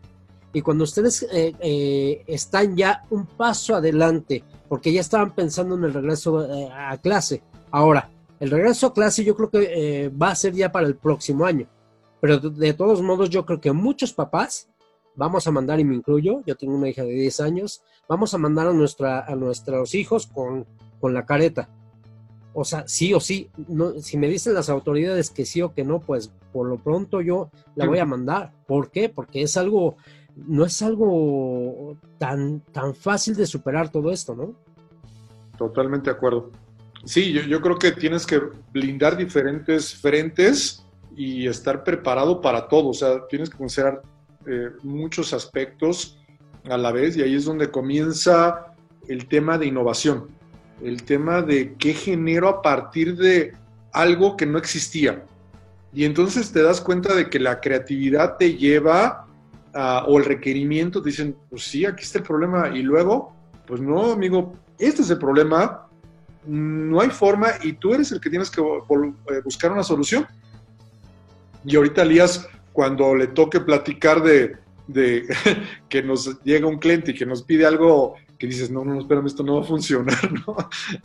y 0.55 0.61
cuando 0.61 0.85
ustedes 0.85 1.23
eh, 1.33 1.53
eh, 1.59 2.23
están 2.27 2.77
ya 2.77 3.03
un 3.09 3.25
paso 3.25 3.75
adelante, 3.75 4.41
porque 4.69 4.93
ya 4.93 5.01
estaban 5.01 5.35
pensando 5.35 5.75
en 5.75 5.83
el 5.83 5.93
regreso 5.93 6.47
a 6.73 6.97
clase, 6.97 7.43
ahora, 7.71 8.09
el 8.39 8.51
regreso 8.51 8.87
a 8.87 8.93
clase 8.93 9.25
yo 9.25 9.35
creo 9.35 9.49
que 9.49 10.05
eh, 10.05 10.09
va 10.09 10.29
a 10.29 10.35
ser 10.35 10.53
ya 10.53 10.71
para 10.71 10.87
el 10.87 10.95
próximo 10.95 11.45
año. 11.45 11.67
Pero 12.21 12.39
de, 12.39 12.73
todos 12.73 13.01
modos 13.01 13.29
yo 13.29 13.45
creo 13.45 13.59
que 13.59 13.73
muchos 13.73 14.13
papás 14.13 14.69
vamos 15.15 15.45
a 15.45 15.51
mandar, 15.51 15.79
y 15.81 15.83
me 15.83 15.95
incluyo, 15.95 16.41
yo 16.45 16.55
tengo 16.55 16.75
una 16.75 16.87
hija 16.87 17.03
de 17.03 17.11
10 17.11 17.39
años, 17.41 17.81
vamos 18.07 18.33
a 18.33 18.37
mandar 18.37 18.67
a, 18.67 18.73
nuestra, 18.73 19.25
a 19.25 19.35
nuestros 19.35 19.93
hijos 19.93 20.25
con, 20.27 20.65
con 21.01 21.13
la 21.13 21.25
careta. 21.25 21.69
O 22.57 22.63
sea, 22.63 22.87
sí 22.87 23.13
o 23.13 23.19
sí, 23.19 23.49
no, 23.67 23.99
si 23.99 24.17
me 24.17 24.29
dicen 24.29 24.53
las 24.53 24.69
autoridades 24.69 25.29
que 25.29 25.45
sí 25.45 25.61
o 25.61 25.73
que 25.73 25.83
no, 25.83 25.99
pues 25.99 26.31
por 26.53 26.67
lo 26.67 26.77
pronto 26.77 27.19
yo 27.19 27.51
la 27.75 27.85
voy 27.85 27.99
a 27.99 28.05
mandar. 28.05 28.53
¿Por 28.65 28.91
qué? 28.91 29.09
Porque 29.09 29.41
es 29.41 29.57
algo, 29.57 29.97
no 30.35 30.63
es 30.63 30.81
algo 30.81 31.97
tan, 32.17 32.61
tan 32.71 32.95
fácil 32.95 33.35
de 33.35 33.45
superar 33.45 33.91
todo 33.91 34.09
esto, 34.09 34.35
¿no? 34.35 34.55
Totalmente 35.57 36.09
de 36.09 36.15
acuerdo. 36.15 36.49
Sí, 37.03 37.33
yo, 37.33 37.61
creo 37.61 37.77
que 37.77 37.91
tienes 37.91 38.25
que 38.25 38.41
blindar 38.71 39.17
diferentes 39.17 39.93
frentes 39.93 40.83
y 41.15 41.47
estar 41.47 41.83
preparado 41.83 42.39
para 42.39 42.69
todo. 42.69 42.87
O 42.89 42.93
sea, 42.93 43.27
tienes 43.27 43.49
que 43.49 43.57
considerar 43.57 44.01
eh, 44.47 44.69
muchos 44.81 45.33
aspectos 45.33 46.17
a 46.63 46.77
la 46.77 46.93
vez 46.93 47.17
y 47.17 47.21
ahí 47.21 47.35
es 47.35 47.43
donde 47.43 47.69
comienza 47.69 48.73
el 49.09 49.27
tema 49.27 49.57
de 49.57 49.67
innovación, 49.67 50.29
el 50.83 51.03
tema 51.03 51.41
de 51.41 51.75
qué 51.75 51.93
genero 51.93 52.49
a 52.49 52.61
partir 52.61 53.15
de 53.15 53.53
algo 53.91 54.35
que 54.35 54.45
no 54.45 54.57
existía. 54.57 55.23
Y 55.93 56.03
entonces 56.03 56.51
te 56.51 56.61
das 56.61 56.81
cuenta 56.81 57.15
de 57.15 57.29
que 57.29 57.39
la 57.39 57.61
creatividad 57.61 58.37
te 58.37 58.55
lleva 58.55 59.25
o 60.07 60.17
el 60.17 60.25
requerimiento, 60.25 61.01
dicen, 61.01 61.35
pues 61.49 61.63
sí, 61.63 61.85
aquí 61.85 62.03
está 62.03 62.19
el 62.19 62.23
problema, 62.23 62.69
y 62.69 62.81
luego, 62.81 63.33
pues 63.67 63.81
no, 63.81 64.13
amigo, 64.13 64.53
este 64.79 65.01
es 65.01 65.09
el 65.09 65.17
problema, 65.17 65.87
no 66.45 67.01
hay 67.01 67.09
forma 67.09 67.47
y 67.61 67.73
tú 67.73 67.93
eres 67.93 68.11
el 68.11 68.21
que 68.21 68.29
tienes 68.29 68.49
que 68.49 68.61
eh, 68.61 69.41
buscar 69.43 69.71
una 69.71 69.83
solución. 69.83 70.25
Y 71.65 71.75
ahorita 71.75 72.05
Lías, 72.05 72.47
cuando 72.71 73.15
le 73.15 73.27
toque 73.27 73.59
platicar 73.59 74.21
de, 74.21 74.57
de 74.87 75.25
que 75.89 76.03
nos 76.03 76.41
llega 76.43 76.67
un 76.67 76.77
cliente 76.77 77.11
y 77.11 77.15
que 77.15 77.25
nos 77.25 77.43
pide 77.43 77.65
algo 77.65 78.15
que 78.37 78.47
dices, 78.47 78.69
no, 78.69 78.83
no, 78.83 78.99
espérame, 78.99 79.27
esto 79.27 79.43
no 79.43 79.55
va 79.55 79.61
a 79.61 79.65
funcionar, 79.65 80.31
¿no? 80.47 80.55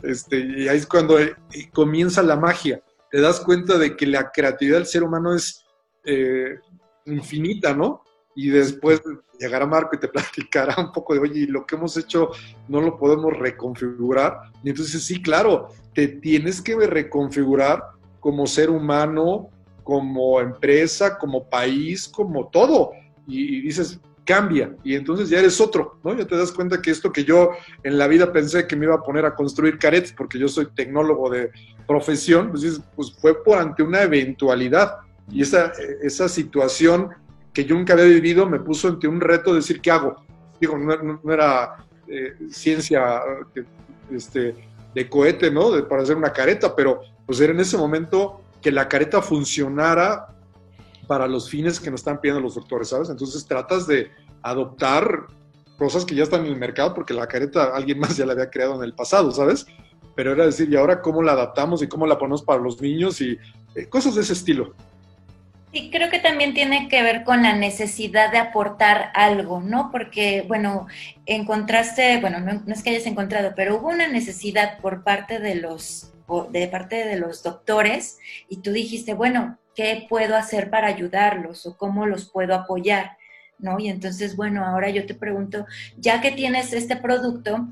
Este, 0.03 0.39
y 0.39 0.67
ahí 0.67 0.77
es 0.77 0.87
cuando 0.87 1.19
eh, 1.19 1.35
comienza 1.73 2.21
la 2.23 2.35
magia. 2.35 2.81
Te 3.09 3.21
das 3.21 3.39
cuenta 3.39 3.77
de 3.77 3.95
que 3.95 4.07
la 4.07 4.31
creatividad 4.31 4.77
del 4.77 4.85
ser 4.85 5.03
humano 5.03 5.35
es 5.35 5.65
eh, 6.05 6.59
infinita, 7.05 7.73
¿no? 7.73 8.03
Y 8.35 8.49
después 8.49 9.01
llegará 9.39 9.65
Marco 9.65 9.95
y 9.95 9.99
te 9.99 10.07
platicará 10.09 10.75
un 10.77 10.91
poco 10.91 11.13
de, 11.13 11.19
oye, 11.19 11.47
lo 11.47 11.65
que 11.65 11.75
hemos 11.75 11.97
hecho 11.97 12.29
no 12.67 12.81
lo 12.81 12.97
podemos 12.97 13.37
reconfigurar. 13.37 14.37
Y 14.63 14.69
entonces, 14.69 15.03
sí, 15.03 15.21
claro, 15.21 15.69
te 15.93 16.07
tienes 16.07 16.61
que 16.61 16.75
reconfigurar 16.75 17.83
como 18.19 18.45
ser 18.47 18.69
humano, 18.69 19.49
como 19.83 20.39
empresa, 20.39 21.17
como 21.17 21.49
país, 21.49 22.07
como 22.07 22.47
todo. 22.49 22.91
Y, 23.27 23.61
dices, 23.61 23.99
cambia 24.25 24.75
y 24.83 24.95
entonces 24.95 25.29
ya 25.29 25.39
eres 25.39 25.59
otro, 25.59 25.99
¿no? 26.03 26.15
Ya 26.15 26.25
te 26.25 26.37
das 26.37 26.51
cuenta 26.51 26.81
que 26.81 26.91
esto 26.91 27.11
que 27.11 27.23
yo 27.23 27.51
en 27.83 27.97
la 27.97 28.07
vida 28.07 28.31
pensé 28.31 28.67
que 28.67 28.75
me 28.75 28.85
iba 28.85 28.95
a 28.95 29.03
poner 29.03 29.25
a 29.25 29.35
construir 29.35 29.77
caretas 29.77 30.13
porque 30.13 30.37
yo 30.37 30.47
soy 30.47 30.67
tecnólogo 30.67 31.29
de 31.29 31.51
profesión, 31.87 32.51
pues, 32.51 32.81
pues 32.95 33.13
fue 33.19 33.43
por 33.43 33.57
ante 33.57 33.83
una 33.83 34.03
eventualidad 34.03 34.97
y 35.29 35.41
esa, 35.41 35.71
esa 36.01 36.29
situación 36.29 37.09
que 37.53 37.65
yo 37.65 37.75
nunca 37.75 37.93
había 37.93 38.05
vivido 38.05 38.47
me 38.47 38.59
puso 38.59 38.87
ante 38.87 39.07
un 39.07 39.19
reto 39.19 39.51
de 39.51 39.57
decir, 39.57 39.81
¿qué 39.81 39.91
hago? 39.91 40.23
Digo, 40.59 40.77
no, 40.77 41.19
era 41.31 41.77
eh, 42.07 42.35
ciencia 42.49 43.21
este, 44.11 44.55
de 44.93 45.09
cohete, 45.09 45.51
¿no? 45.51 45.71
De, 45.71 45.83
para 45.83 46.03
hacer 46.03 46.15
una 46.15 46.31
careta, 46.31 46.75
pero 46.75 47.01
pues 47.25 47.39
era 47.39 47.53
en 47.53 47.59
ese 47.59 47.77
momento 47.77 48.41
que 48.61 48.71
la 48.71 48.87
careta 48.87 49.21
funcionara 49.21 50.27
para 51.11 51.27
los 51.27 51.49
fines 51.49 51.77
que 51.77 51.91
nos 51.91 51.99
están 51.99 52.21
pidiendo 52.21 52.39
los 52.39 52.55
doctores, 52.55 52.87
¿sabes? 52.87 53.09
Entonces 53.09 53.45
tratas 53.45 53.85
de 53.85 54.09
adoptar 54.41 55.27
cosas 55.77 56.05
que 56.05 56.15
ya 56.15 56.23
están 56.23 56.45
en 56.45 56.53
el 56.53 56.55
mercado 56.55 56.93
porque 56.93 57.13
la 57.13 57.27
careta 57.27 57.75
alguien 57.75 57.99
más 57.99 58.15
ya 58.15 58.25
la 58.25 58.31
había 58.31 58.49
creado 58.49 58.75
en 58.75 58.83
el 58.83 58.93
pasado, 58.93 59.29
¿sabes? 59.33 59.65
Pero 60.15 60.31
era 60.31 60.45
decir, 60.45 60.71
¿y 60.71 60.77
ahora 60.77 61.01
cómo 61.01 61.21
la 61.21 61.33
adaptamos 61.33 61.83
y 61.83 61.89
cómo 61.89 62.07
la 62.07 62.17
ponemos 62.17 62.43
para 62.43 62.61
los 62.61 62.79
niños 62.79 63.19
y 63.19 63.37
eh, 63.75 63.89
cosas 63.89 64.15
de 64.15 64.21
ese 64.21 64.31
estilo? 64.31 64.73
Sí, 65.73 65.89
creo 65.91 66.09
que 66.09 66.19
también 66.19 66.53
tiene 66.53 66.87
que 66.87 67.03
ver 67.03 67.25
con 67.25 67.43
la 67.43 67.57
necesidad 67.57 68.31
de 68.31 68.37
aportar 68.37 69.11
algo, 69.13 69.59
¿no? 69.59 69.89
Porque, 69.91 70.45
bueno, 70.47 70.87
encontraste, 71.25 72.21
bueno, 72.21 72.39
no, 72.39 72.73
es 72.73 72.83
que 72.83 72.91
hayas 72.91 73.05
encontrado, 73.05 73.51
pero 73.53 73.75
hubo 73.75 73.89
una 73.89 74.07
necesidad 74.07 74.79
por 74.79 75.03
parte 75.03 75.39
de 75.39 75.55
los, 75.55 76.13
de 76.51 76.69
parte 76.69 77.05
de 77.05 77.17
los 77.17 77.43
doctores 77.43 78.17
y 78.47 78.61
tú 78.61 78.71
dijiste, 78.71 79.13
bueno, 79.13 79.57
¿qué 79.75 80.05
puedo 80.09 80.35
hacer 80.35 80.69
para 80.69 80.87
ayudarlos 80.87 81.65
o 81.65 81.77
cómo 81.77 82.05
los 82.05 82.29
puedo 82.29 82.55
apoyar? 82.55 83.17
¿No? 83.59 83.79
Y 83.79 83.89
entonces, 83.89 84.35
bueno, 84.35 84.65
ahora 84.65 84.89
yo 84.89 85.05
te 85.05 85.13
pregunto, 85.13 85.67
ya 85.97 86.19
que 86.19 86.31
tienes 86.31 86.73
este 86.73 86.95
producto, 86.95 87.67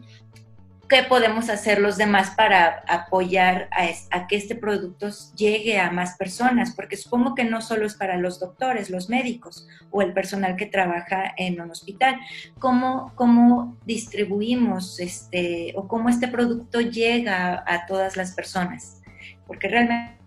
qué 0.89 1.03
podemos 1.03 1.49
hacer 1.49 1.79
los 1.79 1.97
demás 1.97 2.31
para 2.31 2.83
apoyar 2.87 3.69
a, 4.09 4.27
que 4.27 4.35
este 4.35 4.55
producto 4.55 5.09
llegue 5.35 5.79
a 5.79 5.91
más 5.91 6.17
personas, 6.17 6.73
porque 6.75 6.97
supongo 6.97 7.35
que 7.35 7.43
no 7.43 7.61
solo 7.61 7.85
es 7.85 7.93
para 7.93 8.17
los 8.17 8.39
doctores, 8.39 8.89
los 8.89 9.07
médicos 9.07 9.67
o 9.91 10.01
el 10.01 10.13
personal 10.13 10.55
que 10.55 10.65
trabaja 10.65 11.31
en 11.37 11.61
un 11.61 11.69
hospital. 11.69 12.19
¿Cómo, 12.57 13.13
cómo 13.15 13.77
distribuimos 13.85 14.99
este, 14.99 15.73
o 15.75 15.87
cómo 15.87 16.09
este 16.09 16.27
producto 16.27 16.81
llega 16.81 17.63
a 17.67 17.85
todas 17.85 18.17
las 18.17 18.33
personas? 18.33 19.01
Porque 19.45 19.67
realmente 19.67 20.18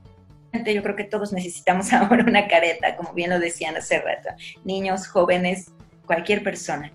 yo 0.52 0.82
creo 0.82 0.96
que 0.96 1.04
todos 1.04 1.32
necesitamos 1.32 1.92
ahora 1.92 2.24
una 2.26 2.48
careta, 2.48 2.96
como 2.96 3.12
bien 3.12 3.30
lo 3.30 3.38
decían 3.38 3.76
hace 3.76 4.00
rato, 4.00 4.28
niños, 4.64 5.06
jóvenes, 5.06 5.72
cualquier 6.06 6.42
persona. 6.42 6.92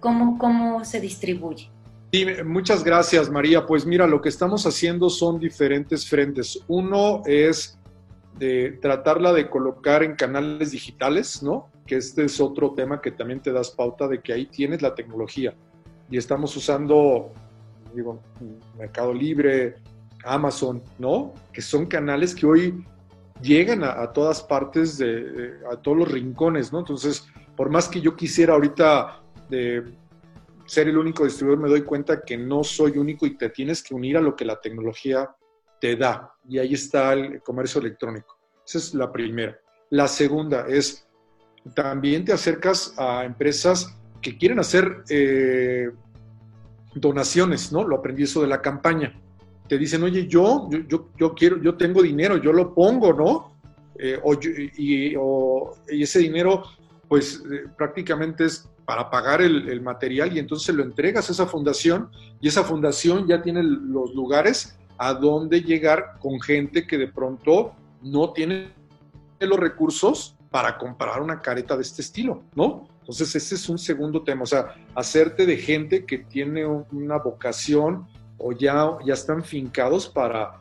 ¿Cómo, 0.00 0.38
cómo 0.38 0.84
se 0.84 1.00
distribuye? 1.00 1.70
Sí, 2.12 2.24
muchas 2.44 2.84
gracias, 2.84 3.28
María. 3.28 3.66
Pues 3.66 3.84
mira, 3.84 4.06
lo 4.06 4.20
que 4.20 4.28
estamos 4.28 4.64
haciendo 4.64 5.10
son 5.10 5.38
diferentes 5.38 6.08
frentes. 6.08 6.60
Uno 6.68 7.22
es 7.26 7.78
de 8.38 8.78
tratarla 8.80 9.32
de 9.32 9.50
colocar 9.50 10.02
en 10.02 10.14
canales 10.14 10.70
digitales, 10.70 11.42
¿no? 11.42 11.68
Que 11.86 11.96
este 11.96 12.24
es 12.24 12.40
otro 12.40 12.72
tema 12.74 13.00
que 13.00 13.10
también 13.10 13.40
te 13.40 13.52
das 13.52 13.70
pauta 13.70 14.06
de 14.06 14.20
que 14.20 14.32
ahí 14.32 14.46
tienes 14.46 14.80
la 14.80 14.94
tecnología. 14.94 15.54
Y 16.08 16.16
estamos 16.16 16.56
usando, 16.56 17.32
digo, 17.94 18.22
Mercado 18.78 19.12
Libre, 19.12 19.76
Amazon, 20.24 20.82
¿no? 20.98 21.34
Que 21.52 21.60
son 21.60 21.86
canales 21.86 22.34
que 22.34 22.46
hoy 22.46 22.84
llegan 23.42 23.84
a, 23.84 24.12
todas 24.12 24.42
partes, 24.42 24.98
de, 24.98 25.54
a 25.70 25.76
todos 25.76 25.98
los 25.98 26.10
rincones, 26.10 26.72
¿no? 26.72 26.80
Entonces, 26.80 27.26
por 27.56 27.70
más 27.70 27.88
que 27.88 28.00
yo 28.00 28.16
quisiera 28.16 28.54
ahorita 28.54 29.22
de 29.48 29.84
ser 30.66 30.88
el 30.88 30.98
único 30.98 31.24
distribuidor 31.24 31.62
me 31.62 31.68
doy 31.70 31.82
cuenta 31.82 32.20
que 32.20 32.36
no 32.36 32.62
soy 32.62 32.98
único 32.98 33.24
y 33.26 33.36
te 33.36 33.48
tienes 33.48 33.82
que 33.82 33.94
unir 33.94 34.18
a 34.18 34.20
lo 34.20 34.36
que 34.36 34.44
la 34.44 34.60
tecnología 34.60 35.34
te 35.80 35.96
da. 35.96 36.34
Y 36.46 36.58
ahí 36.58 36.74
está 36.74 37.14
el 37.14 37.40
comercio 37.42 37.80
electrónico. 37.80 38.38
Esa 38.66 38.78
es 38.78 38.94
la 38.94 39.10
primera. 39.10 39.58
La 39.90 40.06
segunda 40.06 40.66
es, 40.68 41.08
también 41.74 42.24
te 42.24 42.32
acercas 42.32 42.94
a 42.98 43.24
empresas 43.24 43.98
que 44.20 44.36
quieren 44.36 44.58
hacer 44.58 45.04
eh, 45.08 45.90
donaciones, 46.94 47.72
¿no? 47.72 47.86
Lo 47.86 47.96
aprendí 47.96 48.24
eso 48.24 48.42
de 48.42 48.48
la 48.48 48.60
campaña. 48.60 49.18
Te 49.68 49.76
dicen, 49.76 50.02
oye, 50.02 50.26
yo, 50.26 50.68
yo, 50.88 51.10
yo, 51.16 51.34
quiero, 51.34 51.60
yo 51.62 51.76
tengo 51.76 52.02
dinero, 52.02 52.36
yo 52.38 52.52
lo 52.52 52.74
pongo, 52.74 53.12
¿no? 53.12 53.58
Eh, 53.98 54.20
y, 54.76 55.14
ese 56.02 56.20
dinero, 56.20 56.62
pues 57.08 57.42
eh, 57.50 57.64
prácticamente 57.76 58.44
es 58.44 58.68
para 58.84 59.10
pagar 59.10 59.42
el, 59.42 59.80
material 59.82 60.34
y 60.34 60.38
entonces 60.38 60.74
lo 60.74 60.82
entregas 60.82 61.28
a 61.28 61.32
esa 61.32 61.46
fundación 61.46 62.08
y 62.40 62.48
esa 62.48 62.64
fundación 62.64 63.26
ya 63.28 63.42
tiene 63.42 63.62
los 63.62 64.14
lugares 64.14 64.78
a 64.96 65.12
donde 65.12 65.60
llegar 65.60 66.14
con 66.20 66.40
gente 66.40 66.86
que 66.86 66.96
de 66.96 67.08
pronto 67.08 67.74
no 68.02 68.32
tiene 68.32 68.72
los 69.40 69.58
recursos 69.58 70.36
para 70.50 70.78
comprar 70.78 71.20
una 71.20 71.40
careta 71.40 71.76
de 71.76 71.82
este 71.82 72.00
estilo, 72.00 72.44
¿no? 72.54 72.88
Entonces 73.00 73.34
ese 73.36 73.56
es 73.56 73.68
un 73.68 73.78
segundo 73.78 74.22
tema, 74.22 74.44
o 74.44 74.46
sea, 74.46 74.74
hacerte 74.94 75.44
de 75.44 75.58
gente 75.58 76.06
que 76.06 76.18
tiene 76.18 76.64
una 76.64 77.18
vocación 77.18 78.06
o 78.38 78.52
ya, 78.52 78.96
ya 79.04 79.14
están 79.14 79.42
fincados 79.42 80.08
para 80.08 80.60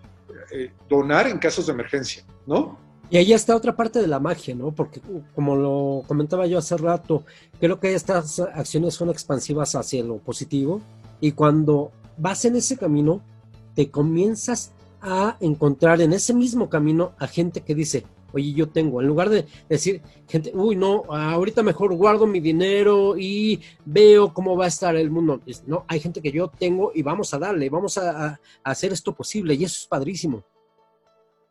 eh, 0.52 0.72
donar 0.90 1.28
en 1.28 1.38
casos 1.38 1.68
de 1.68 1.74
emergencia, 1.74 2.24
¿no? 2.46 2.78
Y 3.10 3.18
ahí 3.18 3.32
está 3.32 3.56
otra 3.56 3.76
parte 3.76 4.02
de 4.02 4.08
la 4.08 4.20
magia, 4.20 4.54
¿no? 4.54 4.72
Porque 4.72 5.00
como 5.34 5.56
lo 5.56 6.04
comentaba 6.08 6.46
yo 6.46 6.58
hace 6.58 6.76
rato, 6.76 7.24
creo 7.60 7.80
que 7.80 7.94
estas 7.94 8.40
acciones 8.40 8.96
son 8.96 9.10
expansivas 9.10 9.76
hacia 9.76 10.04
lo 10.04 10.18
positivo 10.18 10.82
y 11.22 11.32
cuando 11.32 11.92
vas 12.18 12.44
en 12.46 12.58
ese 12.58 12.78
camino, 12.78 13.22
te 13.76 13.90
comienzas 13.90 14.72
a 15.02 15.38
encontrar 15.40 16.02
en 16.02 16.12
ese 16.12 16.34
mismo 16.34 16.70
camino 16.70 17.14
a 17.18 17.28
gente 17.28 17.62
que 17.62 17.76
dice, 17.76 18.04
oye, 18.38 18.54
yo 18.54 18.70
tengo, 18.70 19.02
en 19.02 19.08
lugar 19.08 19.30
de 19.30 19.46
decir, 19.68 20.02
gente, 20.28 20.52
uy, 20.54 20.76
no, 20.76 21.04
ahorita 21.10 21.64
mejor 21.64 21.94
guardo 21.96 22.26
mi 22.26 22.40
dinero 22.40 23.16
y 23.18 23.60
veo 23.86 24.34
cómo 24.34 24.56
va 24.56 24.66
a 24.66 24.70
estar 24.70 24.96
el 24.96 25.12
mundo. 25.12 25.42
No, 25.66 25.86
hay 25.88 26.00
gente 26.00 26.22
que 26.22 26.32
yo 26.32 26.48
tengo 26.48 26.92
y 26.94 27.02
vamos 27.02 27.34
a 27.34 27.40
darle, 27.40 27.70
vamos 27.70 27.98
a, 27.98 28.40
hacer 28.64 28.94
esto 28.94 29.14
posible 29.14 29.54
y 29.54 29.64
eso 29.64 29.80
es 29.82 29.88
padrísimo. 29.88 30.44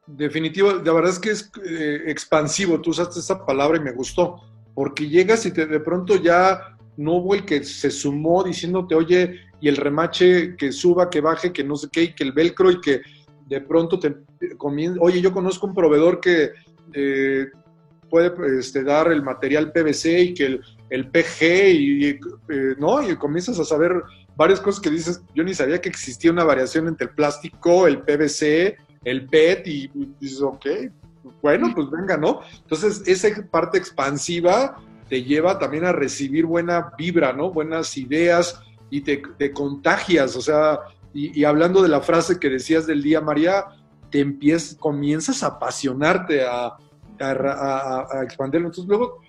Definitivo, 0.07 0.73
la 0.73 0.93
verdad 0.93 1.11
es 1.11 1.19
que 1.19 1.31
es 1.31 1.51
eh, 1.65 2.03
expansivo, 2.07 2.81
tú 2.81 2.91
usaste 2.91 3.19
esa 3.19 3.45
palabra 3.45 3.79
y 3.79 3.81
me 3.81 3.93
gustó, 3.93 4.41
porque 4.75 5.09
llegas 5.09 5.45
y 5.47 5.53
te, 5.53 5.67
de 5.67 5.81
pronto 5.81 6.17
ya 6.17 6.77
no 6.97 7.15
hubo 7.15 7.35
el 7.35 7.45
que 7.45 7.65
se 7.65 7.91
sumó 7.91 8.45
diciéndote, 8.45 8.95
oye, 8.95 9.41
y 9.61 9.69
el 9.69 9.77
remache 9.77 10.57
que 10.57 10.71
suba, 10.71 11.11
que 11.11 11.21
baje, 11.21 11.53
que 11.53 11.65
no 11.65 11.77
sé 11.77 11.89
qué, 11.91 12.05
y 12.05 12.15
que 12.15 12.25
el 12.25 12.33
velcro 12.33 12.71
y 12.71 12.81
que 12.81 13.03
de 13.47 13.61
pronto 13.61 13.99
te 13.99 14.15
comienza, 14.57 15.01
oye, 15.01 15.21
yo 15.21 15.33
conozco 15.33 15.67
un 15.67 15.75
proveedor 15.75 16.21
que 16.21 16.53
eh, 16.93 17.47
puede 18.09 18.33
este, 18.59 18.83
dar 18.85 19.11
el 19.11 19.23
material 19.23 19.73
PVC 19.73 20.21
y 20.21 20.35
que 20.35 20.61
el, 20.91 21.09
PG 21.09 21.71
y, 21.71 22.09
eh, 22.09 22.19
¿no? 22.79 23.09
Y 23.09 23.17
comienzas 23.17 23.59
a 23.59 23.65
saber 23.65 24.03
varias 24.37 24.61
cosas 24.61 24.81
que 24.81 24.91
dices, 24.91 25.23
yo 25.35 25.43
ni 25.43 25.55
sabía 25.55 25.81
que 25.81 25.89
existía 25.89 26.31
una 26.31 26.45
variación 26.45 26.89
entre 26.89 27.09
el 27.09 27.15
plástico, 27.15 27.87
el 27.87 28.03
PVC, 28.03 28.77
el 29.05 29.27
PET 29.27 29.67
y 29.67 29.91
dices, 30.21 30.43
ok, 30.43 30.67
bueno, 31.43 31.73
pues 31.75 31.91
venga, 31.91 32.17
¿no? 32.17 32.41
Entonces, 32.63 33.03
esa 33.07 33.29
parte 33.51 33.79
expansiva 33.79 34.79
te 35.09 35.23
lleva 35.23 35.59
también 35.59 35.85
a 35.85 35.93
recibir 35.93 36.47
buena 36.47 36.93
vibra, 36.99 37.33
¿no? 37.33 37.51
Buenas 37.51 37.97
ideas 37.97 38.61
y 38.91 39.01
te, 39.03 39.23
contagias, 39.53 40.37
o 40.37 40.41
sea, 40.41 40.81
y, 41.13 41.45
hablando 41.45 41.83
de 41.83 41.89
la 41.89 42.01
frase 42.01 42.39
que 42.39 42.51
decías 42.51 42.87
del 42.87 43.03
día, 43.03 43.21
María, 43.21 43.65
te 44.11 44.21
empiezas, 44.21 44.75
comienzas 44.77 45.43
a 45.43 45.49
apasionarte, 45.49 46.45
a, 46.45 46.77
a, 47.21 48.07
a, 48.11 48.23
expandirlo. 48.23 48.69
Entonces, 48.69 48.89
luego 48.89 49.21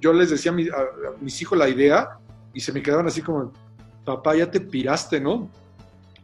yo 0.00 0.12
les 0.12 0.30
decía 0.30 0.52
a, 0.52 1.20
mis 1.20 1.40
hijos 1.42 1.58
la 1.58 1.68
idea 1.68 2.18
y 2.52 2.60
se 2.60 2.72
me 2.72 2.82
quedaban 2.82 3.06
así 3.06 3.22
como, 3.22 3.52
papá, 4.04 4.34
ya 4.34 4.50
te 4.50 4.60
piraste, 4.60 5.20
¿no? 5.20 5.50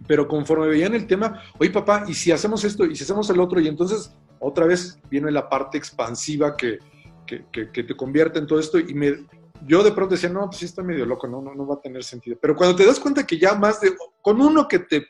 Pero 0.06 0.28
conforme 0.28 0.68
veían 0.68 0.94
el 0.94 1.06
tema, 1.06 1.42
oye 1.58 1.70
papá, 1.70 2.04
¿y 2.06 2.14
si 2.14 2.30
hacemos 2.30 2.64
esto? 2.64 2.84
¿Y 2.84 2.94
si 2.96 3.04
hacemos 3.04 3.28
el 3.30 3.40
otro? 3.40 3.60
Y 3.60 3.68
entonces 3.68 4.14
otra 4.38 4.66
vez 4.66 4.98
viene 5.10 5.30
la 5.30 5.48
parte 5.48 5.76
expansiva 5.76 6.56
que, 6.56 6.78
que, 7.26 7.44
que, 7.50 7.82
te 7.82 7.96
convierte 7.96 8.38
en 8.38 8.46
todo 8.46 8.58
esto 8.60 8.78
y 8.78 8.94
me, 8.94 9.26
yo 9.66 9.82
de 9.82 9.92
pronto 9.92 10.14
decía, 10.14 10.30
no, 10.30 10.46
pues 10.46 10.58
sí 10.58 10.64
está 10.64 10.82
medio 10.82 11.04
loco, 11.04 11.26
no, 11.26 11.42
no, 11.42 11.54
no 11.54 11.66
va 11.66 11.74
a 11.74 11.80
tener 11.80 12.04
sentido. 12.04 12.38
Pero 12.40 12.56
cuando 12.56 12.76
te 12.76 12.86
das 12.86 13.00
cuenta 13.00 13.26
que 13.26 13.38
ya 13.38 13.54
más 13.54 13.80
de, 13.80 13.94
con 14.22 14.40
uno 14.40 14.68
que 14.68 14.78
te 14.78 15.06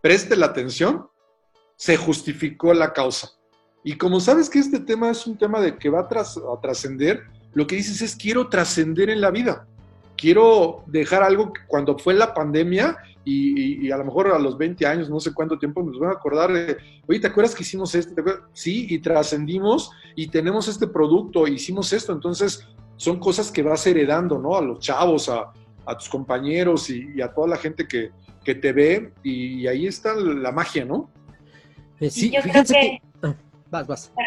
preste 0.00 0.36
la 0.36 0.46
atención, 0.46 1.06
se 1.82 1.96
justificó 1.96 2.72
la 2.72 2.92
causa. 2.92 3.32
Y 3.82 3.96
como 3.96 4.20
sabes 4.20 4.48
que 4.48 4.60
este 4.60 4.78
tema 4.78 5.10
es 5.10 5.26
un 5.26 5.36
tema 5.36 5.60
de 5.60 5.76
que 5.76 5.90
va 5.90 6.08
a 6.08 6.60
trascender, 6.60 7.24
lo 7.54 7.66
que 7.66 7.74
dices 7.74 8.00
es 8.02 8.14
quiero 8.14 8.48
trascender 8.48 9.10
en 9.10 9.20
la 9.20 9.32
vida. 9.32 9.66
Quiero 10.16 10.84
dejar 10.86 11.24
algo 11.24 11.52
que 11.52 11.62
cuando 11.66 11.98
fue 11.98 12.14
la 12.14 12.34
pandemia 12.34 12.98
y, 13.24 13.90
a 13.90 13.96
lo 13.96 14.04
mejor 14.04 14.28
a 14.28 14.38
los 14.38 14.56
20 14.56 14.86
años, 14.86 15.10
no 15.10 15.18
sé 15.18 15.34
cuánto 15.34 15.58
tiempo, 15.58 15.82
nos 15.82 15.98
van 15.98 16.10
a 16.10 16.12
acordar 16.12 16.52
de, 16.52 16.76
oye, 17.08 17.18
¿te 17.18 17.26
acuerdas 17.26 17.52
que 17.52 17.64
hicimos 17.64 17.96
esto? 17.96 18.14
Sí, 18.52 18.86
y 18.88 19.00
trascendimos 19.00 19.90
y 20.14 20.28
tenemos 20.28 20.68
este 20.68 20.86
producto, 20.86 21.48
hicimos 21.48 21.92
esto. 21.92 22.12
Entonces, 22.12 22.64
son 22.96 23.18
cosas 23.18 23.50
que 23.50 23.64
vas 23.64 23.84
heredando, 23.88 24.38
¿no? 24.38 24.56
A 24.56 24.62
los 24.62 24.78
chavos, 24.78 25.28
a, 25.28 25.52
tus 25.98 26.08
compañeros 26.08 26.90
y, 26.90 27.20
a 27.20 27.34
toda 27.34 27.48
la 27.48 27.56
gente 27.56 27.88
que, 27.88 28.12
te 28.44 28.72
ve 28.72 29.12
y, 29.24 29.66
ahí 29.66 29.88
está 29.88 30.14
la 30.14 30.52
magia, 30.52 30.84
¿no? 30.84 31.10
Eh, 32.02 32.10
sí, 32.10 32.32
fíjense 32.42 32.74
que... 32.74 33.02
Ah, 33.74 33.86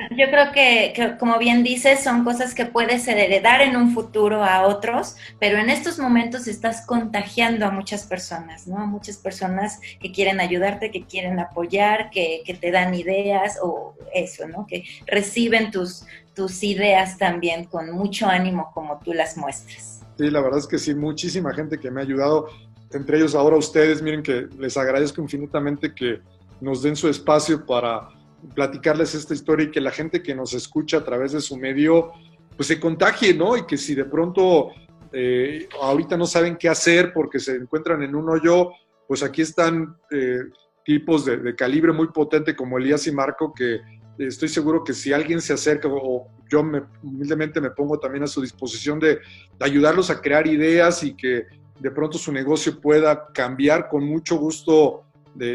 yo 0.10 0.26
creo 0.32 0.52
que, 0.52 1.18
como 1.20 1.38
bien 1.38 1.62
dices, 1.62 2.04
son 2.04 2.24
cosas 2.24 2.56
que 2.56 2.66
puedes 2.66 3.08
heredar 3.08 3.62
en 3.62 3.76
un 3.76 3.94
futuro 3.94 4.44
a 4.44 4.66
otros, 4.66 5.18
pero 5.40 5.60
en 5.60 5.70
estos 5.70 6.00
momentos 6.00 6.48
estás 6.48 6.84
contagiando 6.84 7.68
a 7.68 7.70
muchas 7.70 8.08
personas, 8.08 8.66
¿no? 8.66 8.80
A 8.80 8.88
muchas 8.88 9.18
personas 9.18 9.80
que 10.00 10.12
quieren 10.12 10.40
ayudarte, 10.40 10.90
que 10.90 11.04
quieren 11.04 11.40
apoyar, 11.40 12.10
que, 12.10 12.42
que 12.44 12.56
te 12.56 12.72
dan 12.72 12.96
ideas 12.96 13.60
o 13.62 13.94
eso, 14.16 14.48
¿no? 14.48 14.66
Que 14.66 14.84
reciben 15.06 15.70
tus, 15.70 16.08
tus 16.34 16.64
ideas 16.64 17.20
también 17.20 17.66
con 17.66 17.92
mucho 17.92 18.26
ánimo 18.26 18.72
como 18.74 18.98
tú 18.98 19.14
las 19.14 19.38
muestras. 19.38 20.02
Sí, 20.18 20.32
la 20.32 20.42
verdad 20.42 20.58
es 20.58 20.66
que 20.66 20.80
sí, 20.80 20.96
muchísima 20.96 21.54
gente 21.54 21.80
que 21.80 21.92
me 21.92 22.02
ha 22.02 22.04
ayudado, 22.04 22.48
entre 22.92 23.18
ellos 23.18 23.36
ahora 23.36 23.58
ustedes, 23.58 24.02
miren 24.02 24.24
que 24.24 24.48
les 24.58 24.76
agradezco 24.76 25.22
infinitamente 25.22 25.94
que 25.94 26.20
nos 26.62 26.82
den 26.82 26.96
su 26.96 27.08
espacio 27.08 27.66
para 27.66 28.10
platicarles 28.54 29.16
esta 29.16 29.34
historia 29.34 29.68
y 29.68 29.72
que 29.72 29.82
la 29.82 29.92
gente 29.92 30.22
que 30.22 30.36
nos 30.36 30.54
escucha 30.54 30.98
a 30.98 31.04
través 31.04 31.32
de 31.32 31.42
su 31.42 31.58
medio, 31.58 32.12
pues 32.56 32.68
se 32.68 32.80
contagie, 32.80 33.34
¿no? 33.34 33.58
Y 33.58 33.66
que 33.66 33.78
si 33.78 33.96
de 33.96 34.06
pronto 34.06 34.72
eh, 35.12 35.68
ahorita 35.82 36.18
no 36.18 36.26
saben 36.26 36.58
qué 36.58 36.70
hacer 36.70 37.14
porque 37.14 37.40
se 37.40 37.56
encuentran 37.56 38.04
en 38.04 38.16
un 38.16 38.30
hoyo, 38.30 38.72
pues 39.08 39.24
aquí 39.24 39.42
están 39.42 39.96
eh, 40.12 40.40
tipos 40.84 41.26
de, 41.26 41.56
calibre 41.56 41.92
muy 41.92 42.08
potente 42.08 42.56
como 42.56 42.78
Elías 42.78 43.08
y 43.08 43.12
Marco 43.12 43.54
que 43.54 43.80
estoy 44.18 44.50
seguro 44.50 44.84
que 44.84 44.94
si 44.94 45.14
alguien 45.14 45.42
se 45.42 45.54
acerca 45.54 45.88
o 45.90 46.28
yo 46.50 46.64
me, 46.64 46.84
humildemente 47.02 47.60
me 47.60 47.72
pongo 47.72 48.00
también 48.00 48.24
a 48.24 48.28
su 48.28 48.42
disposición 48.42 49.00
de, 49.00 49.20
ayudarlos 49.60 50.10
a 50.10 50.22
crear 50.22 50.48
ideas 50.48 51.04
y 51.04 51.16
que 51.16 51.46
de 51.80 51.92
pronto 51.92 52.18
su 52.18 52.32
negocio 52.32 52.80
pueda 52.80 53.28
cambiar 53.34 53.90
con 53.90 54.06
mucho 54.06 54.38
gusto. 54.38 55.05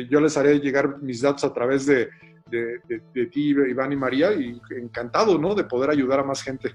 Yo 0.09 0.21
les 0.21 0.37
haré 0.37 0.59
llegar 0.59 1.01
mis 1.01 1.21
datos 1.21 1.45
a 1.45 1.53
través 1.53 1.87
de, 1.87 2.09
de, 2.51 3.27
ti, 3.27 3.51
Iván 3.51 3.93
y 3.93 3.97
María, 3.97 4.33
y 4.33 4.61
encantado, 4.77 5.38
¿no? 5.38 5.55
De 5.55 5.64
poder 5.64 5.90
ayudar 5.90 6.21
a 6.21 6.25
más 6.25 6.43
gente. 6.43 6.75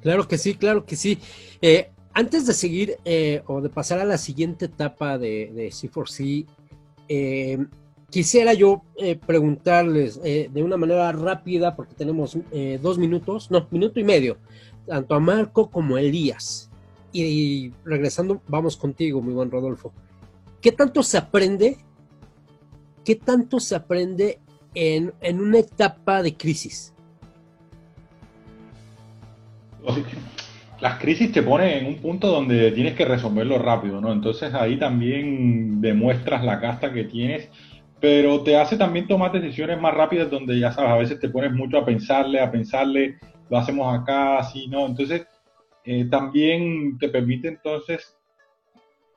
Claro 0.00 0.26
que 0.28 0.38
sí, 0.38 0.54
claro 0.54 0.84
que 0.84 0.96
sí. 0.96 1.18
Eh, 1.60 1.90
antes 2.14 2.46
de 2.46 2.54
seguir 2.54 2.96
eh, 3.04 3.42
o 3.46 3.60
de 3.60 3.68
pasar 3.68 3.98
a 3.98 4.04
la 4.04 4.18
siguiente 4.18 4.66
etapa 4.66 5.18
de, 5.18 5.50
de 5.54 5.68
C4C, 5.68 6.46
eh, 7.08 7.58
quisiera 8.10 8.54
yo 8.54 8.82
preguntarles 9.26 10.22
de 10.22 10.62
una 10.62 10.76
manera 10.76 11.10
rápida, 11.12 11.76
porque 11.76 11.94
tenemos 11.94 12.38
dos 12.80 12.98
minutos, 12.98 13.50
no, 13.50 13.66
minuto 13.70 14.00
y 14.00 14.04
medio, 14.04 14.38
tanto 14.86 15.14
a 15.14 15.20
Marco 15.20 15.70
como 15.70 15.96
a 15.96 16.00
Elías. 16.00 16.70
y 17.12 17.72
regresando, 17.84 18.40
vamos 18.48 18.76
contigo, 18.76 19.20
mi 19.20 19.32
buen 19.32 19.50
Rodolfo. 19.50 19.92
¿Qué 20.60 20.72
tanto 20.72 21.02
se 21.02 21.18
aprende? 21.18 21.78
¿Qué 23.06 23.14
tanto 23.14 23.60
se 23.60 23.76
aprende 23.76 24.40
en, 24.74 25.12
una 25.40 25.60
etapa 25.60 26.24
de 26.24 26.36
crisis? 26.36 26.92
Las 30.80 30.98
crisis 30.98 31.30
te 31.30 31.40
ponen 31.44 31.68
en 31.68 31.86
un 31.86 31.98
punto 31.98 32.26
donde 32.26 32.72
tienes 32.72 32.94
que 32.94 33.04
resolverlo 33.04 33.60
rápido, 33.60 34.00
¿no? 34.00 34.12
Entonces 34.12 34.52
ahí 34.54 34.76
también 34.76 35.80
demuestras 35.80 36.44
la 36.44 36.60
casta 36.60 36.92
que 36.92 37.04
tienes, 37.04 37.48
pero 38.00 38.42
te 38.42 38.56
hace 38.56 38.76
también 38.76 39.06
tomar 39.06 39.30
decisiones 39.30 39.80
más 39.80 39.94
rápidas 39.94 40.28
donde 40.28 40.58
ya 40.58 40.72
sabes, 40.72 40.90
a 40.90 40.96
veces 40.96 41.20
te 41.20 41.28
pones 41.28 41.52
mucho 41.52 41.78
a 41.78 41.86
pensarle, 41.86 42.40
a 42.40 42.50
pensarle, 42.50 43.20
lo 43.48 43.56
hacemos 43.56 43.96
acá, 43.96 44.38
así, 44.38 44.66
¿no? 44.66 44.84
Entonces 44.84 45.28
eh, 45.84 46.06
también 46.10 46.98
te 46.98 47.08
permite 47.08 47.46
entonces 47.46 48.16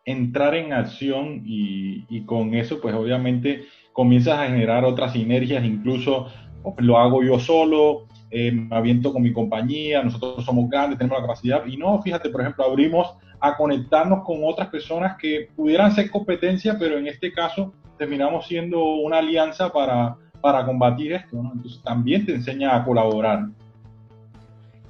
entrar 0.09 0.55
en 0.55 0.73
acción 0.73 1.43
y, 1.45 2.25
con 2.25 2.55
eso 2.55 2.81
pues 2.81 2.95
obviamente 2.95 3.65
comienzas 3.99 4.39
a 4.39 4.45
generar 4.47 4.85
otras 4.85 5.11
sinergias, 5.11 5.61
incluso 5.65 6.27
pues, 6.63 6.73
lo 6.79 6.97
hago 6.97 7.21
yo 7.21 7.37
solo, 7.37 8.07
eh, 8.31 8.49
me 8.49 8.73
aviento 8.73 9.11
con 9.11 9.21
mi 9.21 9.33
compañía, 9.33 10.01
nosotros 10.01 10.45
somos 10.45 10.69
grandes, 10.69 10.97
tenemos 10.97 11.19
la 11.19 11.27
capacidad, 11.27 11.65
y 11.65 11.75
no, 11.75 12.01
fíjate, 12.01 12.29
por 12.29 12.39
ejemplo, 12.39 12.63
abrimos 12.63 13.13
a 13.41 13.57
conectarnos 13.57 14.23
con 14.23 14.37
otras 14.45 14.69
personas 14.69 15.17
que 15.17 15.49
pudieran 15.53 15.93
ser 15.93 16.09
competencia, 16.09 16.77
pero 16.79 16.97
en 16.97 17.07
este 17.07 17.33
caso 17.33 17.73
terminamos 17.97 18.47
siendo 18.47 18.81
una 18.81 19.17
alianza 19.17 19.69
para, 19.69 20.15
para 20.39 20.65
combatir 20.65 21.11
esto, 21.11 21.43
¿no? 21.43 21.51
Entonces 21.53 21.81
también 21.83 22.25
te 22.25 22.35
enseña 22.35 22.77
a 22.77 22.85
colaborar. 22.85 23.49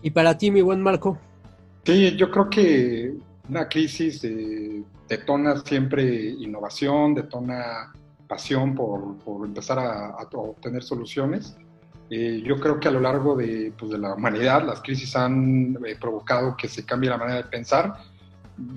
¿Y 0.03 0.11
para 0.11 0.37
ti, 0.37 0.51
mi 0.51 0.61
buen 0.61 0.83
Marco? 0.83 1.17
Sí, 1.83 2.15
yo 2.15 2.29
creo 2.29 2.47
que 2.47 3.13
una 3.49 3.67
crisis 3.67 4.21
detona 5.07 5.55
siempre 5.61 6.29
innovación, 6.29 7.15
detona 7.15 7.91
pasión 8.29 8.75
por, 8.75 9.17
por 9.17 9.45
empezar 9.45 9.79
a, 9.79 10.15
obtener 10.33 10.83
soluciones. 10.83 11.57
Eh, 12.09 12.41
yo 12.45 12.59
creo 12.59 12.79
que 12.79 12.87
a 12.87 12.91
lo 12.91 13.01
largo 13.01 13.35
de, 13.35 13.73
pues, 13.77 13.91
de 13.91 13.97
la 13.97 14.13
humanidad 14.13 14.63
las 14.65 14.81
crisis 14.81 15.15
han 15.15 15.77
eh, 15.85 15.97
provocado 15.99 16.55
que 16.55 16.67
se 16.67 16.85
cambie 16.85 17.09
la 17.09 17.17
manera 17.17 17.37
de 17.37 17.49
pensar. 17.49 17.95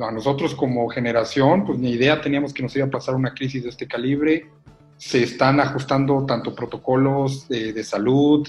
A 0.01 0.11
nosotros 0.11 0.55
como 0.55 0.89
generación, 0.89 1.65
pues 1.65 1.79
ni 1.79 1.91
idea 1.91 2.21
teníamos 2.21 2.53
que 2.53 2.63
nos 2.63 2.75
iba 2.77 2.87
a 2.87 2.91
pasar 2.91 3.15
una 3.15 3.35
crisis 3.35 3.63
de 3.63 3.69
este 3.69 3.87
calibre. 3.87 4.51
Se 4.97 5.23
están 5.23 5.61
ajustando 5.61 6.25
tanto 6.25 6.55
protocolos 6.55 7.49
de, 7.49 7.73
de 7.73 7.85
salud, 7.85 8.49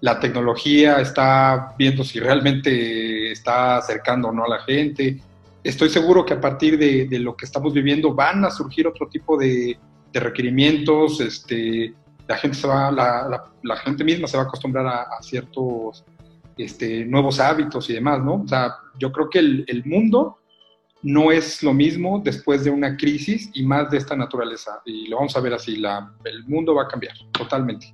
la 0.00 0.20
tecnología 0.20 1.00
está 1.00 1.74
viendo 1.78 2.04
si 2.04 2.20
realmente 2.20 3.32
está 3.32 3.78
acercando 3.78 4.28
o 4.28 4.32
no 4.32 4.44
a 4.44 4.48
la 4.48 4.60
gente. 4.60 5.18
Estoy 5.62 5.88
seguro 5.88 6.26
que 6.26 6.34
a 6.34 6.40
partir 6.40 6.76
de, 6.78 7.06
de 7.06 7.18
lo 7.18 7.34
que 7.34 7.46
estamos 7.46 7.72
viviendo 7.72 8.12
van 8.12 8.44
a 8.44 8.50
surgir 8.50 8.86
otro 8.86 9.08
tipo 9.08 9.38
de, 9.38 9.78
de 10.14 10.20
requerimientos, 10.20 11.20
este, 11.20 11.92
la 12.28 12.36
gente 12.36 12.56
se 12.56 12.68
va, 12.68 12.90
la, 12.92 13.50
la, 13.62 13.76
gente 13.78 14.04
misma 14.04 14.28
se 14.28 14.36
va 14.36 14.44
a 14.44 14.46
acostumbrar 14.46 14.86
a, 14.86 15.22
ciertos 15.22 16.04
este, 16.56 17.04
nuevos 17.04 17.40
hábitos 17.40 17.90
y 17.90 17.94
demás, 17.94 18.22
¿no? 18.22 18.42
O 18.42 18.48
sea, 18.48 18.76
yo 18.98 19.10
creo 19.10 19.28
que 19.28 19.40
el, 19.40 19.64
el, 19.66 19.84
mundo 19.84 20.38
no 21.02 21.32
es 21.32 21.64
lo 21.64 21.74
mismo 21.74 22.22
después 22.24 22.62
de 22.62 22.70
una 22.70 22.96
crisis 22.96 23.50
y 23.54 23.64
más 23.64 23.90
de 23.90 23.98
esta 23.98 24.14
naturaleza. 24.16 24.80
Y 24.86 25.08
lo 25.08 25.16
vamos 25.16 25.36
a 25.36 25.40
ver 25.40 25.54
así, 25.54 25.76
la, 25.76 26.14
el 26.24 26.44
mundo 26.44 26.76
va 26.76 26.84
a 26.84 26.88
cambiar 26.88 27.14
totalmente. 27.32 27.92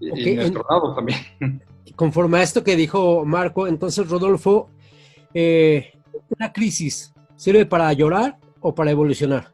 y 0.00 0.34
nuestro 0.34 0.66
lado 0.68 0.94
también. 0.94 1.20
Conforme 1.94 2.38
a 2.38 2.42
esto 2.42 2.64
que 2.64 2.74
dijo 2.74 3.24
Marco, 3.24 3.68
entonces 3.68 4.08
Rodolfo, 4.08 4.68
eh, 5.32 5.92
¿una 6.36 6.52
crisis 6.52 7.14
sirve 7.36 7.66
para 7.66 7.92
llorar 7.92 8.36
o 8.60 8.74
para 8.74 8.90
evolucionar? 8.90 9.52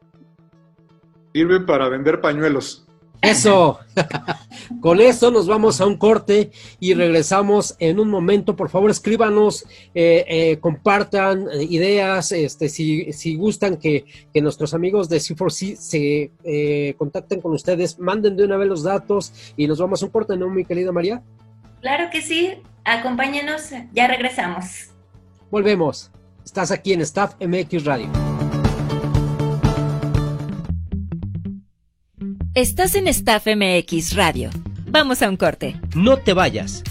Sirve 1.33 1.61
para 1.61 1.89
vender 1.89 2.21
pañuelos. 2.21 2.85
Eso. 3.21 3.79
Con 4.81 5.01
eso 5.01 5.29
nos 5.29 5.47
vamos 5.47 5.81
a 5.81 5.85
un 5.85 5.97
corte 5.97 6.51
y 6.79 6.93
regresamos 6.93 7.75
en 7.79 7.99
un 7.99 8.09
momento. 8.09 8.55
Por 8.55 8.69
favor, 8.69 8.89
escríbanos, 8.89 9.65
eh, 9.93 10.25
eh, 10.27 10.57
compartan 10.59 11.47
eh, 11.51 11.63
ideas. 11.63 12.31
Este, 12.31 12.69
si, 12.69 13.11
si 13.11 13.35
gustan 13.35 13.77
que, 13.77 14.05
nuestros 14.35 14.73
amigos 14.73 15.09
de 15.09 15.17
C4C 15.17 15.75
se 15.75 16.95
contacten 16.97 17.41
con 17.41 17.51
ustedes, 17.51 17.99
manden 17.99 18.37
de 18.37 18.45
una 18.45 18.55
vez 18.55 18.69
los 18.69 18.83
datos 18.83 19.33
y 19.57 19.67
nos 19.67 19.79
vamos 19.79 20.01
a 20.01 20.05
un 20.05 20.11
corte, 20.11 20.37
¿no, 20.37 20.49
mi 20.49 20.63
querida 20.63 20.93
María? 20.93 21.21
Claro 21.81 22.09
que 22.09 22.21
sí. 22.21 22.53
Acompáñenos. 22.85 23.69
Ya 23.93 24.07
regresamos. 24.07 24.91
Volvemos. 25.51 26.09
Estás 26.45 26.71
aquí 26.71 26.93
en 26.93 27.01
Staff 27.01 27.35
MX 27.41 27.83
Radio. 27.83 28.28
Estás 32.59 32.93
en 32.95 33.07
Staff 33.07 33.47
MX 33.47 34.17
Radio. 34.17 34.49
Vamos 34.87 35.21
a 35.21 35.29
un 35.29 35.37
corte. 35.37 35.79
No 35.95 36.17
te 36.17 36.33
vayas. 36.33 36.83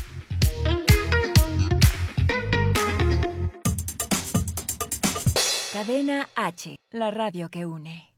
Cadena 5.74 6.30
H, 6.36 6.76
la 6.90 7.10
radio 7.10 7.50
que 7.50 7.66
une. 7.66 8.14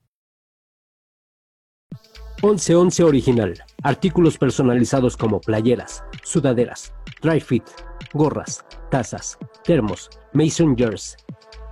1111 2.41 3.03
Original. 3.03 3.65
Artículos 3.83 4.39
personalizados 4.39 5.17
como 5.17 5.41
playeras, 5.41 6.05
sudaderas, 6.23 6.95
dry 7.21 7.41
fit, 7.41 7.65
gorras, 8.13 8.65
tazas, 8.93 9.37
termos, 9.65 10.09
mason 10.33 10.77
jars, 10.77 11.17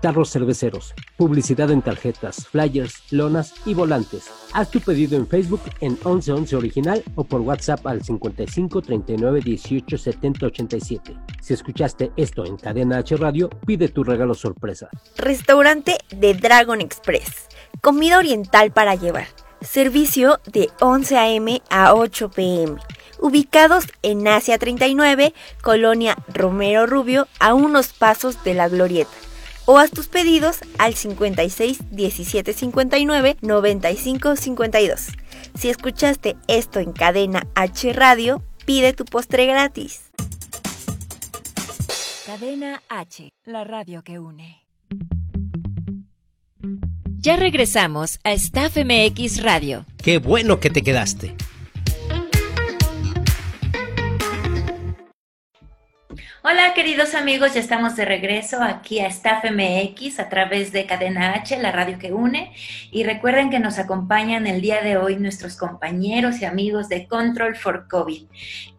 tarros 0.00 0.30
cerveceros, 0.30 0.94
publicidad 1.16 1.70
en 1.70 1.82
tarjetas, 1.82 2.46
flyers, 2.46 3.02
lonas 3.10 3.54
y 3.66 3.74
volantes. 3.74 4.30
Haz 4.52 4.70
tu 4.70 4.80
pedido 4.80 5.16
en 5.16 5.26
Facebook 5.26 5.60
en 5.80 5.92
1111 5.92 6.56
Original 6.56 7.02
o 7.14 7.24
por 7.24 7.40
WhatsApp 7.40 7.86
al 7.86 8.02
55 8.02 8.82
39 8.82 9.40
18 9.42 9.98
70 9.98 10.46
87. 10.46 11.16
Si 11.40 11.54
escuchaste 11.54 12.12
esto 12.16 12.44
en 12.44 12.56
Cadena 12.56 12.98
H 12.98 13.16
Radio, 13.16 13.50
pide 13.66 13.88
tu 13.88 14.04
regalo 14.04 14.34
sorpresa. 14.34 14.88
Restaurante 15.16 15.98
de 16.14 16.34
Dragon 16.34 16.80
Express. 16.80 17.48
Comida 17.80 18.18
oriental 18.18 18.72
para 18.72 18.94
llevar. 18.94 19.26
Servicio 19.60 20.38
de 20.52 20.70
11 20.80 21.16
a.m. 21.18 21.62
a 21.68 21.94
8 21.94 22.30
p.m. 22.30 22.76
Ubicados 23.20 23.86
en 24.02 24.28
Asia 24.28 24.56
39, 24.58 25.34
Colonia 25.62 26.16
Romero 26.32 26.86
Rubio, 26.86 27.26
a 27.40 27.54
unos 27.54 27.88
pasos 27.88 28.44
de 28.44 28.54
la 28.54 28.68
Glorieta 28.68 29.10
o 29.70 29.76
haz 29.76 29.90
tus 29.90 30.08
pedidos 30.08 30.60
al 30.78 30.94
56 30.94 31.90
17 31.90 32.54
59 32.54 33.36
95 33.42 34.36
52. 34.36 35.08
Si 35.58 35.68
escuchaste 35.68 36.36
esto 36.46 36.80
en 36.80 36.92
cadena 36.92 37.46
H 37.54 37.92
Radio, 37.92 38.42
pide 38.64 38.94
tu 38.94 39.04
postre 39.04 39.44
gratis. 39.44 40.10
Cadena 42.24 42.82
H, 42.88 43.28
la 43.44 43.64
radio 43.64 44.02
que 44.02 44.18
une. 44.18 44.64
Ya 47.18 47.36
regresamos 47.36 48.20
a 48.24 48.32
Staff 48.32 48.78
MX 48.78 49.42
Radio. 49.42 49.84
Qué 50.02 50.16
bueno 50.16 50.60
que 50.60 50.70
te 50.70 50.80
quedaste. 50.80 51.34
Hola 56.50 56.72
queridos 56.72 57.14
amigos, 57.14 57.52
ya 57.52 57.60
estamos 57.60 57.94
de 57.94 58.06
regreso 58.06 58.62
aquí 58.62 59.00
a 59.00 59.06
Staff 59.08 59.44
MX 59.44 60.18
a 60.18 60.30
través 60.30 60.72
de 60.72 60.86
Cadena 60.86 61.34
H, 61.34 61.58
la 61.58 61.72
radio 61.72 61.98
que 61.98 62.10
une. 62.10 62.54
Y 62.90 63.04
recuerden 63.04 63.50
que 63.50 63.58
nos 63.58 63.78
acompañan 63.78 64.46
el 64.46 64.62
día 64.62 64.80
de 64.80 64.96
hoy 64.96 65.16
nuestros 65.16 65.58
compañeros 65.58 66.40
y 66.40 66.46
amigos 66.46 66.88
de 66.88 67.06
Control 67.06 67.54
for 67.54 67.86
COVID. 67.86 68.22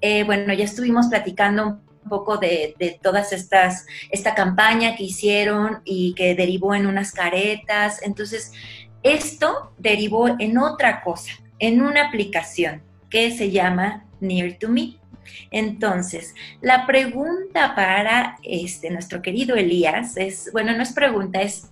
Eh, 0.01 0.23
bueno, 0.23 0.51
ya 0.51 0.65
estuvimos 0.65 1.09
platicando 1.09 1.79
un 2.03 2.09
poco 2.09 2.37
de, 2.37 2.73
de, 2.79 2.99
todas 3.03 3.33
estas, 3.33 3.85
esta 4.09 4.33
campaña 4.33 4.95
que 4.95 5.03
hicieron 5.03 5.83
y 5.85 6.15
que 6.15 6.33
derivó 6.33 6.73
en 6.73 6.87
unas 6.87 7.11
caretas. 7.11 8.01
Entonces, 8.01 8.51
esto 9.03 9.73
derivó 9.77 10.35
en 10.39 10.57
otra 10.57 11.03
cosa, 11.03 11.33
en 11.59 11.83
una 11.83 12.07
aplicación 12.07 12.81
que 13.11 13.29
se 13.29 13.51
llama 13.51 14.07
Near 14.21 14.57
to 14.57 14.69
Me. 14.69 14.99
Entonces, 15.51 16.35
la 16.61 16.85
pregunta 16.85 17.73
para 17.75 18.37
este, 18.43 18.89
nuestro 18.89 19.21
querido 19.21 19.55
Elías 19.55 20.17
es, 20.17 20.49
bueno, 20.51 20.75
no 20.75 20.83
es 20.83 20.93
pregunta, 20.93 21.41
es, 21.41 21.71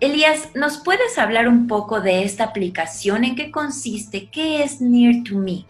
Elías, 0.00 0.50
¿nos 0.54 0.78
puedes 0.78 1.18
hablar 1.18 1.46
un 1.46 1.66
poco 1.66 2.00
de 2.00 2.24
esta 2.24 2.44
aplicación? 2.44 3.24
¿En 3.24 3.36
qué 3.36 3.50
consiste? 3.50 4.28
¿Qué 4.30 4.62
es 4.62 4.80
Near 4.80 5.22
to 5.24 5.36
Me? 5.36 5.64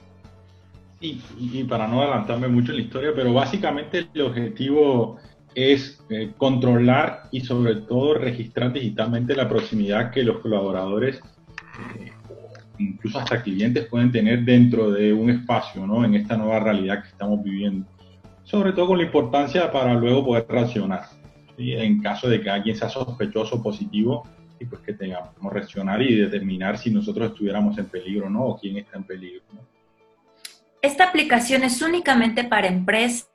Sí, 1.00 1.20
y 1.38 1.64
para 1.64 1.88
no 1.88 2.02
adelantarme 2.02 2.46
mucho 2.46 2.70
en 2.70 2.76
la 2.76 2.82
historia, 2.84 3.10
pero 3.14 3.32
básicamente 3.32 4.06
el 4.14 4.20
objetivo 4.20 5.18
es 5.54 6.00
eh, 6.10 6.32
controlar 6.36 7.24
y 7.32 7.40
sobre 7.40 7.76
todo 7.76 8.14
registrar 8.14 8.72
digitalmente 8.72 9.34
la 9.34 9.48
proximidad 9.48 10.10
que 10.10 10.22
los 10.22 10.38
colaboradores 10.38 11.20
eh, 11.98 12.12
incluso 12.80 13.18
hasta 13.18 13.42
clientes 13.42 13.86
pueden 13.86 14.10
tener 14.10 14.44
dentro 14.44 14.90
de 14.90 15.12
un 15.12 15.30
espacio, 15.30 15.86
¿no? 15.86 16.04
En 16.04 16.14
esta 16.14 16.36
nueva 16.36 16.60
realidad 16.60 17.02
que 17.02 17.08
estamos 17.08 17.42
viviendo. 17.42 17.86
Sobre 18.42 18.72
todo 18.72 18.88
con 18.88 18.98
la 18.98 19.04
importancia 19.04 19.70
para 19.70 19.94
luego 19.94 20.24
poder 20.24 20.46
reaccionar. 20.48 21.04
En 21.58 22.00
caso 22.00 22.28
de 22.28 22.40
que 22.40 22.48
alguien 22.48 22.74
sea 22.74 22.88
sospechoso 22.88 23.56
o 23.56 23.62
positivo, 23.62 24.26
y 24.58 24.66
pues 24.66 24.82
que 24.82 24.92
tengamos 24.92 25.30
que 25.30 25.48
reaccionar 25.48 26.02
y 26.02 26.14
determinar 26.14 26.78
si 26.78 26.90
nosotros 26.90 27.30
estuviéramos 27.30 27.76
en 27.78 27.86
peligro, 27.86 28.28
¿no? 28.28 28.44
O 28.44 28.58
quién 28.58 28.76
está 28.76 28.98
en 28.98 29.04
peligro, 29.04 29.42
¿Esta 30.82 31.04
aplicación 31.04 31.62
es 31.62 31.82
únicamente 31.82 32.44
para 32.44 32.66
empresas 32.66 33.28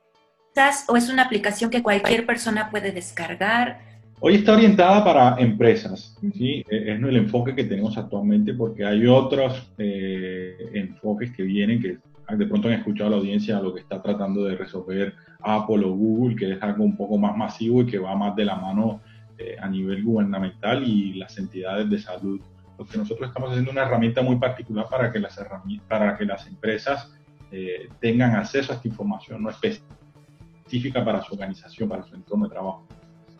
o 0.88 0.96
es 0.96 1.08
una 1.08 1.22
aplicación 1.22 1.70
que 1.70 1.82
cualquier 1.82 2.26
persona 2.26 2.70
puede 2.70 2.90
descargar? 2.90 3.85
Hoy 4.18 4.36
está 4.36 4.54
orientada 4.54 5.04
para 5.04 5.36
empresas, 5.38 6.16
¿sí? 6.34 6.64
E-, 6.70 6.92
es 6.92 7.02
el 7.02 7.16
enfoque 7.16 7.54
que 7.54 7.64
tenemos 7.64 7.98
actualmente 7.98 8.54
porque 8.54 8.84
hay 8.84 9.06
otros 9.06 9.70
eh, 9.76 10.56
enfoques 10.72 11.32
que 11.32 11.42
vienen 11.42 11.80
que 11.80 11.98
de 12.34 12.46
pronto 12.46 12.68
han 12.68 12.74
escuchado 12.74 13.10
la 13.10 13.16
audiencia 13.16 13.60
lo 13.60 13.72
que 13.72 13.80
está 13.80 14.02
tratando 14.02 14.44
de 14.44 14.56
resolver 14.56 15.14
Apple 15.40 15.84
o 15.84 15.92
Google, 15.92 16.34
que 16.34 16.52
es 16.52 16.62
algo 16.62 16.82
un 16.82 16.96
poco 16.96 17.18
más 17.18 17.36
masivo 17.36 17.82
y 17.82 17.86
que 17.86 17.98
va 17.98 18.16
más 18.16 18.34
de 18.34 18.44
la 18.46 18.56
mano 18.56 19.00
eh, 19.38 19.56
a 19.60 19.68
nivel 19.68 20.02
gubernamental 20.02 20.82
y 20.82 21.14
las 21.14 21.38
entidades 21.38 21.88
de 21.88 21.98
salud. 21.98 22.40
Lo 22.78 22.84
que 22.84 22.98
nosotros 22.98 23.28
estamos 23.28 23.50
haciendo 23.50 23.70
es 23.70 23.76
una 23.76 23.86
herramienta 23.86 24.22
muy 24.22 24.36
particular 24.36 24.86
para 24.90 25.12
que 25.12 25.20
las, 25.20 25.38
para 25.86 26.16
que 26.16 26.24
las 26.24 26.46
empresas 26.46 27.12
eh, 27.52 27.88
tengan 28.00 28.34
acceso 28.34 28.72
a 28.72 28.76
esta 28.76 28.88
información 28.88 29.42
no 29.42 29.50
específica 29.50 31.04
para 31.04 31.22
su 31.22 31.34
organización, 31.34 31.88
para 31.88 32.02
su 32.02 32.14
entorno 32.14 32.46
de 32.46 32.50
trabajo. 32.50 32.86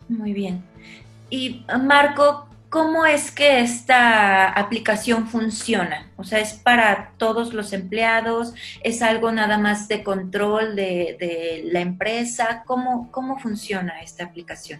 Muy 0.09 0.33
bien. 0.33 0.63
Y 1.29 1.65
Marco, 1.83 2.47
¿cómo 2.69 3.05
es 3.05 3.31
que 3.31 3.61
esta 3.61 4.49
aplicación 4.49 5.27
funciona? 5.27 6.07
O 6.15 6.23
sea, 6.23 6.39
¿es 6.39 6.53
para 6.53 7.11
todos 7.17 7.53
los 7.53 7.73
empleados? 7.73 8.53
¿Es 8.83 9.01
algo 9.01 9.31
nada 9.31 9.57
más 9.57 9.87
de 9.87 10.03
control 10.03 10.75
de, 10.75 11.69
la 11.71 11.81
empresa? 11.81 12.63
¿Cómo, 12.65 13.11
¿Cómo 13.11 13.39
funciona 13.39 14.01
esta 14.01 14.25
aplicación? 14.25 14.79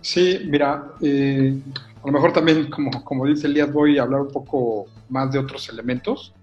Sí, 0.00 0.40
mira, 0.46 0.84
eh, 1.00 1.56
a 2.02 2.06
lo 2.06 2.12
mejor 2.12 2.32
también, 2.32 2.68
como, 2.68 3.04
como 3.04 3.26
dice 3.26 3.46
Elías, 3.46 3.72
voy 3.72 3.98
a 3.98 4.02
hablar 4.02 4.22
un 4.22 4.32
poco 4.32 4.86
más 5.08 5.30
de 5.32 5.38
otros 5.38 5.68
elementos. 5.68 6.34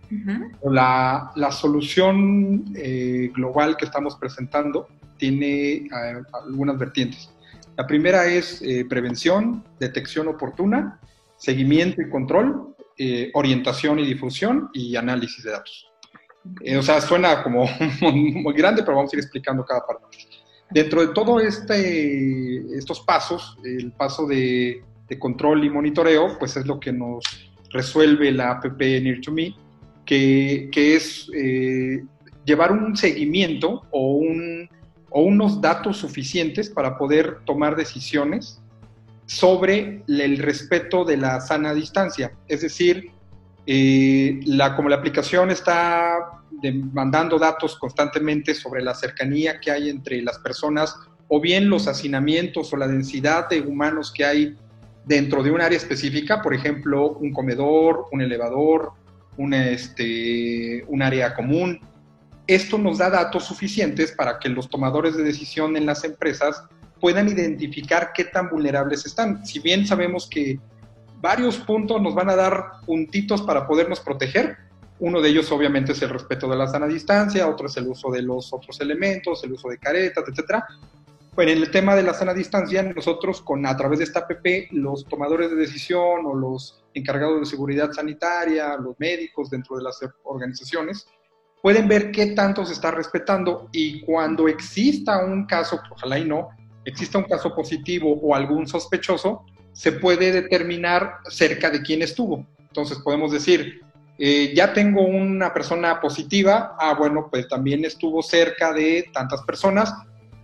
la, 0.64 1.32
la, 1.36 1.52
solución 1.52 2.66
eh, 2.76 3.30
global 3.36 3.78
que 3.78 3.86
estamos 3.86 4.16
presentando 4.16 4.88
tiene 5.18 5.74
eh, 5.74 5.90
algunas 6.34 6.80
vertientes. 6.80 7.30
La 7.80 7.88
primera 7.88 8.26
es 8.26 8.62
eh, 8.62 8.84
prevención, 8.90 9.64
detección 9.80 10.28
oportuna, 10.28 11.00
seguimiento 11.38 12.02
y 12.02 12.10
control, 12.10 12.76
eh, 12.98 13.32
orientación 13.34 14.00
y 14.00 14.06
difusión 14.06 14.70
y 14.74 14.98
análisis 14.98 15.46
de 15.46 15.52
datos. 15.52 15.90
Eh, 16.60 16.76
o 16.76 16.84
sea, 16.84 17.00
suena 17.00 17.42
como 17.42 17.70
muy 18.02 18.54
grande, 18.54 18.84
pero 18.84 18.98
vamos 18.98 19.14
a 19.14 19.16
ir 19.16 19.22
explicando 19.22 19.64
cada 19.64 19.88
parte. 19.88 20.04
Dentro 20.70 21.08
de 21.08 21.14
todo 21.14 21.40
este, 21.40 22.58
estos 22.78 23.00
pasos, 23.00 23.58
el 23.64 23.94
paso 23.94 24.28
de, 24.28 24.84
control 25.18 25.64
y 25.64 25.70
monitoreo, 25.70 26.38
pues 26.38 26.58
es 26.58 26.66
lo 26.66 26.82
que 26.82 26.92
nos 26.92 27.24
resuelve 27.70 28.30
la 28.34 28.52
app 28.52 28.66
Near 28.78 29.22
to 29.22 29.32
Me, 29.32 29.56
que, 30.06 30.68
que 30.70 30.98
es 30.98 31.30
llevar 32.44 32.74
un 32.74 32.98
seguimiento 32.98 33.84
o 33.92 34.16
un 34.16 34.68
o 35.12 35.22
unos 35.22 35.62
datos 35.62 35.98
suficientes 35.98 36.70
para 36.70 36.98
poder 36.98 37.40
tomar 37.46 37.76
decisiones 37.76 38.62
sobre 39.26 40.04
el 40.08 40.38
respeto 40.38 41.06
de 41.06 41.18
la 41.18 41.40
sana 41.42 41.74
distancia. 41.74 42.32
Es 42.48 42.62
decir, 42.62 43.12
eh, 43.66 44.40
la, 44.46 44.76
como 44.76 44.90
la 44.90 44.96
aplicación 44.96 45.52
está 45.52 46.42
mandando 46.92 47.38
datos 47.38 47.78
constantemente 47.78 48.56
sobre 48.56 48.82
la 48.82 48.96
cercanía 48.96 49.60
que 49.60 49.72
hay 49.72 49.90
entre 49.90 50.22
las 50.22 50.40
personas 50.40 50.96
o 51.28 51.40
bien 51.40 51.70
los 51.70 51.88
hacinamientos 51.88 52.74
o 52.74 52.78
la 52.78 52.88
densidad 52.88 53.48
de 53.48 53.62
humanos 53.62 54.12
que 54.12 54.26
hay 54.26 54.58
dentro 55.06 55.44
de 55.44 55.52
un 55.52 55.62
área 55.62 55.78
específica, 55.78 56.42
por 56.42 56.54
ejemplo, 56.54 57.12
un 57.12 57.32
comedor, 57.32 58.06
un 58.12 58.22
elevador, 58.22 58.94
un, 59.38 59.54
este, 59.54 60.84
un 60.88 61.02
área 61.02 61.34
común, 61.34 61.80
esto 62.50 62.80
nos 62.80 62.98
da 62.98 63.12
datos 63.12 63.46
suficientes 63.46 64.12
para 64.12 64.40
que 64.40 64.50
los 64.50 64.72
tomadores 64.72 65.16
de 65.16 65.22
decisión 65.22 65.78
en 65.78 65.86
las 65.86 66.04
empresas 66.04 66.64
puedan 67.00 67.28
identificar 67.30 68.12
qué 68.12 68.26
tan 68.26 68.50
vulnerables 68.50 69.06
están. 69.06 69.46
Si 69.46 69.60
bien 69.60 69.86
sabemos 69.86 70.28
que 70.28 70.60
varios 71.22 71.58
puntos 71.58 72.02
nos 72.02 72.16
van 72.16 72.32
a 72.32 72.36
dar 72.36 72.82
puntitos 72.88 73.44
para 73.44 73.68
podernos 73.68 74.00
proteger, 74.00 74.58
uno 74.98 75.22
de 75.22 75.30
ellos 75.30 75.52
obviamente 75.52 75.92
es 75.92 76.02
el 76.02 76.10
respeto 76.10 76.50
de 76.50 76.58
la 76.58 76.66
sana 76.66 76.88
distancia, 76.88 77.48
otro 77.48 77.68
es 77.68 77.78
el 77.78 77.88
uso 77.88 78.10
de 78.10 78.24
los 78.24 78.52
otros 78.52 78.82
elementos, 78.82 79.44
el 79.44 79.54
uso 79.54 79.70
de 79.70 79.78
caretas, 79.78 80.24
etcétera. 80.28 80.66
Bueno, 81.36 81.52
en 81.52 81.60
el 81.60 81.70
tema 81.70 81.96
de 81.96 82.02
la 82.02 82.16
sana 82.16 82.34
distancia, 82.34 82.82
nosotros 82.82 83.42
con 83.42 83.64
a 83.68 83.78
través 83.78 84.00
de 84.00 84.06
esta 84.06 84.22
app, 84.22 84.46
los 84.72 85.06
tomadores 85.06 85.52
de 85.52 85.56
decisión 85.56 86.26
o 86.26 86.34
los 86.34 86.84
encargados 86.96 87.42
de 87.42 87.46
seguridad 87.46 87.92
sanitaria, 87.92 88.76
los 88.76 89.00
médicos 89.00 89.52
dentro 89.52 89.78
de 89.78 89.84
las 89.84 90.00
organizaciones, 90.24 91.08
pueden 91.62 91.88
ver 91.88 92.12
qué 92.12 92.28
tanto 92.28 92.66
se 92.66 92.74
está 92.74 92.92
respetando 92.92 93.70
y 93.72 94.02
cuando 94.02 94.48
exista 94.48 95.24
un 95.24 95.46
caso, 95.46 95.80
ojalá 95.92 96.20
y 96.20 96.26
no, 96.26 96.50
exista 96.86 97.18
un 97.18 97.26
caso 97.26 97.54
positivo 97.54 98.14
o 98.22 98.36
algún 98.36 98.68
sospechoso, 98.68 99.46
se 99.74 99.94
puede 99.94 100.32
determinar 100.32 101.18
cerca 101.30 101.70
de 101.70 101.82
quién 101.82 102.02
estuvo. 102.02 102.46
Entonces 102.60 103.00
podemos 103.00 103.32
decir, 103.32 103.82
eh, 104.18 104.54
ya 104.56 104.74
tengo 104.74 105.02
una 105.02 105.54
persona 105.54 106.00
positiva, 106.02 106.76
ah, 106.78 106.94
bueno, 106.98 107.28
pues 107.30 107.48
también 107.48 107.86
estuvo 107.86 108.22
cerca 108.22 108.74
de 108.74 109.10
tantas 109.14 109.42
personas, 109.44 109.94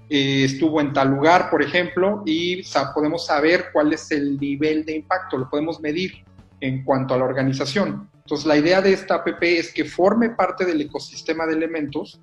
eh, 0.10 0.44
estuvo 0.46 0.80
en 0.80 0.94
tal 0.94 1.10
lugar, 1.10 1.50
por 1.50 1.62
ejemplo, 1.62 2.24
y 2.26 2.64
podemos 2.94 3.26
saber 3.26 3.66
cuál 3.74 3.92
es 3.92 4.12
el 4.12 4.40
nivel 4.40 4.86
de 4.86 4.98
impacto, 4.98 5.38
lo 5.38 5.50
podemos 5.50 5.80
medir 5.82 6.24
en 6.66 6.84
cuanto 6.84 7.14
a 7.14 7.18
la 7.18 7.26
organización. 7.26 8.10
Entonces, 8.18 8.46
la 8.46 8.58
idea 8.58 8.82
de 8.82 8.94
esta 8.94 9.16
app 9.16 9.28
es 9.42 9.72
que 9.72 9.86
forme 9.86 10.32
parte 10.32 10.66
del 10.66 10.82
ecosistema 10.82 11.46
de 11.46 11.54
elementos. 11.54 12.20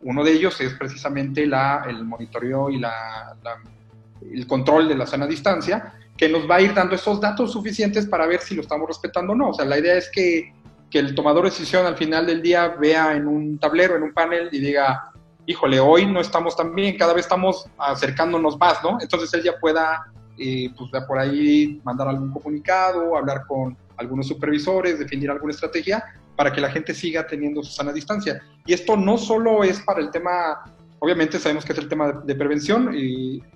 Uno 0.00 0.24
de 0.24 0.32
ellos 0.32 0.60
es 0.60 0.72
precisamente 0.74 1.46
la, 1.46 1.84
el 1.86 2.04
monitoreo 2.04 2.70
y 2.70 2.78
la, 2.78 3.36
el 4.32 4.46
control 4.46 4.88
de 4.88 4.96
la 4.96 5.06
sana 5.06 5.26
distancia, 5.26 5.94
que 6.16 6.28
nos 6.28 6.48
va 6.50 6.56
a 6.56 6.60
ir 6.62 6.74
dando 6.74 6.94
esos 6.94 7.20
datos 7.20 7.52
suficientes 7.52 8.06
para 8.06 8.26
ver 8.26 8.40
si 8.40 8.54
lo 8.54 8.62
estamos 8.62 8.88
respetando 8.88 9.32
o 9.32 9.36
no. 9.36 9.50
O 9.50 9.54
sea, 9.54 9.64
la 9.64 9.78
idea 9.78 9.96
es 9.96 10.10
que, 10.10 10.54
que 10.90 10.98
el 10.98 11.14
tomador 11.14 11.44
de 11.44 11.50
decisión 11.50 11.84
al 11.84 11.96
final 11.96 12.26
del 12.26 12.40
día 12.40 12.68
vea 12.68 13.14
en 13.14 13.26
un 13.26 13.58
tablero, 13.58 13.96
en 13.96 14.04
un 14.04 14.12
panel 14.14 14.48
y 14.52 14.58
diga, 14.58 15.12
híjole, 15.46 15.80
hoy 15.80 16.06
no 16.06 16.20
estamos 16.20 16.56
tan 16.56 16.74
bien, 16.74 16.96
cada 16.96 17.12
vez 17.12 17.26
estamos 17.26 17.68
acercándonos 17.78 18.58
más, 18.58 18.82
¿no? 18.82 18.98
Entonces 19.00 19.32
él 19.34 19.42
ya 19.42 19.58
pueda, 19.58 20.12
eh, 20.38 20.70
pues 20.76 21.04
por 21.04 21.18
ahí 21.18 21.80
mandar 21.84 22.08
algún 22.08 22.30
comunicado, 22.30 23.16
hablar 23.16 23.44
con 23.46 23.76
algunos 23.96 24.28
supervisores, 24.28 24.98
definir 24.98 25.30
alguna 25.30 25.52
estrategia 25.52 26.04
para 26.36 26.52
que 26.52 26.60
la 26.60 26.70
gente 26.70 26.94
siga 26.94 27.26
teniendo 27.26 27.62
su 27.62 27.72
sana 27.72 27.92
distancia. 27.92 28.42
Y 28.66 28.72
esto 28.72 28.96
no 28.96 29.18
solo 29.18 29.64
es 29.64 29.80
para 29.80 30.00
el 30.00 30.10
tema, 30.10 30.64
obviamente 30.98 31.38
sabemos 31.38 31.64
que 31.64 31.72
es 31.72 31.78
el 31.78 31.88
tema 31.88 32.12
de, 32.12 32.34
prevención, 32.34 32.94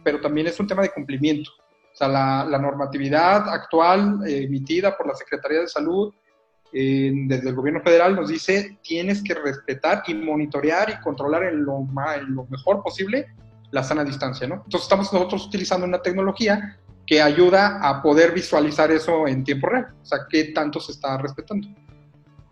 pero 0.04 0.20
también 0.20 0.46
es 0.46 0.58
un 0.60 0.66
tema 0.66 0.82
de 0.82 0.90
cumplimiento. 0.90 1.50
O 1.92 1.96
sea, 1.96 2.08
la, 2.08 2.58
normatividad 2.58 3.48
actual 3.48 4.20
eh, 4.26 4.44
emitida 4.44 4.96
por 4.96 5.06
la 5.06 5.14
Secretaría 5.14 5.60
de 5.60 5.68
Salud 5.68 6.12
desde 6.72 7.48
el 7.48 7.54
gobierno 7.54 7.80
federal 7.80 8.14
nos 8.14 8.28
dice 8.28 8.78
tienes 8.82 9.22
que 9.22 9.32
respetar 9.32 10.02
y 10.08 10.14
monitorear 10.14 10.90
y 10.90 11.00
controlar 11.02 11.44
en 11.44 11.64
lo, 11.64 11.86
en 12.14 12.34
lo 12.34 12.44
mejor 12.46 12.82
posible 12.82 13.26
la 13.70 13.82
sana 13.82 14.04
distancia, 14.04 14.46
¿no? 14.46 14.56
Entonces 14.56 14.82
estamos 14.82 15.12
nosotros 15.12 15.46
utilizando 15.46 15.86
una 15.86 16.02
tecnología 16.02 16.78
que 17.06 17.22
ayuda 17.22 17.78
a 17.88 18.02
poder 18.02 18.32
visualizar 18.32 18.90
eso 18.90 19.28
en 19.28 19.44
tiempo 19.44 19.68
real, 19.68 19.86
o 20.02 20.04
sea, 20.04 20.20
qué 20.28 20.44
tanto 20.44 20.80
se 20.80 20.92
está 20.92 21.16
respetando. 21.18 21.68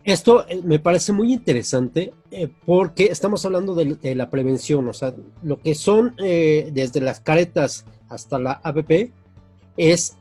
Esto 0.05 0.47
eh, 0.49 0.61
me 0.63 0.79
parece 0.79 1.13
muy 1.13 1.33
interesante 1.33 2.13
eh, 2.31 2.49
porque 2.67 3.07
estamos 3.07 3.45
hablando 3.45 3.75
de, 3.75 4.15
la 4.15 4.31
prevención, 4.31 4.89
o 4.89 4.93
sea, 4.93 5.15
lo 5.43 5.61
que 5.61 5.75
son 5.75 6.15
eh, 6.23 6.71
desde 6.73 7.01
las 7.01 7.21
caretas 7.21 7.87
hasta 8.09 8.39
la 8.39 8.61
APP 8.63 9.11
es 9.77 10.17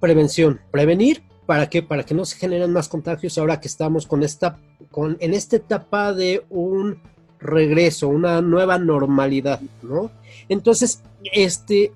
prevención, 0.00 0.60
prevenir 0.70 1.22
¿Para 1.46 1.68
qué? 1.68 1.82
Para 1.82 2.04
que 2.04 2.14
no 2.14 2.24
se 2.24 2.36
generen 2.36 2.72
más 2.72 2.88
contagios 2.88 3.36
ahora 3.36 3.60
que 3.60 3.68
estamos 3.68 4.06
con 4.06 4.22
esta, 4.22 4.58
con, 4.90 5.16
en 5.20 5.34
esta 5.34 5.56
etapa 5.56 6.12
de 6.12 6.44
un 6.50 7.00
regreso, 7.40 8.08
una 8.08 8.40
nueva 8.40 8.78
normalidad, 8.78 9.60
¿no? 9.82 10.12
Entonces, 10.48 11.02
este, 11.32 11.92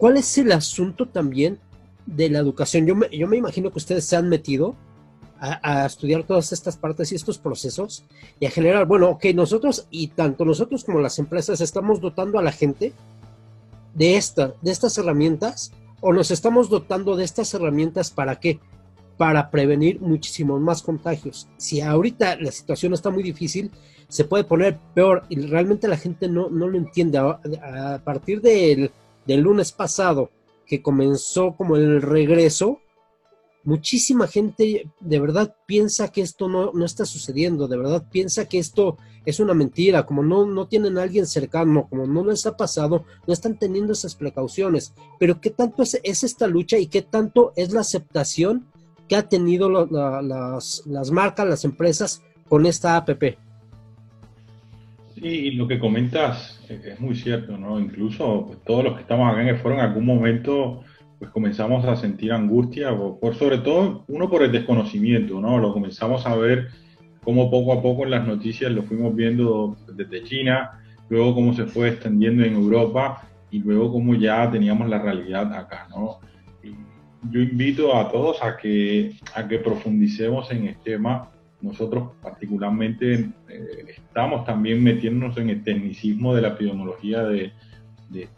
¿cuál 0.00 0.16
es 0.16 0.38
el 0.38 0.50
asunto 0.50 1.06
también 1.06 1.58
de 2.06 2.30
la 2.30 2.38
educación? 2.38 2.86
Yo 2.86 2.96
me, 2.96 3.08
yo 3.10 3.28
me 3.28 3.36
imagino 3.36 3.70
que 3.70 3.78
ustedes 3.78 4.06
se 4.06 4.16
han 4.16 4.30
metido 4.30 4.74
a, 5.38 5.82
a, 5.82 5.86
estudiar 5.86 6.24
todas 6.24 6.52
estas 6.52 6.78
partes 6.78 7.12
y 7.12 7.16
estos 7.16 7.36
procesos 7.36 8.04
y 8.40 8.46
a 8.46 8.50
generar, 8.50 8.86
bueno, 8.86 9.10
ok, 9.10 9.26
nosotros 9.34 9.86
y 9.90 10.08
tanto 10.08 10.46
nosotros 10.46 10.84
como 10.84 11.00
las 11.00 11.18
empresas 11.18 11.60
estamos 11.60 12.00
dotando 12.00 12.38
a 12.38 12.42
la 12.42 12.50
gente 12.50 12.94
de, 13.94 14.16
esta, 14.16 14.54
de 14.62 14.70
estas 14.70 14.96
herramientas 14.96 15.72
o 16.00 16.14
nos 16.14 16.30
estamos 16.30 16.70
dotando 16.70 17.14
de 17.14 17.24
estas 17.24 17.52
herramientas 17.52 18.10
para 18.10 18.40
qué? 18.40 18.58
Para 19.18 19.50
prevenir 19.50 20.00
muchísimos 20.00 20.62
más 20.62 20.80
contagios. 20.80 21.46
Si 21.58 21.82
ahorita 21.82 22.36
la 22.36 22.52
situación 22.52 22.94
está 22.94 23.10
muy 23.10 23.22
difícil, 23.22 23.70
se 24.08 24.24
puede 24.24 24.44
poner 24.44 24.78
peor 24.94 25.24
y 25.28 25.40
realmente 25.40 25.88
la 25.88 25.98
gente 25.98 26.26
no, 26.26 26.48
no 26.48 26.68
lo 26.68 26.78
entiende. 26.78 27.18
A, 27.18 28.00
partir 28.02 28.40
del, 28.40 28.90
del 29.26 29.40
lunes 29.40 29.72
pasado, 29.72 30.30
que 30.66 30.82
comenzó 30.82 31.54
como 31.56 31.76
el 31.76 32.00
regreso, 32.02 32.80
muchísima 33.64 34.26
gente 34.26 34.90
de 35.00 35.20
verdad 35.20 35.54
piensa 35.66 36.08
que 36.08 36.22
esto 36.22 36.48
no, 36.48 36.72
no, 36.72 36.84
está 36.84 37.04
sucediendo, 37.04 37.68
de 37.68 37.76
verdad 37.76 38.04
piensa 38.10 38.48
que 38.48 38.58
esto 38.58 38.96
es 39.26 39.40
una 39.40 39.54
mentira, 39.54 40.06
como 40.06 40.22
no, 40.22 40.46
no 40.46 40.66
tienen 40.66 40.96
a 40.96 41.02
alguien 41.02 41.26
cercano, 41.26 41.86
como 41.88 42.06
no 42.06 42.24
les 42.24 42.46
ha 42.46 42.56
pasado, 42.56 43.04
no 43.26 43.32
están 43.32 43.58
teniendo 43.58 43.92
esas 43.92 44.14
precauciones. 44.14 44.94
Pero 45.18 45.40
¿qué 45.40 45.50
tanto 45.50 45.82
es, 45.82 46.00
es 46.02 46.24
esta 46.24 46.46
lucha 46.46 46.78
y 46.78 46.86
qué 46.86 47.02
tanto 47.02 47.52
es 47.56 47.72
la 47.72 47.80
aceptación 47.80 48.66
que 49.08 49.16
ha 49.16 49.28
tenido 49.28 49.68
las, 49.68 50.82
las, 50.86 51.10
marcas, 51.10 51.46
las 51.46 51.64
empresas 51.64 52.22
con 52.48 52.64
esta 52.64 52.96
APP? 52.96 53.36
Sí, 55.20 55.50
lo 55.52 55.68
que 55.68 55.78
comentas 55.78 56.60
es 56.68 56.98
muy 56.98 57.14
cierto, 57.14 57.58
¿no? 57.58 57.78
Incluso 57.78 58.46
pues, 58.46 58.58
todos 58.64 58.84
los 58.84 58.94
que 58.94 59.02
estamos 59.02 59.30
acá 59.30 59.42
en 59.42 59.48
el 59.48 59.58
foro 59.58 59.74
en 59.74 59.80
algún 59.80 60.06
momento 60.06 60.82
pues 61.18 61.30
comenzamos 61.32 61.84
a 61.84 61.96
sentir 61.96 62.32
angustia, 62.32 62.96
por, 62.96 63.34
sobre 63.34 63.58
todo 63.58 64.04
uno 64.08 64.30
por 64.30 64.42
el 64.42 64.50
desconocimiento, 64.50 65.38
¿no? 65.38 65.58
Lo 65.58 65.74
comenzamos 65.74 66.24
a 66.26 66.34
ver 66.34 66.68
como 67.22 67.50
poco 67.50 67.74
a 67.74 67.82
poco 67.82 68.04
en 68.04 68.12
las 68.12 68.26
noticias 68.26 68.72
lo 68.72 68.82
fuimos 68.82 69.14
viendo 69.14 69.76
desde 69.94 70.24
China, 70.24 70.80
luego 71.10 71.34
cómo 71.34 71.52
se 71.52 71.66
fue 71.66 71.88
extendiendo 71.88 72.42
en 72.42 72.54
Europa 72.54 73.28
y 73.50 73.58
luego 73.58 73.92
cómo 73.92 74.14
ya 74.14 74.50
teníamos 74.50 74.88
la 74.88 75.02
realidad 75.02 75.52
acá, 75.52 75.86
¿no? 75.90 76.20
yo 77.28 77.40
invito 77.40 77.94
a 77.94 78.10
todos 78.10 78.42
a 78.42 78.56
que, 78.56 79.16
a 79.34 79.46
que 79.46 79.58
profundicemos 79.58 80.50
en 80.50 80.68
este 80.68 80.92
tema. 80.92 81.30
Nosotros 81.62 82.10
particularmente 82.22 83.30
eh, 83.48 83.84
estamos 83.88 84.44
también 84.44 84.82
metiéndonos 84.82 85.36
en 85.36 85.50
el 85.50 85.62
tecnicismo 85.62 86.34
de 86.34 86.42
la 86.42 86.48
epidemiología 86.48 87.22
de, 87.24 87.52
de, 88.08 88.28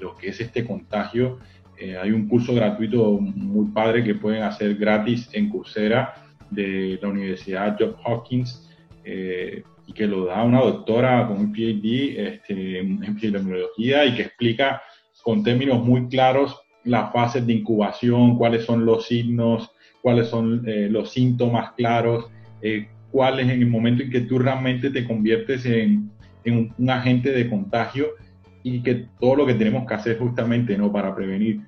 lo 0.00 0.14
que 0.16 0.28
es 0.28 0.40
este 0.40 0.66
contagio. 0.66 1.38
Eh, 1.78 1.96
hay 1.96 2.10
un 2.10 2.28
curso 2.28 2.54
gratuito 2.54 3.18
muy 3.20 3.70
padre 3.70 4.04
que 4.04 4.14
pueden 4.14 4.42
hacer 4.42 4.74
gratis 4.74 5.30
en 5.32 5.48
Coursera 5.48 6.14
de 6.50 6.98
la 7.00 7.08
Universidad 7.08 7.76
Johns 7.78 7.96
Hopkins 8.04 8.68
eh, 9.04 9.62
y 9.86 9.92
que 9.94 10.06
lo 10.06 10.26
da 10.26 10.44
una 10.44 10.60
doctora 10.60 11.26
con 11.26 11.38
un 11.38 11.52
PhD 11.52 12.18
este, 12.18 12.80
en 12.80 13.02
epidemiología 13.02 14.04
y 14.04 14.14
que 14.14 14.22
explica 14.22 14.82
con 15.22 15.42
términos 15.42 15.82
muy 15.82 16.08
claros 16.08 16.56
las 16.84 17.12
fases 17.12 17.46
de 17.46 17.54
incubación, 17.54 18.36
cuáles 18.36 18.64
son 18.64 18.84
los 18.84 19.06
signos, 19.06 19.70
cuáles 20.02 20.28
son 20.28 20.62
eh, 20.66 20.88
los 20.90 21.10
síntomas 21.10 21.72
claros, 21.72 22.26
cuál 23.10 23.40
es 23.40 23.48
en 23.48 23.62
el 23.62 23.66
momento 23.68 24.02
en 24.02 24.10
que 24.10 24.20
tú 24.20 24.38
realmente 24.38 24.90
te 24.90 25.04
conviertes 25.04 25.64
en, 25.66 26.10
en 26.44 26.74
un 26.76 26.90
agente 26.90 27.30
de 27.32 27.48
contagio 27.48 28.08
y 28.62 28.82
que 28.82 29.06
todo 29.20 29.36
lo 29.36 29.46
que 29.46 29.54
tenemos 29.54 29.86
que 29.86 29.94
hacer 29.94 30.18
justamente 30.18 30.76
no 30.76 30.92
para 30.92 31.14
prevenir. 31.14 31.60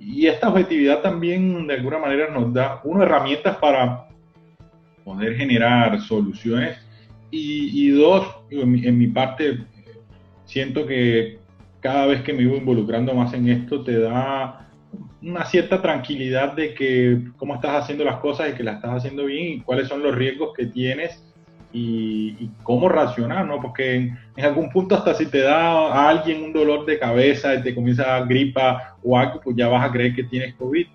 Y 0.00 0.26
esta 0.26 0.48
objetividad 0.48 1.02
también 1.02 1.66
de 1.66 1.74
alguna 1.74 1.98
manera 1.98 2.30
nos 2.30 2.52
da, 2.52 2.80
uno, 2.84 3.02
herramientas 3.02 3.56
para 3.56 4.08
poder 5.04 5.36
generar 5.36 6.00
soluciones 6.00 6.78
y, 7.30 7.90
dos, 7.90 8.26
en 8.50 8.70
mi, 8.70 8.86
en 8.86 8.96
mi 8.96 9.06
parte, 9.08 9.58
siento 10.46 10.86
que 10.86 11.38
cada 11.80 12.06
vez 12.06 12.22
que 12.22 12.32
me 12.32 12.42
iba 12.42 12.56
involucrando 12.56 13.12
más 13.14 13.34
en 13.34 13.48
esto 13.48 13.82
te 13.82 13.98
da 13.98 14.67
una 15.22 15.44
cierta 15.44 15.82
tranquilidad 15.82 16.52
de 16.52 16.74
que 16.74 17.30
cómo 17.36 17.56
estás 17.56 17.82
haciendo 17.82 18.04
las 18.04 18.18
cosas 18.20 18.50
y 18.50 18.52
que 18.54 18.62
las 18.62 18.76
estás 18.76 18.98
haciendo 18.98 19.24
bien 19.24 19.54
y 19.54 19.60
cuáles 19.60 19.88
son 19.88 20.02
los 20.02 20.14
riesgos 20.14 20.52
que 20.56 20.66
tienes 20.66 21.22
y, 21.72 22.50
cómo 22.62 22.88
reaccionar, 22.88 23.46
¿no? 23.46 23.60
Porque 23.60 23.94
en, 23.96 24.44
algún 24.44 24.70
punto 24.70 24.94
hasta 24.94 25.14
si 25.14 25.26
te 25.26 25.40
da 25.40 25.92
a 25.92 26.08
alguien 26.08 26.42
un 26.42 26.52
dolor 26.52 26.86
de 26.86 26.98
cabeza 26.98 27.54
y 27.54 27.62
te 27.62 27.74
comienza 27.74 28.04
a 28.04 28.20
dar 28.20 28.28
gripa 28.28 28.96
o 29.02 29.18
algo, 29.18 29.40
pues 29.40 29.56
ya 29.56 29.68
vas 29.68 29.88
a 29.88 29.92
creer 29.92 30.14
que 30.14 30.24
tienes 30.24 30.54
COVID. 30.54 30.86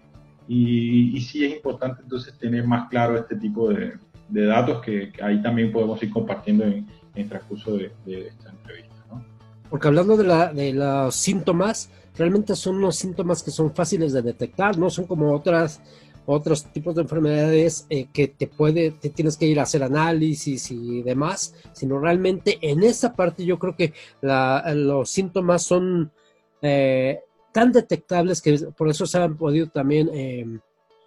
Y, 0.48 1.18
y 1.18 1.22
sí 1.22 1.46
es 1.46 1.54
importante 1.56 2.02
entonces 2.02 2.38
tener 2.38 2.66
más 2.66 2.90
claro 2.90 3.18
este 3.18 3.36
tipo 3.36 3.70
de, 3.70 3.94
datos 4.30 4.82
que, 4.82 5.12
ahí 5.22 5.42
también 5.42 5.72
podemos 5.72 6.02
ir 6.02 6.10
compartiendo 6.10 6.64
en, 6.66 6.88
el 7.16 7.30
transcurso 7.30 7.78
de, 7.78 7.92
esta 8.08 8.50
entrevista, 8.50 8.96
¿no? 9.10 9.24
Porque 9.70 9.88
hablando 9.88 10.18
de, 10.18 10.24
la, 10.24 10.52
de 10.52 10.74
los 10.74 11.16
síntomas, 11.16 11.92
realmente 12.16 12.56
son 12.56 12.78
unos 12.78 12.96
síntomas 12.96 13.44
que 13.44 13.52
son 13.52 13.74
fáciles 13.74 14.14
de 14.14 14.22
detectar, 14.22 14.78
no 14.78 14.90
son 14.90 15.06
como 15.06 15.34
otras 15.34 15.82
otros 16.26 16.66
tipos 16.72 16.96
de 16.96 17.02
enfermedades 17.02 17.86
eh, 17.90 18.08
que 18.14 18.28
te 18.28 18.48
puede, 18.48 18.92
te 18.92 19.10
tienes 19.10 19.38
que 19.38 19.46
ir 19.46 19.60
a 19.60 19.64
hacer 19.64 19.84
análisis 19.84 20.72
y 20.72 21.02
demás, 21.02 21.56
sino 21.74 22.00
realmente 22.00 22.60
en 22.62 22.84
esa 22.84 23.14
parte 23.14 23.46
yo 23.46 23.60
creo 23.60 23.76
que 23.76 23.94
los 24.22 25.10
síntomas 25.10 25.64
son 25.64 26.12
eh, 26.62 27.20
tan 27.52 27.72
detectables 27.72 28.42
que 28.42 28.58
por 28.78 28.90
eso 28.90 29.06
se 29.06 29.18
han 29.18 29.38
podido 29.38 29.68
también 29.68 30.10
em, 30.14 30.60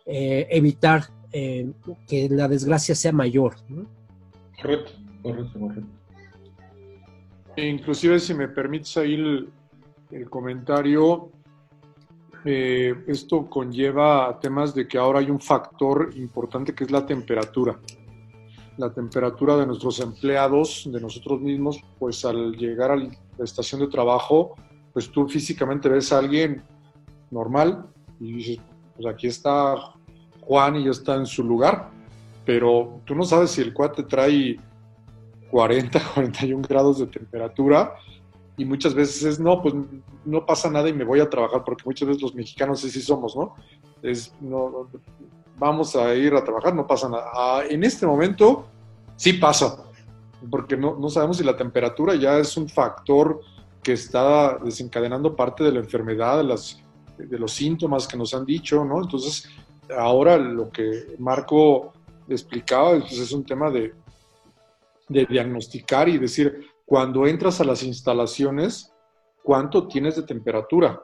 eh, 0.04 0.46
evitar 0.50 1.04
que 1.32 2.28
la 2.30 2.48
desgracia 2.48 2.94
sea 2.94 3.12
mayor. 3.12 3.56
Correcto, 4.62 4.92
correcto, 5.22 5.60
correcto. 5.60 5.90
E 7.56 7.68
inclusive 7.68 8.18
si 8.20 8.32
me 8.32 8.48
permites 8.48 8.96
ahí 8.96 9.14
el 9.14 9.50
comentario, 10.30 11.30
eh, 12.44 12.94
esto 13.08 13.48
conlleva 13.48 14.38
temas 14.40 14.74
de 14.74 14.86
que 14.86 14.98
ahora 14.98 15.18
hay 15.18 15.30
un 15.30 15.40
factor 15.40 16.10
importante 16.14 16.74
que 16.74 16.84
es 16.84 16.90
la 16.90 17.04
temperatura. 17.04 17.78
La 18.78 18.92
temperatura 18.92 19.56
de 19.56 19.66
nuestros 19.66 20.00
empleados, 20.00 20.88
de 20.92 21.00
nosotros 21.00 21.40
mismos, 21.40 21.82
pues 21.98 22.24
al 22.24 22.52
llegar 22.52 22.90
a 22.90 22.96
la 22.96 23.10
estación 23.42 23.80
de 23.80 23.88
trabajo, 23.88 24.54
pues 24.92 25.10
tú 25.10 25.28
físicamente 25.28 25.88
ves 25.88 26.12
a 26.12 26.18
alguien 26.18 26.62
normal 27.30 27.86
y 28.20 28.32
dices, 28.34 28.60
pues 28.94 29.06
aquí 29.06 29.26
está 29.26 29.74
Juan 30.42 30.76
y 30.76 30.84
ya 30.84 30.90
está 30.90 31.16
en 31.16 31.26
su 31.26 31.42
lugar, 31.42 31.90
pero 32.44 33.00
tú 33.04 33.14
no 33.14 33.24
sabes 33.24 33.50
si 33.50 33.60
el 33.60 33.74
cuate 33.74 34.04
trae 34.04 34.56
40, 35.50 36.00
41 36.14 36.62
grados 36.68 36.98
de 37.00 37.06
temperatura 37.06 37.94
y 38.56 38.64
muchas 38.64 38.94
veces 38.94 39.22
es, 39.22 39.40
no, 39.40 39.60
pues 39.60 39.74
no 40.24 40.46
pasa 40.46 40.70
nada 40.70 40.88
y 40.88 40.92
me 40.92 41.04
voy 41.04 41.20
a 41.20 41.28
trabajar, 41.28 41.62
porque 41.64 41.84
muchas 41.84 42.08
veces 42.08 42.22
los 42.22 42.34
mexicanos 42.34 42.80
sí, 42.80 42.90
sí 42.90 43.02
somos, 43.02 43.36
¿no? 43.36 43.54
Es, 44.02 44.32
no, 44.40 44.88
vamos 45.58 45.94
a 45.96 46.14
ir 46.14 46.34
a 46.34 46.44
trabajar, 46.44 46.74
no 46.74 46.86
pasa 46.86 47.08
nada. 47.08 47.30
Ah, 47.32 47.62
en 47.68 47.84
este 47.84 48.06
momento 48.06 48.66
sí 49.16 49.34
pasa, 49.34 49.84
porque 50.50 50.76
no, 50.76 50.96
no 50.98 51.08
sabemos 51.10 51.36
si 51.36 51.44
la 51.44 51.56
temperatura 51.56 52.14
ya 52.14 52.38
es 52.38 52.56
un 52.56 52.68
factor 52.68 53.40
que 53.82 53.92
está 53.92 54.58
desencadenando 54.58 55.36
parte 55.36 55.62
de 55.64 55.72
la 55.72 55.80
enfermedad, 55.80 56.38
de, 56.38 57.38
los 57.38 57.52
síntomas 57.52 58.08
que 58.08 58.16
nos 58.16 58.34
han 58.34 58.44
dicho, 58.44 58.84
¿no? 58.84 59.02
Entonces, 59.02 59.48
ahora 59.96 60.36
lo 60.36 60.70
que 60.70 61.14
Marco 61.18 61.92
explicaba 62.28 62.98
pues 62.98 63.18
es 63.18 63.32
un 63.32 63.44
tema 63.44 63.70
de, 63.70 63.94
de 65.08 65.26
diagnosticar 65.26 66.08
y 66.08 66.18
decir, 66.18 66.66
cuando 66.86 67.26
entras 67.26 67.60
a 67.60 67.64
las 67.64 67.82
instalaciones, 67.82 68.92
cuánto 69.42 69.88
tienes 69.88 70.16
de 70.16 70.22
temperatura. 70.22 71.02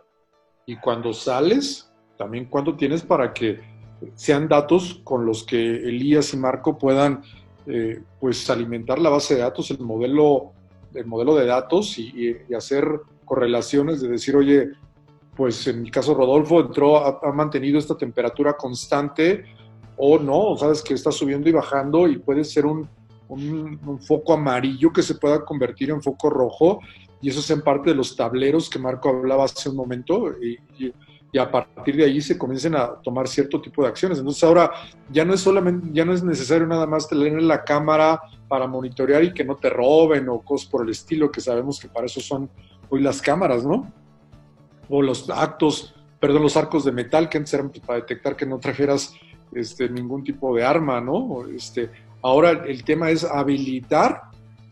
Y 0.65 0.77
cuando 0.77 1.13
sales, 1.13 1.93
también 2.17 2.47
cuánto 2.47 2.77
tienes 2.77 3.03
para 3.03 3.35
que 3.35 3.61
sean 4.15 4.49
datos 4.49 5.01
con 5.05 5.27
los 5.27 5.45
que 5.45 5.59
Elías 5.59 6.33
y 6.33 6.37
Marco 6.37 6.79
puedan 6.79 7.23
eh, 7.67 8.01
pues 8.21 8.49
alimentar 8.49 8.99
la 9.01 9.11
base 9.11 9.35
de 9.35 9.41
datos, 9.41 9.71
el 9.73 9.81
modelo, 9.81 10.53
el 10.95 11.07
modelo 11.07 11.35
de 11.35 11.47
datos 11.47 11.99
y, 11.99 12.37
hacer 12.57 13.01
correlaciones 13.25 14.01
de 14.01 14.09
decir, 14.09 14.37
oye, 14.37 14.71
pues 15.37 15.67
en 15.67 15.83
mi 15.83 15.91
caso 15.91 16.15
Rodolfo 16.15 16.61
entró, 16.61 16.99
ha, 16.99 17.33
mantenido 17.33 17.79
esta 17.79 17.97
temperatura 17.97 18.55
constante 18.55 19.45
o 19.97 20.19
no, 20.19 20.57
sabes 20.57 20.83
que 20.83 20.95
está 20.95 21.11
subiendo 21.11 21.49
y 21.49 21.53
bajando 21.53 22.07
y 22.07 22.19
puede 22.19 22.45
ser 22.45 22.67
un, 22.67 22.89
un, 23.33 24.01
foco 24.01 24.35
amarillo 24.35 24.93
que 24.93 25.03
se 25.03 25.15
pueda 25.15 25.45
convertir 25.45 25.91
en 25.91 26.03
foco 26.03 26.31
rojo 26.31 26.81
y 27.21 27.31
eso 27.31 27.41
es 27.41 27.51
en 27.51 27.63
parte 27.63 27.91
de 27.91 27.97
los 27.97 28.17
tableros 28.17 28.69
que 28.69 28.79
Marco 28.79 29.09
hablaba 29.09 29.45
hace 29.45 29.69
un 29.69 29.77
momento 29.77 30.33
y, 30.41 30.93
a 31.39 31.51
partir 31.51 31.97
de 31.97 32.05
ahí 32.05 32.21
se 32.21 32.37
comiencen 32.37 32.77
a 32.77 32.89
tomar 33.03 33.27
cierto 33.27 33.59
tipo 33.59 33.83
de 33.83 33.89
acciones. 33.89 34.19
Entonces 34.19 34.45
ahora 34.45 34.71
ya 35.11 35.25
no 35.25 35.33
es 35.33 35.41
solamente, 35.41 35.89
ya 35.91 36.05
no 36.05 36.13
es 36.13 36.23
necesario 36.23 36.67
nada 36.67 36.87
más 36.87 37.09
tener 37.09 37.41
la 37.41 37.65
cámara 37.65 38.21
para 38.49 38.67
monitorear 38.67 39.25
y 39.25 39.33
que 39.33 39.43
no 39.43 39.57
te 39.57 39.71
roben 39.71 40.29
o 40.29 40.43
cosas 40.43 40.69
por 40.69 40.83
el 40.83 40.91
estilo, 40.91 41.33
que 41.33 41.41
sabemos 41.41 41.81
que 41.81 41.89
para 41.89 42.05
eso 42.05 42.21
son 42.21 42.51
hoy 42.91 43.01
las 43.01 43.23
cámaras, 43.23 43.65
¿no? 43.65 43.91
O 44.91 45.01
los 45.01 45.31
actos, 45.31 45.95
perdón, 46.21 46.43
los 46.43 46.59
arcos 46.59 46.85
de 46.85 46.93
metal 46.93 47.31
que 47.31 47.39
antes 47.39 47.55
eran 47.55 47.71
para 47.87 48.01
detectar 48.01 48.37
que 48.37 48.45
no 48.45 48.59
trajeras 48.59 49.15
este, 49.55 49.89
ningún 49.89 50.23
tipo 50.25 50.55
de 50.55 50.65
arma, 50.65 51.01
¿no? 51.01 51.47
Este, 51.49 51.91
Ahora 52.23 52.51
el 52.51 52.85
tema 52.85 53.11
es 53.11 53.25
habilitar 53.25 54.23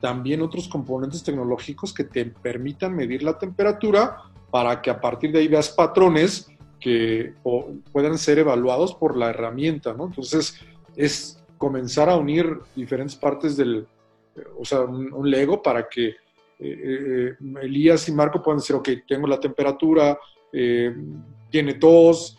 también 0.01 0.41
otros 0.41 0.69
componentes 0.69 1.23
tecnológicos 1.23 1.93
que 1.93 2.05
te 2.05 2.25
permitan 2.25 2.95
medir 2.95 3.23
la 3.23 3.39
temperatura 3.39 4.17
para 4.51 4.81
que 4.81 4.91
a 4.91 5.01
partir 5.01 5.33
de 5.33 5.41
ahí 5.41 5.49
veas 5.49 5.69
patrones 5.69 6.51
que 6.81 7.35
puedan 7.93 8.17
ser 8.17 8.39
evaluados 8.39 8.95
por 8.95 9.17
la 9.17 9.31
herramienta, 9.31 9.93
¿no? 9.93 10.07
Entonces 10.07 10.59
es 10.97 11.43
comenzar 11.59 12.09
a 12.09 12.17
unir 12.17 12.59
diferentes 12.75 13.15
partes 13.15 13.57
del, 13.57 13.87
o 14.59 14.65
sea, 14.65 14.81
un, 14.81 15.31
Lego 15.31 15.63
para 15.63 15.89
que 15.89 16.09
eh, 16.09 16.15
eh, 16.59 17.35
Elías 17.63 18.09
y 18.09 18.13
Marco 18.13 18.43
puedan 18.43 18.59
decir, 18.59 18.77
ok, 18.77 18.89
tengo 19.07 19.27
la 19.27 19.39
temperatura, 19.39 20.19
eh, 20.53 20.95
tiene 21.51 21.75
tos, 21.75 22.39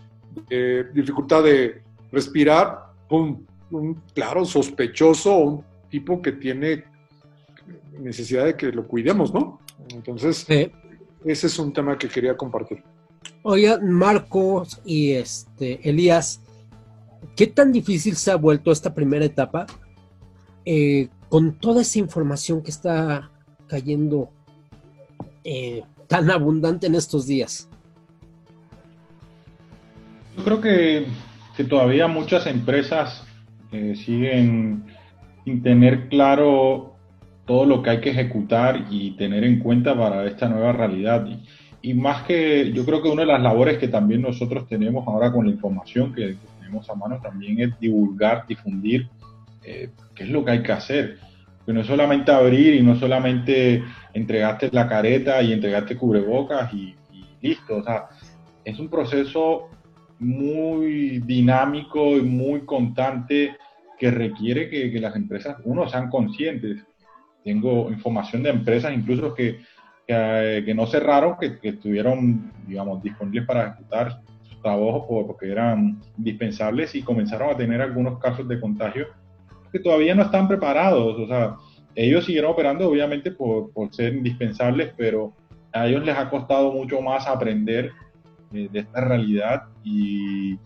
dificultad 0.94 1.44
de 1.44 1.84
respirar, 2.12 2.94
¡pum! 3.08 3.46
Un 3.72 4.02
claro 4.14 4.46
sospechoso 4.46 5.38
un 5.38 5.64
tipo 5.90 6.22
que 6.22 6.32
tiene 6.34 6.84
necesidad 8.00 8.46
de 8.46 8.56
que 8.56 8.72
lo 8.72 8.88
cuidemos, 8.88 9.34
¿no? 9.34 9.60
Entonces, 9.90 10.46
ese 10.50 11.48
es 11.48 11.60
un 11.60 11.74
tema 11.74 11.98
que 11.98 12.08
quería 12.08 12.36
compartir. 12.36 12.84
Oye, 13.44 13.78
Marcos 13.80 14.82
y 14.86 15.12
este 15.12 15.88
Elías, 15.88 16.42
¿qué 17.36 17.48
tan 17.48 17.72
difícil 17.72 18.16
se 18.16 18.32
ha 18.32 18.36
vuelto 18.36 18.72
esta 18.72 18.94
primera 18.94 19.26
etapa 19.26 19.68
eh, 20.66 21.10
con 21.30 21.54
toda 21.54 21.82
esa 21.82 22.00
información 22.00 22.62
que 22.62 22.72
está 22.72 23.32
cayendo 23.68 24.30
eh, 25.44 25.84
tan 26.08 26.30
abundante 26.30 26.88
en 26.88 26.96
estos 26.96 27.28
días? 27.28 27.68
Yo 30.38 30.44
creo 30.44 30.62
que, 30.62 31.08
que 31.58 31.64
todavía 31.64 32.08
muchas 32.08 32.48
empresas 32.48 33.24
siguen 33.72 34.84
sin 35.46 35.64
tener 35.64 36.10
claro 36.10 36.92
todo 37.46 37.66
lo 37.66 37.82
que 37.82 37.90
hay 37.90 38.02
que 38.02 38.12
ejecutar 38.12 38.86
y 38.90 39.12
tener 39.12 39.44
en 39.44 39.60
cuenta 39.60 39.98
para 39.98 40.26
esta 40.26 40.48
nueva 40.48 40.72
realidad. 40.72 41.28
Y, 41.82 41.94
más 41.96 42.24
que 42.24 42.72
yo 42.72 42.86
creo 42.86 43.02
que 43.02 43.10
una 43.10 43.24
de 43.24 43.28
las 43.28 43.42
labores 43.42 43.80
que 43.80 43.88
también 43.88 44.22
nosotros 44.22 44.68
tenemos 44.68 45.08
ahora 45.08 45.32
con 45.32 45.46
la 45.46 45.52
información 45.52 46.14
que 46.14 46.36
tenemos 46.60 46.88
a 46.90 46.96
mano 46.96 47.20
también 47.22 47.60
es 47.60 47.80
divulgar, 47.80 48.46
difundir 48.48 49.10
eh, 49.64 49.90
qué 50.14 50.24
es 50.24 50.30
lo 50.30 50.46
que 50.46 50.52
hay 50.52 50.64
que 50.64 50.72
hacer. 50.72 51.18
Que 51.66 51.74
no 51.74 51.82
es 51.82 51.88
solamente 51.88 52.32
abrir 52.32 52.76
y 52.76 52.84
no 52.84 52.96
solamente 52.96 53.84
entregarte 54.14 54.70
la 54.72 54.88
careta 54.88 55.42
y 55.42 55.54
entregarte 55.54 55.98
cubrebocas 55.98 56.72
y, 56.74 56.96
y 57.12 57.26
listo. 57.42 57.78
O 57.78 57.84
sea, 57.84 58.06
es 58.64 58.80
un 58.80 58.90
proceso 58.90 59.70
muy 60.20 61.20
dinámico 61.20 62.16
y 62.16 62.22
muy 62.22 62.62
constante 62.62 63.58
que 64.02 64.10
requiere 64.10 64.68
que, 64.68 65.00
las 65.00 65.16
empresas, 65.16 65.58
uno, 65.64 65.88
sean 65.88 66.10
conscientes. 66.10 66.84
Tengo 67.44 67.88
información 67.92 68.42
de 68.42 68.50
empresas 68.50 68.92
incluso 68.92 69.36
que, 69.36 69.60
que, 70.08 70.58
eh, 70.58 70.74
no 70.74 70.88
cerraron, 70.88 71.36
que, 71.40 71.60
estuvieron, 71.62 72.52
digamos, 72.66 73.04
disponibles 73.04 73.46
para 73.46 73.68
ejecutar 73.68 74.24
sus 74.42 74.60
trabajos 74.60 75.04
porque 75.28 75.52
eran 75.52 76.02
indispensables 76.18 76.96
y 76.96 77.04
comenzaron 77.04 77.52
a 77.52 77.58
tener 77.58 77.80
algunos 77.80 78.18
casos 78.18 78.48
de 78.48 78.60
contagio 78.60 79.06
que 79.72 79.78
todavía 79.78 80.16
no 80.16 80.24
están 80.24 80.48
preparados. 80.48 81.20
O 81.20 81.28
sea, 81.28 81.58
ellos 81.94 82.26
siguieron 82.26 82.54
operando 82.54 82.90
obviamente 82.90 83.30
por, 83.30 83.72
por 83.72 83.94
ser 83.94 84.16
indispensables, 84.16 84.96
pero 84.98 85.36
a 85.74 85.86
ellos 85.86 86.04
les 86.04 86.18
ha 86.18 86.28
costado 86.28 86.72
mucho 86.72 87.04
más 87.04 87.28
aprender 87.28 87.92
de, 88.50 88.68
esta 88.74 89.02
realidad 89.02 89.66
y, 89.84 90.58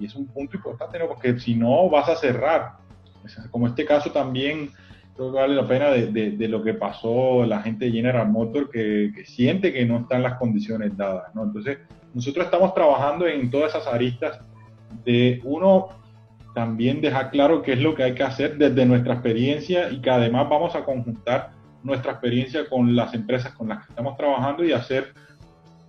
es 0.00 0.16
un 0.16 0.26
punto 0.26 0.56
importante, 0.56 0.98
¿no? 0.98 1.06
porque 1.06 1.38
si 1.38 1.54
no 1.54 1.88
vas 1.88 2.08
a 2.08 2.16
cerrar. 2.16 2.79
Como 3.50 3.66
este 3.66 3.84
caso 3.84 4.10
también 4.10 4.70
creo 5.14 5.32
que 5.32 5.38
vale 5.38 5.54
la 5.54 5.66
pena 5.66 5.90
de, 5.90 6.48
lo 6.48 6.62
que 6.62 6.74
pasó 6.74 7.44
la 7.44 7.60
gente 7.62 7.86
de 7.86 7.92
General 7.92 8.28
Motors 8.28 8.70
que, 8.70 9.12
siente 9.26 9.72
que 9.72 9.84
no 9.84 9.98
están 9.98 10.22
las 10.22 10.38
condiciones 10.38 10.96
dadas. 10.96 11.30
Entonces, 11.34 11.78
nosotros 12.14 12.46
estamos 12.46 12.74
trabajando 12.74 13.26
en 13.26 13.50
todas 13.50 13.74
esas 13.74 13.86
aristas 13.86 14.40
de 15.04 15.40
uno 15.44 15.88
también 16.54 17.00
dejar 17.00 17.30
claro 17.30 17.62
qué 17.62 17.74
es 17.74 17.80
lo 17.80 17.94
que 17.94 18.02
hay 18.02 18.14
que 18.14 18.22
hacer 18.22 18.56
desde 18.56 18.84
nuestra 18.86 19.14
experiencia 19.14 19.90
y 19.90 20.00
que 20.00 20.10
además 20.10 20.48
vamos 20.48 20.74
a 20.74 20.84
conjuntar 20.84 21.50
nuestra 21.82 22.12
experiencia 22.12 22.68
con 22.68 22.96
las 22.96 23.14
empresas 23.14 23.52
con 23.52 23.68
las 23.68 23.86
que 23.86 23.92
estamos 23.92 24.16
trabajando 24.16 24.64
y 24.64 24.72
hacer 24.72 25.12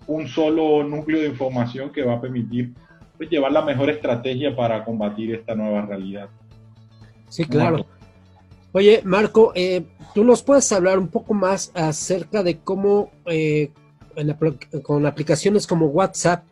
un 0.08 0.28
solo 0.28 0.84
núcleo 0.84 1.22
de 1.22 1.28
información 1.28 1.92
que 1.92 2.04
va 2.04 2.16
a 2.16 2.22
permitir 2.22 2.74
pues, 3.18 3.30
llevar 3.30 3.52
la 3.52 3.62
mejor 3.62 3.90
estrategia 3.90 4.56
para 4.56 4.84
combatir 4.84 5.34
esta 5.34 5.56
nueva 5.56 5.84
realidad. 5.84 6.30
Sí, 7.32 7.46
claro. 7.46 7.86
Oye, 8.74 9.02
Marco, 9.06 9.54
eh, 9.56 9.86
¿tú 10.14 10.24
nos 10.26 10.44
puedes 10.44 10.70
hablar 10.72 11.00
un 11.00 11.08
poco 11.08 11.34
más 11.34 11.72
acerca 11.74 12.44
de 12.44 12.60
cómo 12.60 13.10
eh, 13.26 13.72
con 14.84 15.06
aplicaciones 15.06 15.66
como 15.66 15.88
WhatsApp 15.88 16.44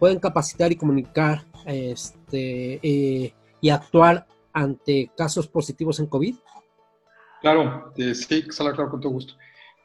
pueden 0.00 0.18
capacitar 0.18 0.72
y 0.72 0.76
comunicar 0.76 1.44
este, 1.64 2.80
eh, 2.82 3.32
y 3.60 3.70
actuar 3.70 4.26
ante 4.52 5.12
casos 5.16 5.46
positivos 5.46 6.00
en 6.00 6.06
COVID? 6.06 6.34
Claro, 7.40 7.92
sí, 7.96 8.42
claro, 8.42 8.90
con 8.90 9.00
todo 9.00 9.12
gusto. 9.12 9.34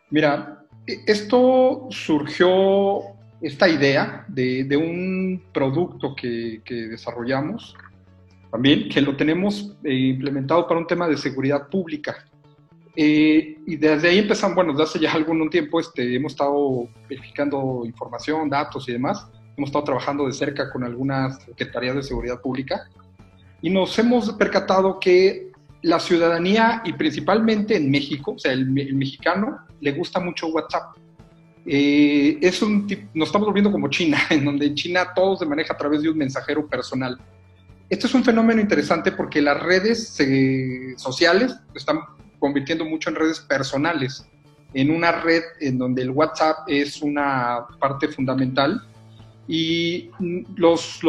Mira, 0.09 0.65
esto 0.87 1.87
surgió, 1.91 3.01
esta 3.41 3.69
idea 3.69 4.25
de, 4.27 4.75
un 4.75 5.43
producto 5.53 6.15
que, 6.15 6.61
desarrollamos 6.67 7.75
también, 8.51 8.89
que 8.89 9.01
lo 9.01 9.15
tenemos 9.15 9.75
eh, 9.83 9.93
implementado 9.93 10.67
para 10.67 10.79
un 10.79 10.87
tema 10.87 11.07
de 11.07 11.17
seguridad 11.17 11.67
pública. 11.67 12.25
Eh, 12.95 13.57
y 13.65 13.75
desde 13.77 14.09
ahí 14.09 14.19
empezamos, 14.19 14.55
bueno, 14.55 14.71
desde 14.73 14.83
hace 14.83 14.99
ya 14.99 15.13
algún 15.13 15.49
tiempo 15.49 15.79
este, 15.79 16.15
hemos 16.15 16.33
estado 16.33 16.89
verificando 17.07 17.83
información, 17.85 18.49
datos 18.49 18.89
y 18.89 18.93
demás, 18.93 19.27
hemos 19.55 19.69
estado 19.69 19.85
trabajando 19.85 20.25
de 20.25 20.33
cerca 20.33 20.69
con 20.71 20.83
algunas 20.83 21.41
secretarías 21.43 21.95
de 21.95 22.03
seguridad 22.03 22.41
pública 22.41 22.89
y 23.61 23.69
nos 23.69 23.97
hemos 23.99 24.31
percatado 24.33 24.99
que 24.99 25.51
la 25.81 25.99
ciudadanía 25.99 26.81
y 26.85 26.93
principalmente 26.93 27.75
en 27.75 27.89
México, 27.89 28.33
o 28.35 28.39
sea, 28.39 28.51
el, 28.51 28.69
mexicano 28.69 29.59
le 29.79 29.91
gusta 29.91 30.19
mucho 30.19 30.47
WhatsApp. 30.47 30.97
Eh, 31.65 32.37
es 32.41 32.61
un 32.61 32.87
nos 33.13 33.27
estamos 33.27 33.47
volviendo 33.47 33.71
como 33.71 33.89
China, 33.89 34.17
en 34.29 34.45
donde 34.45 34.67
en 34.67 34.75
China 34.75 35.13
todo 35.13 35.37
se 35.37 35.45
maneja 35.45 35.73
a 35.73 35.77
través 35.77 36.01
de 36.01 36.09
un 36.09 36.17
mensajero 36.17 36.67
personal. 36.67 37.17
Esto 37.89 38.05
es 38.05 38.13
un 38.13 38.23
fenómeno 38.23 38.61
interesante 38.61 39.11
porque 39.11 39.41
las 39.41 39.61
redes 39.61 40.15
eh, 40.19 40.93
sociales 40.95 41.55
están 41.73 42.01
convirtiendo 42.37 42.85
mucho 42.85 43.09
en 43.09 43.15
redes 43.15 43.39
personales, 43.39 44.27
en 44.75 44.91
una 44.91 45.11
red 45.11 45.41
en 45.59 45.79
donde 45.79 46.03
el 46.03 46.11
WhatsApp 46.11 46.59
es 46.67 47.01
una 47.01 47.65
parte 47.79 48.07
fundamental 48.07 48.85
y 49.47 50.11
los, 50.55 50.99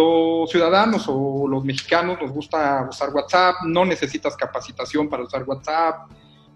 ciudadanos 0.50 1.04
o 1.08 1.46
los 1.46 1.62
mexicanos 1.62 2.18
nos 2.22 2.32
gusta 2.32 2.88
usar 2.88 3.10
WhatsApp, 3.10 3.56
no 3.66 3.84
necesitas 3.84 4.34
capacitación 4.34 5.10
para 5.10 5.24
usar 5.24 5.42
WhatsApp. 5.42 6.10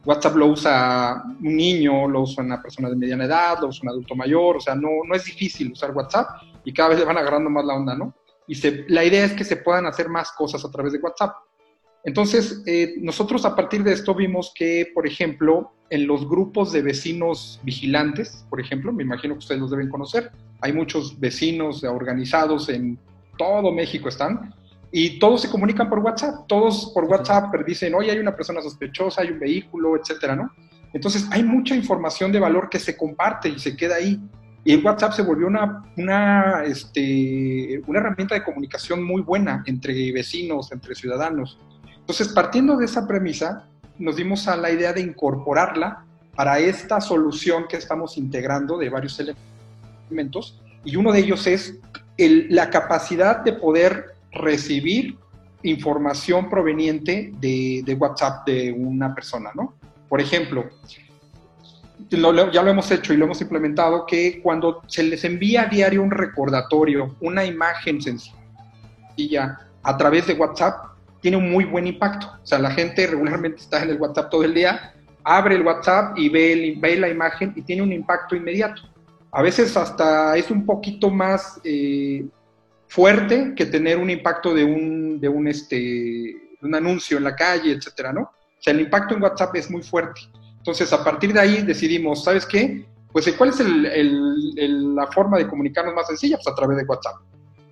WhatsApp 0.07 0.37
lo 0.37 0.47
usa 0.47 1.23
un 1.41 1.55
niño, 1.55 2.09
lo 2.09 2.23
usa 2.23 2.43
una 2.43 2.63
persona 2.63 2.89
de 2.89 2.97
mediana 2.97 3.27
edad, 3.27 3.59
lo 3.61 3.69
usa 3.69 3.81
un 3.83 3.91
adulto 3.91 4.15
mayor, 4.15 4.57
o 4.57 4.61
sea, 4.61 4.75
no, 4.75 4.89
no 5.07 5.15
es 5.15 5.27
difícil 5.27 5.73
usar 5.73 5.91
WhatsApp 5.91 6.43
y 6.65 6.73
cada 6.73 6.91
vez 6.91 6.99
le 7.01 7.05
van 7.05 7.19
agarrando 7.19 7.51
más 7.51 7.67
la 7.67 7.75
onda, 7.75 7.95
¿no? 7.95 8.15
Y 8.47 8.57
se, 8.57 8.85
la 8.89 9.05
idea 9.05 9.25
es 9.25 9.33
que 9.33 9.45
se 9.45 9.57
puedan 9.57 9.87
hacer 9.87 10.09
más 10.09 10.33
cosas 10.33 10.65
a 10.65 10.71
través 10.71 10.93
de 10.93 10.99
WhatsApp. 10.99 11.35
Entonces, 12.05 12.63
eh, 12.67 12.95
nosotros 12.99 13.45
a 13.47 13.57
partir 13.57 13.83
de 13.83 13.93
esto 13.93 14.15
vimos 14.15 14.53
que, 14.55 14.91
por 14.95 15.07
ejemplo, 15.07 15.73
en 15.89 16.07
los 16.07 16.29
grupos 16.29 16.73
de 16.73 16.83
vecinos 16.83 17.61
vigilantes, 17.63 18.45
por 18.51 18.61
ejemplo, 18.61 18.93
me 18.93 19.03
imagino 19.03 19.35
que 19.35 19.39
ustedes 19.39 19.61
los 19.61 19.71
deben 19.71 19.89
conocer, 19.89 20.31
hay 20.61 20.73
muchos 20.73 21.19
vecinos 21.19 21.83
organizados 21.85 22.69
en 22.69 22.99
todo 23.39 23.73
México 23.73 24.09
están, 24.09 24.55
y 24.97 25.19
todos 25.19 25.43
se 25.43 25.51
comunican 25.51 25.89
por 25.89 25.99
WhatsApp, 25.99 26.47
todos 26.47 26.93
por 26.95 27.05
WhatsApp 27.05 27.53
dicen, 27.67 27.95
oye, 27.95 28.13
hay 28.13 28.19
una 28.19 28.37
persona 28.37 28.63
sospechosa, 28.63 29.23
hay 29.23 29.31
un 29.31 29.41
vehículo, 29.41 29.97
etcétera, 29.97 30.37
¿no? 30.37 30.53
Entonces, 30.93 31.27
hay 31.33 31.43
mucha 31.43 31.75
información 31.75 32.31
de 32.31 32.39
valor 32.39 32.69
que 32.69 32.79
se 32.79 32.97
comparte 32.97 33.49
y 33.49 33.59
se 33.59 33.77
queda 33.77 33.97
ahí. 33.97 34.21
Y 34.65 34.77
WhatsApp 34.77 35.13
se 35.13 35.23
volvió 35.23 35.47
una, 35.47 35.85
una, 35.97 36.65
este, 36.65 37.83
una 37.87 37.99
herramienta 37.99 38.35
de 38.35 38.43
comunicación 38.43 39.03
muy 39.05 39.21
buena 39.21 39.63
entre 39.67 40.11
vecinos, 40.13 40.73
entre 40.73 40.95
ciudadanos. 40.95 41.59
Entonces, 41.99 42.29
partiendo 42.29 42.77
de 42.77 42.87
esa 42.87 43.07
premisa, 43.07 43.67
nos 43.99 44.17
dimos 44.17 44.49
a 44.49 44.57
la 44.57 44.71
idea 44.71 44.93
de 44.93 45.03
incorporarla 45.03 46.05
para 46.35 46.59
esta 46.59 47.01
solución 47.01 47.67
que 47.69 47.77
estamos 47.77 48.17
integrando 48.17 48.79
de 48.79 48.89
varios 48.89 49.21
elementos, 49.21 50.61
y 50.85 50.97
uno 50.97 51.13
de 51.13 51.21
ellos 51.21 51.47
es 51.47 51.79
la 52.17 52.71
capacidad 52.71 53.43
de 53.45 53.53
poder 53.55 54.15
recibir 54.33 55.17
información 55.63 56.51
proveniente 56.51 57.33
de, 57.41 57.97
WhatsApp 57.99 58.47
de 58.47 58.73
una 58.73 59.15
persona, 59.15 59.51
¿no? 59.55 59.75
Por 60.09 60.21
ejemplo, 60.21 60.69
ya 62.09 62.63
lo 62.63 62.71
hemos 62.71 62.91
hecho 62.91 63.13
y 63.13 63.17
lo 63.17 63.25
hemos 63.25 63.41
implementado, 63.41 64.07
que 64.07 64.41
cuando 64.43 64.83
se 64.87 65.03
les 65.03 65.25
envía 65.25 65.63
a 65.63 65.67
diario 65.67 66.03
un 66.03 66.11
recordatorio, 66.11 67.17
una 67.21 67.45
imagen 67.45 68.01
sencilla 68.01 69.59
a 69.83 69.97
través 69.97 70.27
de 70.27 70.35
WhatsApp, 70.35 70.95
tiene 71.21 71.37
un 71.37 71.51
muy 71.51 71.65
buen 71.65 71.87
impacto. 71.87 72.27
O 72.43 72.47
sea, 72.47 72.59
la 72.59 72.71
gente 72.71 73.07
regularmente 73.07 73.61
está 73.61 73.83
en 73.83 73.91
el 73.91 74.01
WhatsApp 74.01 74.31
todo 74.31 74.45
el 74.45 74.55
día, 74.55 74.95
abre 75.23 75.55
el 75.55 75.63
WhatsApp 75.63 76.19
y 76.19 76.29
ve, 76.29 76.75
ve 76.79 76.97
la 76.97 77.09
imagen 77.09 77.53
y 77.57 77.63
tiene 77.63 77.83
un 77.83 77.93
impacto 77.93 78.37
inmediato. 78.37 78.83
A 79.33 79.43
veces 79.43 79.77
hasta 79.77 80.37
es 80.37 80.51
un 80.51 80.65
poquito 80.65 81.11
más 81.11 81.61
eh, 81.65 82.27
fuerte 82.89 83.55
que 83.57 83.67
tener 83.67 83.99
un 83.99 84.11
impacto 84.11 84.55
de 84.55 84.65
un, 84.65 85.21
de 85.21 85.29
un, 85.29 85.49
este, 85.49 86.37
un 86.63 86.75
anuncio 86.75 87.19
en 87.19 87.25
la 87.25 87.35
calle, 87.35 87.73
etcétera, 87.73 88.13
¿no? 88.13 88.23
O 88.23 88.61
sea, 88.61 88.73
el 88.73 88.81
impacto 88.81 89.15
en 89.15 89.23
WhatsApp 89.23 89.57
es 89.57 89.71
muy 89.71 89.83
fuerte. 89.83 90.21
Entonces, 90.65 90.93
a 90.93 91.05
partir 91.05 91.33
de 91.33 91.41
ahí 91.41 91.63
decidimos, 91.63 92.25
¿sabes 92.25 92.47
qué? 92.47 92.87
Pues, 93.13 93.31
¿cuál 93.37 93.51
es 93.51 93.61
la 93.61 95.07
forma 95.09 95.39
de 95.39 95.47
comunicarnos 95.47 95.95
más 95.95 96.07
sencilla? 96.07 96.37
Pues 96.37 96.49
a 96.49 96.55
través 96.55 96.79
de 96.79 96.85
WhatsApp. 96.85 97.17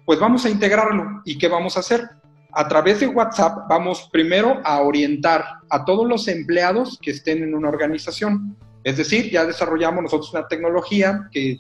Pues 0.05 0.21
vamos 0.21 0.45
a 0.45 0.51
integrarlo. 0.51 1.23
¿Y 1.25 1.39
qué 1.39 1.49
vamos 1.49 1.77
a 1.77 1.81
hacer? 1.81 2.09
a 2.53 2.69
través 2.69 3.01
de 3.01 3.07
WhatsApp 3.07 3.67
vamos 3.69 4.09
primero 4.13 4.61
a 4.65 4.83
orientar 4.83 5.45
a 5.71 5.85
todos 5.85 6.07
los 6.07 6.29
empleados 6.29 6.99
que 7.01 7.13
estén 7.13 7.43
en 7.43 7.55
una 7.55 7.69
organización. 7.69 8.57
Es 8.85 8.97
decir, 8.97 9.31
ya 9.31 9.47
desarrollamos 9.47 10.03
nosotros 10.03 10.33
una 10.35 10.47
tecnología 10.49 11.29
que, 11.33 11.59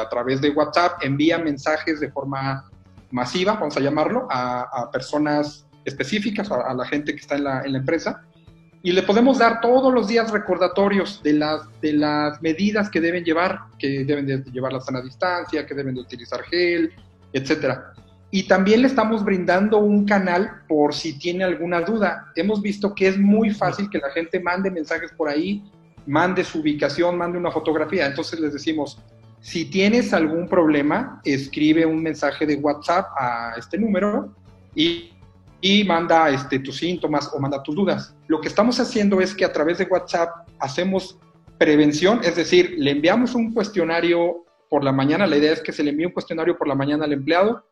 a 0.00 0.08
través 0.08 0.40
de 0.40 0.50
WhatsApp 0.50 1.02
envía 1.02 1.38
mensajes 1.38 1.98
de 1.98 2.10
forma 2.10 2.70
masiva, 3.10 3.54
vamos 3.54 3.76
a 3.76 3.80
llamarlo, 3.80 4.28
a, 4.30 4.90
personas 4.92 5.66
específicas, 5.84 6.50
a, 6.50 6.74
la 6.74 6.84
gente 6.84 7.14
que 7.14 7.20
está 7.20 7.36
en 7.36 7.44
la, 7.44 7.62
empresa, 7.64 8.22
y 8.88 8.92
le 8.92 9.02
podemos 9.02 9.36
dar 9.36 9.60
todos 9.60 9.92
los 9.92 10.08
días 10.08 10.30
recordatorios 10.30 11.22
de 11.22 11.34
las, 11.34 11.60
de 11.82 11.92
las 11.92 12.40
medidas 12.40 12.88
que 12.88 13.02
deben 13.02 13.22
llevar, 13.22 13.58
que 13.78 14.02
deben 14.02 14.24
de 14.24 14.42
llevar 14.50 14.72
la 14.72 14.80
sana 14.80 15.02
distancia, 15.02 15.66
que 15.66 15.74
deben 15.74 15.94
de 15.94 16.00
utilizar 16.00 16.42
gel, 16.44 16.94
etcétera. 17.34 17.92
Y 18.30 18.44
también 18.44 18.80
le 18.80 18.88
estamos 18.88 19.22
brindando 19.22 19.76
un 19.76 20.06
canal 20.06 20.62
por 20.66 20.94
si 20.94 21.18
tiene 21.18 21.44
alguna 21.44 21.82
duda. 21.82 22.32
Hemos 22.34 22.62
visto 22.62 22.94
que 22.94 23.08
es 23.08 23.18
muy 23.18 23.50
fácil 23.50 23.90
que 23.90 23.98
la 23.98 24.08
gente 24.08 24.40
mande 24.40 24.70
mensajes 24.70 25.12
por 25.12 25.28
ahí, 25.28 25.62
mande 26.06 26.42
su 26.42 26.60
ubicación, 26.60 27.18
mande 27.18 27.36
una 27.36 27.50
fotografía. 27.50 28.06
Entonces 28.06 28.40
les 28.40 28.54
decimos, 28.54 28.98
si 29.42 29.66
tienes 29.66 30.14
algún 30.14 30.48
problema, 30.48 31.20
escribe 31.26 31.84
un 31.84 32.02
mensaje 32.02 32.46
de 32.46 32.54
WhatsApp 32.54 33.04
a 33.20 33.52
este 33.58 33.76
número 33.76 34.34
y, 34.74 35.10
y 35.60 35.84
manda 35.84 36.30
este, 36.30 36.58
tus 36.60 36.76
síntomas 36.76 37.30
o 37.32 37.38
manda 37.38 37.62
tus 37.62 37.74
dudas. 37.74 38.14
Lo 38.26 38.40
que 38.40 38.48
estamos 38.48 38.78
haciendo 38.80 39.20
es 39.20 39.34
que 39.34 39.44
a 39.44 39.52
través 39.52 39.78
de 39.78 39.84
WhatsApp 39.84 40.48
hacemos 40.60 41.18
prevención, 41.58 42.20
es 42.22 42.36
decir, 42.36 42.76
le 42.78 42.92
enviamos 42.92 43.34
un 43.34 43.52
cuestionario 43.52 44.44
por 44.68 44.84
la 44.84 44.92
mañana, 44.92 45.26
la 45.26 45.36
idea 45.36 45.52
es 45.52 45.60
que 45.60 45.72
se 45.72 45.82
le 45.82 45.90
envíe 45.90 46.06
un 46.06 46.12
cuestionario 46.12 46.56
por 46.56 46.68
la 46.68 46.74
mañana 46.74 47.04
al 47.04 47.12
empleado, 47.12 47.64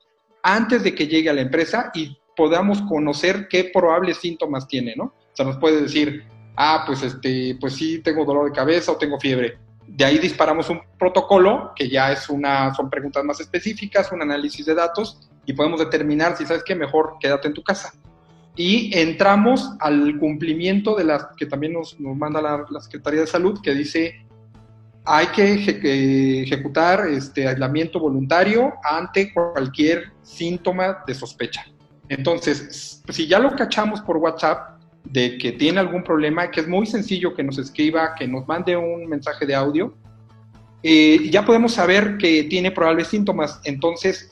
antes 0.42 0.82
de 0.82 0.94
que 0.94 1.06
llegue 1.06 1.30
a 1.30 1.34
la 1.34 1.42
empresa 1.42 1.90
y 1.94 2.16
podamos 2.36 2.82
conocer 2.82 3.48
qué 3.48 3.70
probables 3.72 4.18
síntomas 4.18 4.66
tiene, 4.66 4.94
¿no? 4.96 5.04
O 5.04 5.32
sea, 5.32 5.46
nos 5.46 5.56
puede 5.58 5.82
decir, 5.82 6.24
ah, 6.56 6.84
pues 6.86 7.02
este, 7.02 7.56
pues 7.60 7.74
sí, 7.74 8.00
tengo 8.00 8.24
dolor 8.24 8.46
de 8.46 8.56
cabeza 8.56 8.92
o 8.92 8.96
tengo 8.96 9.18
fiebre. 9.18 9.58
De 9.86 10.04
ahí 10.04 10.18
disparamos 10.18 10.68
un 10.68 10.80
protocolo, 10.98 11.72
que 11.76 11.88
ya 11.88 12.12
es 12.12 12.28
una, 12.28 12.74
son 12.74 12.90
preguntas 12.90 13.24
más 13.24 13.40
específicas, 13.40 14.10
un 14.12 14.22
análisis 14.22 14.66
de 14.66 14.74
datos, 14.74 15.30
y 15.46 15.52
podemos 15.52 15.78
determinar 15.78 16.36
si 16.36 16.44
sabes 16.44 16.64
qué, 16.64 16.74
mejor 16.74 17.16
quédate 17.20 17.48
en 17.48 17.54
tu 17.54 17.62
casa. 17.62 17.92
Y 18.56 18.90
entramos 18.98 19.72
al 19.80 20.18
cumplimiento 20.18 20.96
de 20.96 21.04
las 21.04 21.26
que 21.36 21.46
también 21.46 21.74
nos, 21.74 21.98
manda 22.00 22.42
la, 22.42 22.80
Secretaría 22.80 23.20
de 23.20 23.26
Salud, 23.26 23.60
que 23.62 23.74
dice 23.74 24.26
hay 25.08 25.28
que 25.28 26.42
ejecutar 26.42 27.06
este 27.06 27.46
aislamiento 27.46 28.00
voluntario 28.00 28.72
ante 28.82 29.32
cualquier 29.32 30.10
síntoma 30.22 31.04
de 31.06 31.14
sospecha. 31.14 31.64
Entonces, 32.08 33.02
si 33.08 33.28
ya 33.28 33.38
lo 33.38 33.54
cachamos 33.54 34.00
por 34.00 34.16
WhatsApp 34.16 34.80
de 35.04 35.38
que 35.38 35.52
tiene 35.52 35.78
algún 35.78 36.02
problema, 36.02 36.50
que 36.50 36.60
es 36.60 36.66
muy 36.66 36.86
sencillo 36.86 37.34
que 37.34 37.44
nos 37.44 37.58
escriba, 37.58 38.16
que 38.16 38.26
nos 38.26 38.48
mande 38.48 38.76
un 38.76 39.06
mensaje 39.06 39.46
de 39.46 39.54
audio, 39.54 39.94
eh, 40.88 41.28
ya 41.30 41.44
podemos 41.44 41.74
saber 41.74 42.16
que 42.16 42.44
tiene 42.44 42.70
probables 42.70 43.08
síntomas. 43.08 43.60
Entonces, 43.64 44.28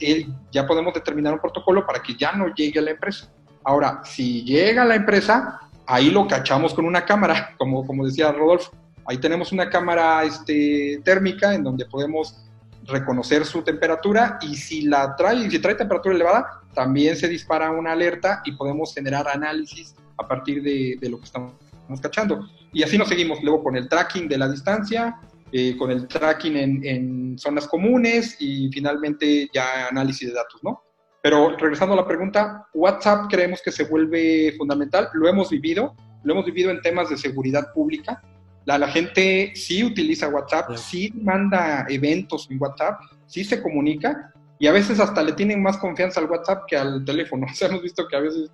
ya 0.52 0.64
podemos 0.68 0.94
determinar 0.94 1.32
un 1.34 1.40
protocolo 1.40 1.84
para 1.84 2.00
que 2.00 2.14
ya 2.14 2.30
no 2.30 2.54
llegue 2.54 2.78
a 2.78 2.82
la 2.82 2.92
empresa. 2.92 3.28
Ahora, 3.64 4.02
si 4.04 4.44
llega 4.44 4.82
a 4.82 4.84
la 4.84 4.94
empresa, 4.94 5.58
ahí 5.84 6.10
lo 6.10 6.28
cachamos 6.28 6.72
con 6.72 6.84
una 6.84 7.04
cámara, 7.04 7.54
como, 7.58 7.84
como 7.84 8.06
decía 8.06 8.30
Rodolfo 8.30 8.70
Ahí 9.06 9.18
tenemos 9.18 9.50
una 9.50 9.68
cámara 9.68 10.22
este, 10.22 11.00
térmica 11.04 11.54
en 11.54 11.64
donde 11.64 11.86
podemos 11.86 12.36
reconocer 12.84 13.44
su 13.44 13.62
temperatura 13.62 14.38
y 14.40 14.54
si 14.54 14.82
la 14.82 15.16
trae, 15.16 15.50
si 15.50 15.58
trae 15.58 15.74
temperatura 15.74 16.14
elevada, 16.14 16.62
también 16.72 17.16
se 17.16 17.26
dispara 17.26 17.72
una 17.72 17.92
alerta 17.92 18.42
y 18.44 18.52
podemos 18.52 18.94
generar 18.94 19.26
análisis 19.26 19.96
a 20.16 20.28
partir 20.28 20.62
de, 20.62 20.98
lo 21.10 21.18
que 21.18 21.24
estamos 21.24 21.52
cachando. 22.00 22.48
Y 22.72 22.84
así 22.84 22.96
nos 22.96 23.08
seguimos 23.08 23.42
luego 23.42 23.64
con 23.64 23.76
el 23.76 23.88
tracking 23.88 24.28
de 24.28 24.38
la 24.38 24.48
distancia, 24.48 25.16
eh, 25.56 25.76
con 25.76 25.88
el 25.92 26.08
tracking 26.08 26.56
en, 26.56 26.84
en, 26.84 27.38
zonas 27.38 27.68
comunes 27.68 28.36
y 28.40 28.68
finalmente 28.72 29.48
ya 29.54 29.86
análisis 29.86 30.26
de 30.26 30.34
datos, 30.34 30.64
¿no? 30.64 30.82
Pero 31.22 31.56
regresando 31.56 31.94
a 31.94 31.98
la 31.98 32.08
pregunta, 32.08 32.66
WhatsApp 32.74 33.26
creemos 33.30 33.62
que 33.62 33.70
se 33.70 33.84
vuelve 33.84 34.52
fundamental, 34.58 35.10
lo 35.12 35.28
hemos 35.28 35.50
vivido, 35.50 35.94
lo 36.24 36.32
hemos 36.32 36.44
vivido 36.44 36.72
en 36.72 36.82
temas 36.82 37.08
de 37.08 37.16
seguridad 37.16 37.72
pública, 37.72 38.20
la, 38.64 38.88
gente 38.88 39.52
sí 39.54 39.84
utiliza 39.84 40.28
WhatsApp, 40.28 40.74
sí 40.76 41.12
manda 41.14 41.86
eventos 41.88 42.48
en 42.50 42.60
WhatsApp, 42.60 42.98
sí 43.26 43.44
se 43.44 43.62
comunica 43.62 44.32
y 44.58 44.66
a 44.66 44.72
veces 44.72 44.98
hasta 44.98 45.22
le 45.22 45.34
tienen 45.34 45.62
más 45.62 45.76
confianza 45.76 46.18
al 46.18 46.30
WhatsApp 46.30 46.64
que 46.66 46.76
al 46.76 47.04
teléfono. 47.04 47.46
O 47.50 47.54
sea, 47.54 47.68
hemos 47.68 47.82
visto 47.82 48.08
que 48.08 48.16
a 48.16 48.20
veces 48.20 48.50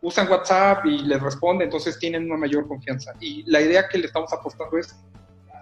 usan 0.00 0.30
WhatsApp 0.30 0.86
y 0.86 0.98
les 0.98 1.20
responde, 1.20 1.64
entonces 1.64 1.98
tienen 1.98 2.26
una 2.26 2.36
mayor 2.36 2.68
confianza. 2.68 3.14
Y 3.18 3.42
la 3.50 3.60
idea 3.60 3.88
que 3.88 3.98
le 3.98 4.06
estamos 4.06 4.32
apostando 4.32 4.78
es 4.78 4.94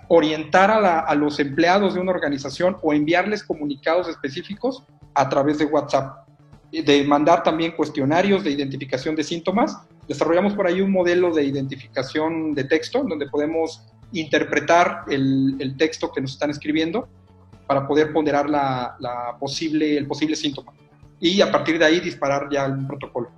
orientar 0.08 0.70
a, 0.70 1.14
los 1.14 1.38
empleados 1.38 1.94
de 1.94 2.00
una 2.00 2.12
organización 2.12 2.76
o 2.82 2.92
enviarles 2.92 3.42
comunicados 3.42 4.08
específicos 4.08 4.84
a 5.14 5.28
través 5.28 5.58
de 5.58 5.64
WhatsApp, 5.64 6.26
de 6.70 7.04
mandar 7.04 7.42
también 7.42 7.72
cuestionarios 7.72 8.44
de 8.44 8.50
identificación 8.50 9.14
de 9.14 9.24
síntomas. 9.24 9.78
Desarrollamos 10.08 10.54
por 10.54 10.66
ahí 10.66 10.80
un 10.80 10.90
modelo 10.90 11.32
de 11.32 11.44
identificación 11.44 12.54
de 12.54 12.64
texto, 12.64 13.04
donde 13.04 13.28
podemos 13.28 13.82
interpretar 14.12 15.04
el, 15.08 15.74
texto 15.78 16.12
que 16.12 16.20
nos 16.20 16.32
están 16.32 16.50
escribiendo 16.50 17.08
para 17.66 17.86
poder 17.86 18.12
ponderar 18.12 18.48
la, 18.50 19.36
posible, 19.40 19.96
el 19.96 20.06
posible 20.06 20.36
síntoma. 20.36 20.72
Y 21.20 21.40
a 21.40 21.50
partir 21.50 21.78
de 21.78 21.84
ahí 21.84 22.00
disparar 22.00 22.48
ya 22.50 22.66
un 22.66 22.86
protocolo. 22.86 23.30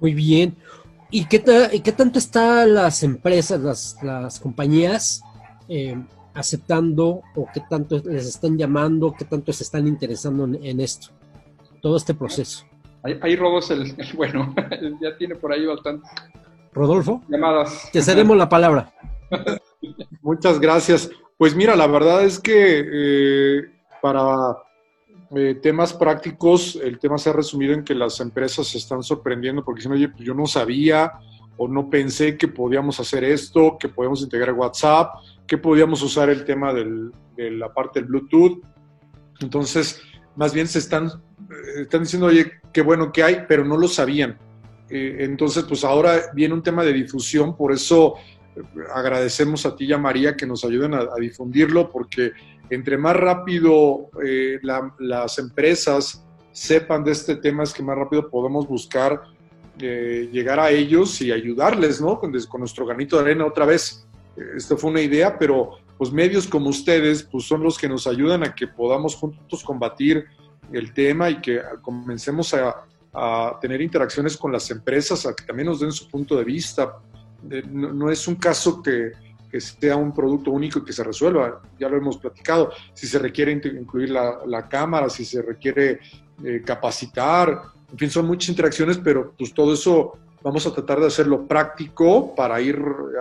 Muy 0.00 0.14
bien. 0.14 0.56
¿Y 1.10 1.26
qué, 1.26 1.42
qué 1.84 1.92
tanto 1.92 2.18
están 2.18 2.74
las 2.74 3.02
empresas, 3.02 3.60
las, 3.60 3.96
las 4.02 4.40
compañías 4.40 5.22
eh, 5.68 5.96
aceptando 6.34 7.22
o 7.34 7.48
qué 7.52 7.62
tanto 7.68 8.00
les 8.04 8.26
están 8.26 8.58
llamando, 8.58 9.14
qué 9.16 9.24
tanto 9.24 9.52
se 9.52 9.62
están 9.62 9.86
interesando 9.86 10.44
en, 10.44 10.80
esto, 10.80 11.08
todo 11.80 11.96
este 11.96 12.14
proceso? 12.14 12.66
Ahí, 13.02 13.18
ahí 13.22 13.36
Rodolfo 13.36 13.72
el, 13.74 13.94
bueno, 14.16 14.54
ya 15.00 15.16
tiene 15.16 15.36
por 15.36 15.52
ahí 15.52 15.64
bastante. 15.64 16.08
Rodolfo. 16.72 17.22
Llamadas. 17.28 17.88
Te 17.92 18.02
cedemos 18.02 18.36
la 18.36 18.48
palabra. 18.48 18.92
Muchas 20.22 20.60
gracias. 20.60 21.10
Pues 21.38 21.54
mira, 21.54 21.76
la 21.76 21.86
verdad 21.86 22.24
es 22.24 22.38
que 22.38 22.84
eh, 22.92 23.62
para 24.02 24.56
eh, 25.34 25.56
temas 25.60 25.92
prácticos, 25.92 26.76
el 26.76 26.98
tema 26.98 27.18
se 27.18 27.30
ha 27.30 27.32
resumido 27.32 27.74
en 27.74 27.84
que 27.84 27.94
las 27.94 28.20
empresas 28.20 28.68
se 28.68 28.78
están 28.78 29.02
sorprendiendo 29.02 29.64
porque 29.64 29.80
dicen, 29.80 29.92
oye, 29.92 30.08
pues 30.08 30.22
yo 30.22 30.34
no 30.34 30.46
sabía 30.46 31.12
o 31.56 31.66
no 31.66 31.90
pensé 31.90 32.36
que 32.36 32.48
podíamos 32.48 33.00
hacer 33.00 33.24
esto, 33.24 33.76
que 33.80 33.88
podíamos 33.88 34.22
integrar 34.22 34.52
WhatsApp, 34.52 35.14
que 35.46 35.58
podíamos 35.58 36.02
usar 36.02 36.30
el 36.30 36.44
tema 36.44 36.72
del, 36.72 37.10
de 37.36 37.50
la 37.50 37.72
parte 37.72 38.00
del 38.00 38.08
Bluetooth. 38.08 38.62
Entonces, 39.40 40.00
más 40.36 40.54
bien 40.54 40.68
se 40.68 40.78
están, 40.78 41.06
eh, 41.06 41.82
están 41.82 42.02
diciendo, 42.02 42.26
oye, 42.26 42.52
qué 42.72 42.82
bueno 42.82 43.10
que 43.10 43.22
hay, 43.22 43.44
pero 43.48 43.64
no 43.64 43.76
lo 43.76 43.88
sabían. 43.88 44.38
Eh, 44.88 45.16
entonces, 45.20 45.64
pues 45.64 45.82
ahora 45.82 46.30
viene 46.34 46.54
un 46.54 46.62
tema 46.62 46.84
de 46.84 46.92
difusión, 46.92 47.56
por 47.56 47.72
eso 47.72 48.14
agradecemos 48.94 49.66
a 49.66 49.76
ti 49.76 49.86
y 49.86 49.92
a 49.92 49.98
María 49.98 50.36
que 50.36 50.46
nos 50.46 50.64
ayuden 50.64 50.94
a 50.94 51.08
difundirlo, 51.20 51.90
porque 51.90 52.32
entre 52.70 52.98
más 52.98 53.16
rápido 53.16 54.10
eh, 54.24 54.58
las 54.98 55.38
empresas 55.38 56.24
sepan 56.52 57.04
de 57.04 57.12
este 57.12 57.36
tema, 57.36 57.62
es 57.62 57.72
que 57.72 57.82
más 57.82 57.96
rápido 57.96 58.28
podemos 58.30 58.66
buscar 58.66 59.22
eh, 59.78 60.28
llegar 60.32 60.58
a 60.58 60.70
ellos 60.70 61.20
y 61.20 61.30
ayudarles, 61.30 62.00
¿no? 62.00 62.18
Con, 62.18 62.32
nuestro 62.32 62.86
granito 62.86 63.16
de 63.16 63.22
arena 63.22 63.46
otra 63.46 63.66
vez. 63.66 64.06
Esta 64.56 64.76
fue 64.76 64.90
una 64.90 65.00
idea, 65.00 65.38
pero 65.38 65.72
pues 65.98 66.12
medios 66.12 66.46
como 66.46 66.68
ustedes 66.68 67.22
pues 67.22 67.44
son 67.44 67.62
los 67.62 67.78
que 67.78 67.88
nos 67.88 68.06
ayudan 68.06 68.42
a 68.42 68.54
que 68.54 68.66
podamos 68.66 69.16
juntos 69.16 69.64
combatir 69.64 70.26
el 70.72 70.92
tema 70.92 71.30
y 71.30 71.40
que 71.40 71.60
comencemos 71.82 72.54
a, 72.54 72.84
tener 73.62 73.80
interacciones 73.80 74.36
con 74.36 74.52
las 74.52 74.70
empresas, 74.70 75.24
a 75.24 75.34
que 75.34 75.42
también 75.44 75.68
nos 75.68 75.80
den 75.80 75.90
su 75.90 76.06
punto 76.10 76.36
de 76.36 76.44
vista. 76.44 76.98
Eh, 77.50 77.62
no 77.66 78.10
es 78.10 78.28
un 78.28 78.34
caso 78.34 78.82
que, 78.82 79.12
que 79.50 79.60
sea 79.60 79.96
un 79.96 80.12
producto 80.12 80.50
único 80.50 80.78
y 80.80 80.84
que 80.84 80.92
se 80.92 81.04
resuelva. 81.04 81.62
Ya 81.78 81.88
lo 81.88 81.96
hemos 81.96 82.18
platicado. 82.18 82.72
Si 82.92 83.06
se 83.06 83.18
requiere 83.18 83.52
incluir 83.52 84.10
la, 84.10 84.68
cámara, 84.68 85.08
si 85.08 85.24
se 85.24 85.42
requiere 85.42 86.00
eh, 86.44 86.62
capacitar, 86.64 87.62
en 87.90 87.98
fin, 87.98 88.10
son 88.10 88.26
muchas 88.26 88.50
interacciones, 88.50 88.98
pero 88.98 89.32
pues 89.38 89.54
todo 89.54 89.74
eso 89.74 90.18
vamos 90.42 90.66
a 90.66 90.72
tratar 90.72 91.00
de 91.00 91.06
hacerlo 91.06 91.46
práctico 91.46 92.34
para 92.34 92.60
ir 92.60 92.78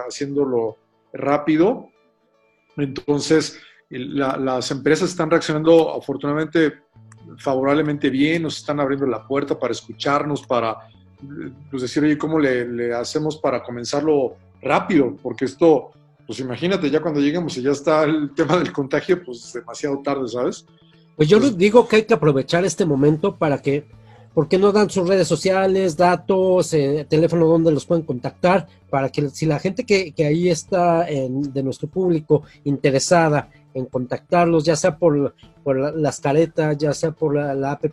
haciéndolo 0.07 0.77
rápido. 1.13 1.89
Entonces, 2.77 3.59
las 3.89 4.71
empresas 4.71 5.09
están 5.09 5.29
reaccionando 5.29 5.93
afortunadamente 5.95 6.85
favorablemente 7.37 8.09
bien, 8.09 8.43
nos 8.43 8.57
están 8.57 8.79
abriendo 8.79 9.05
la 9.05 9.25
puerta 9.25 9.57
para 9.57 9.71
escucharnos, 9.71 10.45
para 10.45 10.77
pues, 11.69 11.81
decir, 11.81 12.03
oye, 12.03 12.17
¿cómo 12.17 12.39
le, 12.39 12.67
le 12.67 12.93
hacemos 12.93 13.37
para 13.37 13.63
comenzarlo 13.63 14.35
rápido? 14.61 15.15
Porque 15.21 15.45
esto 15.45 15.91
pues 16.25 16.39
imagínate, 16.39 16.89
ya 16.89 17.01
cuando 17.01 17.19
lleguemos 17.19 17.55
y 17.57 17.61
ya 17.61 17.71
está 17.71 18.03
el 18.03 18.33
tema 18.33 18.57
del 18.57 18.71
contagio, 18.71 19.23
pues 19.23 19.53
demasiado 19.53 19.99
tarde, 19.99 20.27
¿sabes? 20.27 20.65
Pues 21.15 21.29
yo 21.29 21.39
les 21.39 21.57
digo 21.57 21.87
que 21.87 21.97
hay 21.97 22.03
que 22.03 22.13
aprovechar 22.13 22.65
este 22.65 22.85
momento 22.85 23.35
para 23.35 23.61
que, 23.61 23.85
¿por 24.33 24.47
qué 24.49 24.57
no 24.57 24.71
dan 24.71 24.89
sus 24.89 25.07
redes 25.07 25.27
sociales, 25.27 25.95
datos, 25.95 26.73
eh, 26.73 27.05
teléfono 27.07 27.45
donde 27.45 27.71
los 27.71 27.85
pueden 27.85 28.03
contactar? 28.03 28.67
Para 28.89 29.09
que 29.09 29.29
si 29.29 29.45
la 29.45 29.59
gente 29.59 29.85
que, 29.85 30.13
ahí 30.25 30.49
está 30.49 31.07
en, 31.07 31.53
de 31.53 31.63
nuestro 31.63 31.87
público 31.87 32.43
interesada 32.63 33.49
en 33.73 33.85
contactarlos, 33.85 34.65
ya 34.65 34.75
sea 34.75 34.97
por, 34.97 35.35
por 35.63 35.95
las 35.95 36.19
caretas, 36.19 36.77
ya 36.77 36.93
sea 36.93 37.11
por 37.11 37.35
la, 37.35 37.71
app, 37.71 37.85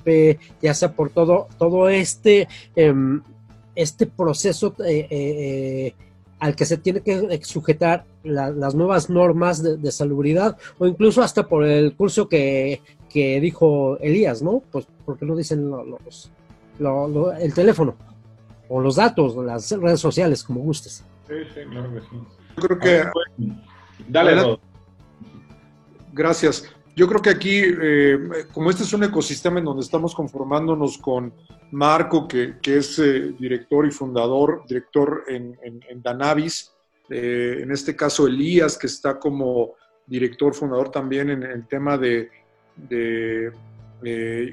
ya 0.60 0.74
sea 0.74 0.92
por 0.92 1.10
todo, 1.10 1.48
todo 1.58 1.88
este, 1.88 2.48
em, 2.74 3.20
este 3.74 4.06
proceso 4.06 4.74
eh, 4.84 5.06
eh, 5.10 5.94
al 6.42 6.56
que 6.56 6.64
se 6.64 6.76
tiene 6.76 7.02
que 7.02 7.38
sujetar 7.44 8.04
las 8.24 8.74
nuevas 8.74 9.08
normas 9.08 9.62
de, 9.62 9.92
salubridad 9.92 10.58
o 10.76 10.88
incluso 10.88 11.22
hasta 11.22 11.46
por 11.46 11.64
el 11.64 11.94
curso 11.94 12.28
que, 12.28 12.80
dijo 13.14 13.96
Elías, 14.00 14.42
¿no? 14.42 14.60
Pues 14.72 14.88
porque 15.06 15.24
no 15.24 15.36
dicen 15.36 15.70
los, 15.70 16.32
el 17.38 17.54
teléfono 17.54 17.94
o 18.68 18.80
los 18.80 18.96
datos, 18.96 19.36
las 19.36 19.70
redes 19.70 20.00
sociales, 20.00 20.42
como 20.42 20.62
gustes. 20.62 21.04
Sí, 21.28 21.34
sí, 21.54 21.60
claro 21.70 21.94
que 21.94 22.00
sí. 22.00 22.06
Yo 22.56 22.62
creo 22.64 22.78
que... 22.80 23.04
Dale, 24.08 24.58
Gracias. 26.12 26.68
Yo 26.94 27.08
creo 27.08 27.22
que 27.22 27.30
aquí, 27.30 27.62
eh, 27.64 28.18
como 28.52 28.68
este 28.68 28.82
es 28.82 28.92
un 28.92 29.04
ecosistema 29.04 29.58
en 29.58 29.64
donde 29.64 29.82
estamos 29.82 30.14
conformándonos 30.14 30.98
con 30.98 31.32
Marco, 31.70 32.28
que, 32.28 32.54
es 32.62 32.98
eh, 32.98 33.34
director 33.38 33.86
y 33.86 33.90
fundador, 33.90 34.64
director 34.68 35.24
en, 35.28 35.56
Danavis, 36.02 36.70
eh, 37.08 37.60
en 37.62 37.70
este 37.72 37.96
caso 37.96 38.26
Elías, 38.26 38.76
que 38.76 38.88
está 38.88 39.18
como 39.18 39.74
director, 40.06 40.52
fundador 40.54 40.90
también 40.90 41.30
en 41.30 41.42
el 41.44 41.66
tema 41.66 41.96
de, 41.96 42.30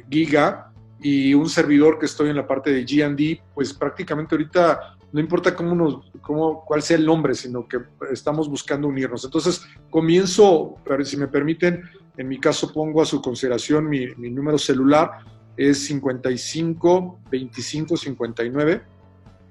Giga, 0.10 0.72
y 1.02 1.34
un 1.34 1.50
servidor 1.50 2.00
que 2.00 2.06
estoy 2.06 2.30
en 2.30 2.38
la 2.38 2.48
parte 2.48 2.72
de 2.72 2.84
GD, 2.84 3.42
pues 3.54 3.74
prácticamente 3.74 4.36
ahorita 4.36 4.98
no 5.12 5.20
importa 5.20 5.56
cómo 5.56 5.76
nos, 5.76 6.12
cómo, 6.22 6.64
cuál 6.66 6.82
sea 6.82 6.98
el 6.98 7.06
nombre, 7.06 7.34
sino 7.34 7.68
que 7.68 7.80
estamos 8.12 8.48
buscando 8.48 8.88
unirnos. 8.88 9.26
Entonces, 9.26 9.62
comienzo, 9.90 10.76
si 11.04 11.18
me 11.18 11.28
permiten, 11.28 11.84
en 12.20 12.28
mi 12.28 12.38
caso 12.38 12.74
pongo 12.74 13.02
a 13.02 13.06
su 13.06 13.22
consideración 13.22 13.88
mi, 13.88 14.08
número 14.30 14.58
celular, 14.58 15.20
es 15.56 15.86
55 15.86 17.20
25 17.32 17.96
59 17.96 18.82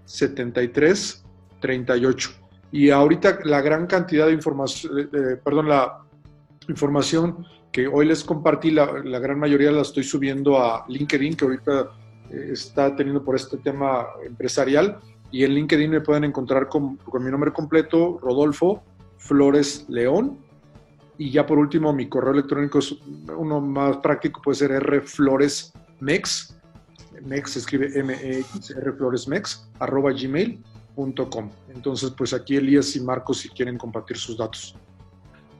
73 0.05 1.25
38. 1.61 2.31
Y 2.71 2.91
ahorita 2.91 3.39
la 3.45 3.63
gran 3.63 3.87
cantidad 3.87 4.27
de 4.27 4.35
información, 4.35 5.09
perdón, 5.43 5.71
la 5.71 6.01
información 6.69 7.47
que 7.73 7.87
hoy 7.87 8.05
les 8.05 8.23
compartí, 8.23 8.71
la, 8.71 8.87
gran 9.19 9.39
mayoría 9.39 9.73
la 9.73 9.81
estoy 9.81 10.05
subiendo 10.05 10.63
a 10.63 10.85
LinkedIn, 10.89 11.37
que 11.37 11.45
ahorita 11.47 11.91
eh, 12.31 12.51
está 12.53 12.95
teniendo 12.95 13.25
por 13.25 13.35
este 13.35 13.57
tema 13.57 14.09
empresarial. 14.27 14.99
Y 15.31 15.45
en 15.45 15.55
LinkedIn 15.55 15.91
me 15.91 16.03
pueden 16.03 16.25
encontrar 16.25 16.69
con, 16.69 16.97
con 16.97 17.25
mi 17.25 17.31
nombre 17.31 17.51
completo, 17.51 18.19
Rodolfo 18.21 18.83
Flores 19.17 19.87
León 19.89 20.48
y 21.19 21.31
ya 21.31 21.45
por 21.45 21.59
último, 21.59 21.93
mi 21.93 22.09
correo 22.09 22.33
electrónico 22.33 22.79
es 22.79 22.95
uno 23.37 23.61
más 23.61 23.97
práctico, 23.99 24.41
puede 24.41 24.57
ser 24.57 24.71
rfloresmex, 24.81 26.57
mex 27.25 27.51
se 27.51 27.59
escribe 27.59 27.91
M-E-X, 27.99 28.75
rfloresmex, 28.81 29.69
arroba 29.81 30.13
gmail.com. 30.13 31.51
Entonces, 31.75 32.13
pues 32.17 32.33
aquí 32.33 32.57
Elías 32.57 32.95
y 32.95 33.01
Marcos 33.01 33.39
si 33.39 33.49
quieren 33.49 33.77
compartir 33.77 34.17
sus 34.17 34.39
datos. 34.39 34.77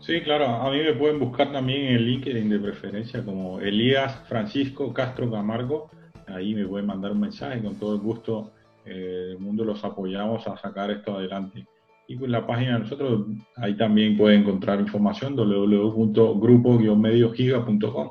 Sí, 0.01 0.21
claro, 0.23 0.47
a 0.47 0.71
mí 0.71 0.79
me 0.79 0.95
pueden 0.95 1.19
buscar 1.19 1.53
también 1.53 1.87
en 1.87 1.97
el 1.97 2.07
LinkedIn 2.07 2.49
de 2.49 2.59
preferencia 2.61 3.25
como 3.25 3.61
Elías 3.61 4.27
Francisco 4.29 4.95
Castro 4.95 5.31
Camargo. 5.31 5.91
Ahí 6.29 6.55
me 6.55 6.67
pueden 6.67 6.87
mandar 6.87 7.13
un 7.13 7.21
mensaje, 7.21 7.61
con 7.61 7.75
todo 7.75 7.95
el 7.95 8.01
gusto 8.01 8.53
eh, 8.85 9.27
del 9.29 9.39
mundo 9.39 9.65
los 9.65 9.85
apoyamos 9.85 10.47
a 10.47 10.57
sacar 10.57 10.91
esto 10.91 11.17
adelante. 11.17 11.67
Y 12.09 12.17
pues 12.17 12.29
la 12.31 12.45
página 12.47 12.75
de 12.75 12.81
nosotros, 12.81 13.27
ahí 13.57 13.75
también 13.77 14.17
pueden 14.17 14.41
encontrar 14.41 14.81
información 14.81 15.37
www.grupo-mediogiga.com. 15.37 18.11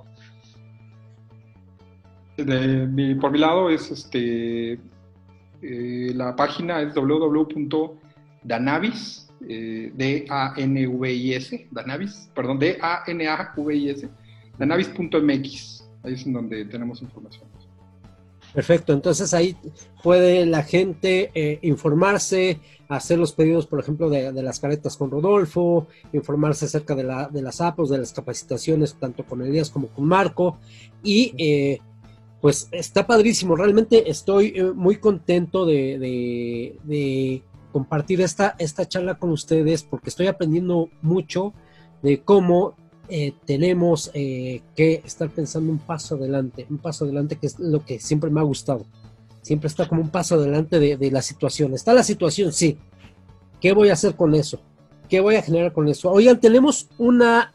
por 3.20 3.32
mi 3.32 3.40
lado 3.40 3.72
es 3.72 3.90
este 3.90 4.80
eh, 5.64 6.12
la 6.14 6.36
página 6.36 6.80
es 6.82 6.94
www.danavis 6.94 9.28
eh, 9.48 9.92
D 9.96 10.26
A 10.30 10.54
N 10.58 10.88
V 10.88 11.14
I 11.14 11.34
S 11.34 11.68
Danavis, 11.72 12.30
perdón, 12.36 12.60
D 12.60 12.78
A 12.82 13.04
N 13.08 13.28
A 13.28 13.54
V 13.56 13.76
I 13.76 13.90
S 13.90 14.08
Danavis.mx. 14.58 15.90
Ahí 16.04 16.14
es 16.14 16.26
en 16.26 16.34
donde 16.34 16.66
tenemos 16.66 17.02
información. 17.02 17.57
Perfecto, 18.54 18.94
entonces 18.94 19.34
ahí 19.34 19.56
puede 20.02 20.46
la 20.46 20.64
gente 20.64 21.32
eh, 21.36 21.60
informarse, 21.62 22.60
hacer 22.88 23.20
los 23.20 23.34
pedidos, 23.34 23.68
por 23.68 23.80
ejemplo, 23.80 24.10
de, 24.10 24.32
las 24.32 24.60
caretas 24.60 24.98
con 24.98 25.12
Rodolfo, 25.12 25.88
informarse 26.14 26.66
acerca 26.66 26.96
de, 26.96 27.04
la, 27.04 27.28
de 27.28 27.42
las 27.42 27.62
APOS, 27.62 27.90
de 27.90 28.00
las 28.00 28.14
capacitaciones, 28.14 28.96
tanto 28.96 29.26
con 29.26 29.42
Elías 29.42 29.70
como 29.70 29.88
con 29.88 30.06
Marco. 30.06 30.58
Y 31.04 31.34
eh, 31.38 31.80
pues 32.42 32.70
está 32.72 33.06
padrísimo, 33.06 33.56
realmente 33.56 34.10
estoy 34.10 34.54
eh, 34.56 34.72
muy 34.74 34.98
contento 34.98 35.66
de, 35.66 37.44
compartir 37.72 38.22
esta, 38.22 38.56
esta 38.58 38.88
charla 38.88 39.16
con 39.16 39.30
ustedes 39.30 39.84
porque 39.84 40.10
estoy 40.10 40.28
aprendiendo 40.28 40.90
mucho 41.02 41.54
de 42.02 42.22
cómo 42.22 42.76
eh, 43.10 43.34
tenemos 43.46 44.10
que 44.14 45.02
estar 45.06 45.30
pensando 45.30 45.72
un 45.72 45.80
paso 45.80 46.16
adelante, 46.16 46.66
un 46.70 46.78
paso 46.78 47.06
adelante 47.06 47.38
que 47.38 47.48
es 47.48 47.60
lo 47.60 47.84
que 47.86 48.00
siempre 48.00 48.30
me 48.30 48.40
ha 48.40 48.44
gustado. 48.44 48.86
Siempre 49.42 49.68
está 49.68 49.88
como 49.88 50.02
un 50.02 50.10
paso 50.10 50.36
adelante 50.36 50.80
de, 50.80 50.98
de 50.98 51.12
la 51.12 51.22
situación. 51.22 51.74
Está 51.74 51.94
la 51.94 52.04
situación, 52.04 52.52
sí, 52.52 52.78
¿Qué 53.62 53.74
voy 53.74 53.90
a 53.90 53.94
hacer 53.94 54.16
con 54.16 54.36
eso? 54.36 54.60
¿Qué 55.10 55.20
voy 55.20 55.36
a 55.36 55.42
generar 55.42 55.74
con 55.74 55.88
eso? 55.88 56.12
Oigan, 56.12 56.40
tenemos 56.40 56.90
una, 56.98 57.52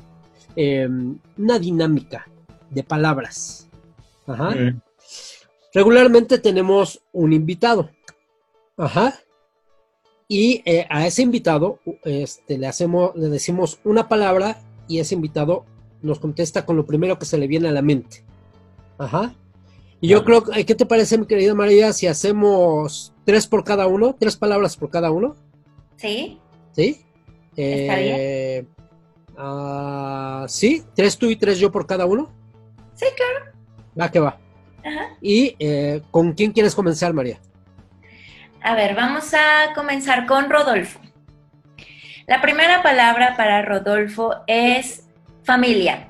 em, 0.56 1.18
una 1.36 1.58
dinámica 1.58 2.28
de 2.70 2.82
palabras. 2.82 3.68
Ajá. 4.26 4.54
Regularmente 5.74 6.38
tenemos 6.38 7.00
un 7.12 7.32
invitado. 7.32 7.90
Ajá. 8.76 9.14
Y 10.28 10.62
eh, 10.64 10.86
a 10.88 11.06
ese 11.06 11.22
invitado 11.22 11.78
este, 12.04 12.58
le, 12.58 12.66
hacemos, 12.66 13.14
le 13.14 13.28
decimos 13.28 13.78
una 13.84 14.08
palabra 14.08 14.60
y 14.88 14.98
ese 14.98 15.14
invitado 15.14 15.64
nos 16.02 16.18
contesta 16.18 16.66
con 16.66 16.76
lo 16.76 16.86
primero 16.86 17.18
que 17.18 17.24
se 17.24 17.38
le 17.38 17.46
viene 17.46 17.68
a 17.68 17.72
la 17.72 17.82
mente. 17.82 18.24
Ajá. 18.98 19.34
Y 20.00 20.08
yo 20.08 20.24
creo, 20.24 20.42
¿qué 20.44 20.74
te 20.74 20.86
parece, 20.86 21.16
mi 21.16 21.26
querida 21.26 21.54
María, 21.54 21.92
si 21.92 22.08
hacemos 22.08 23.14
tres 23.24 23.46
por 23.46 23.62
cada 23.62 23.86
uno, 23.86 24.16
tres 24.18 24.36
palabras 24.36 24.76
por 24.76 24.90
cada 24.90 25.12
uno? 25.12 25.36
Sí. 25.96 26.40
¿Sí? 26.72 27.04
¿Está 27.56 27.96
bien? 27.96 28.16
Eh, 28.18 28.66
ah, 29.36 30.44
sí, 30.48 30.82
tres 30.96 31.16
tú 31.16 31.26
y 31.30 31.36
tres 31.36 31.58
yo 31.60 31.70
por 31.70 31.86
cada 31.86 32.06
uno. 32.06 32.32
Sí, 32.94 33.06
claro. 33.16 33.56
Va 33.98 34.10
que 34.10 34.18
va. 34.18 34.40
Ajá. 34.84 35.16
¿Y 35.20 35.54
eh, 35.60 36.02
con 36.10 36.32
quién 36.32 36.50
quieres 36.50 36.74
comenzar, 36.74 37.14
María? 37.14 37.38
A 38.60 38.74
ver, 38.74 38.96
vamos 38.96 39.32
a 39.34 39.72
comenzar 39.74 40.26
con 40.26 40.50
Rodolfo. 40.50 41.00
La 42.26 42.40
primera 42.40 42.82
palabra 42.82 43.36
para 43.36 43.62
Rodolfo 43.62 44.36
es 44.46 45.08
familia. 45.42 46.08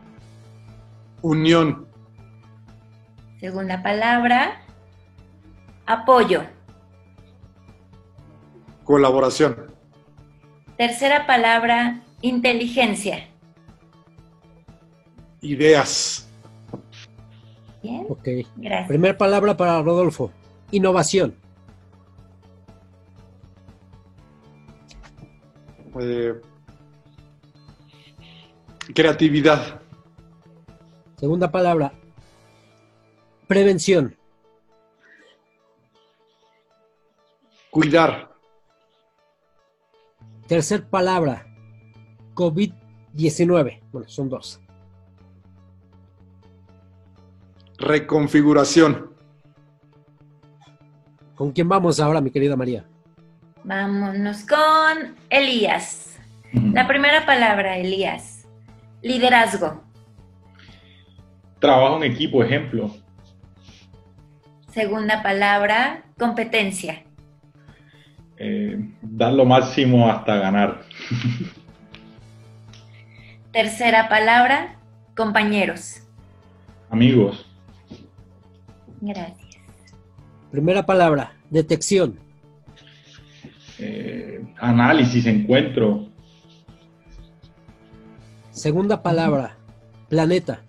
Unión. 1.22 1.86
Segunda 3.40 3.82
palabra, 3.82 4.62
apoyo. 5.86 6.44
Colaboración. 8.84 9.72
Tercera 10.76 11.26
palabra, 11.26 12.02
inteligencia. 12.20 13.28
Ideas. 15.40 16.28
Bien. 17.82 18.06
Ok. 18.08 18.28
Gracias. 18.56 18.88
Primera 18.88 19.16
palabra 19.16 19.56
para 19.56 19.82
Rodolfo, 19.82 20.30
innovación. 20.70 21.41
Eh, 26.00 26.40
creatividad. 28.94 29.80
Segunda 31.16 31.50
palabra, 31.50 31.92
prevención. 33.46 34.16
Cuidar. 37.70 38.32
Tercer 40.46 40.88
palabra, 40.88 41.46
COVID-19. 42.34 43.80
Bueno, 43.92 44.08
son 44.08 44.28
dos. 44.28 44.60
Reconfiguración. 47.78 49.12
¿Con 51.34 51.52
quién 51.52 51.68
vamos 51.68 51.98
ahora, 52.00 52.20
mi 52.20 52.30
querida 52.30 52.56
María? 52.56 52.86
Vámonos 53.64 54.44
con 54.44 55.14
Elías. 55.30 56.18
La 56.52 56.86
primera 56.86 57.24
palabra, 57.24 57.78
Elías. 57.78 58.46
Liderazgo. 59.02 59.82
Trabajo 61.58 62.02
en 62.02 62.12
equipo, 62.12 62.42
ejemplo. 62.42 62.94
Segunda 64.68 65.22
palabra, 65.22 66.02
competencia. 66.18 67.02
Eh, 68.36 68.78
dar 69.00 69.32
lo 69.32 69.44
máximo 69.44 70.10
hasta 70.10 70.36
ganar. 70.36 70.82
Tercera 73.52 74.08
palabra, 74.08 74.76
compañeros. 75.16 76.02
Amigos. 76.90 77.46
Gracias. 79.00 79.38
Primera 80.50 80.84
palabra, 80.84 81.32
detección. 81.50 82.18
Eh, 83.82 84.40
análisis, 84.58 85.26
encuentro. 85.26 86.06
Segunda 88.50 89.02
palabra, 89.02 89.56
planeta. 90.08 90.62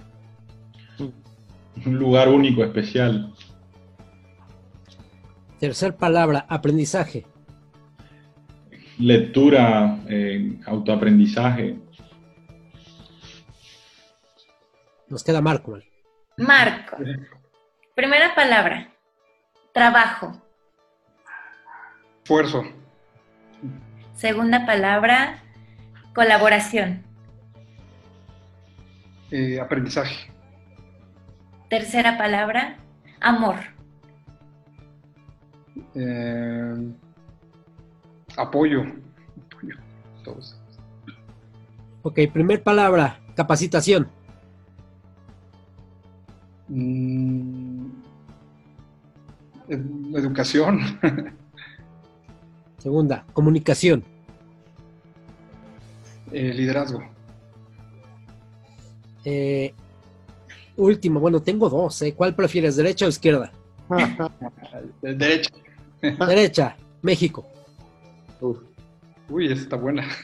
Un 1.86 1.99
lugar 1.99 2.30
único, 2.30 2.64
especial. 2.64 3.34
Tercer 5.59 5.95
palabra, 5.95 6.45
aprendizaje 6.49 7.26
lectura, 8.99 9.99
eh, 10.07 10.59
autoaprendizaje. 10.66 11.78
Nos 15.07 15.24
queda 15.24 15.41
Marco. 15.41 15.80
Marco. 16.38 16.97
Primera 17.95 18.34
palabra. 18.34 18.91
Trabajo. 19.72 20.41
Esfuerzo. 22.24 22.64
Segunda 24.16 24.66
palabra. 24.66 25.39
Colaboración. 26.14 27.03
Eh, 29.32 29.59
aprendizaje. 29.59 30.32
Tercera 31.70 32.18
palabra. 32.18 32.78
Amor. 33.20 33.55
Eh, 35.95 36.93
Apoyo. 38.38 38.82
Apoyo. 39.47 39.76
Todos. 40.24 40.59
Ok, 42.03 42.20
primer 42.32 42.61
palabra, 42.64 43.20
capacitación. 43.36 44.09
Mm, 46.68 47.88
educación. 50.16 50.80
Segunda, 52.84 53.26
comunicación. 53.32 54.04
Eh, 56.34 56.54
liderazgo. 56.54 57.02
Eh, 59.24 59.74
último, 60.76 61.22
bueno, 61.22 61.42
tengo 61.42 61.70
dos. 61.70 62.02
¿eh? 62.02 62.14
¿Cuál 62.14 62.36
prefieres, 62.36 62.76
derecha 62.76 63.06
o 63.06 63.10
izquierda? 63.10 63.54
derecha. 65.02 65.54
Derecha, 66.02 66.76
México. 67.02 67.46
Uy, 69.30 69.46
esa 69.46 69.62
está 69.62 69.78
buena. 69.78 70.06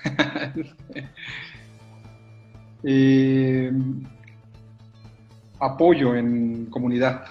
Eh, 2.82 3.74
apoyo 5.60 6.16
en 6.16 6.68
comunidad. 6.68 7.26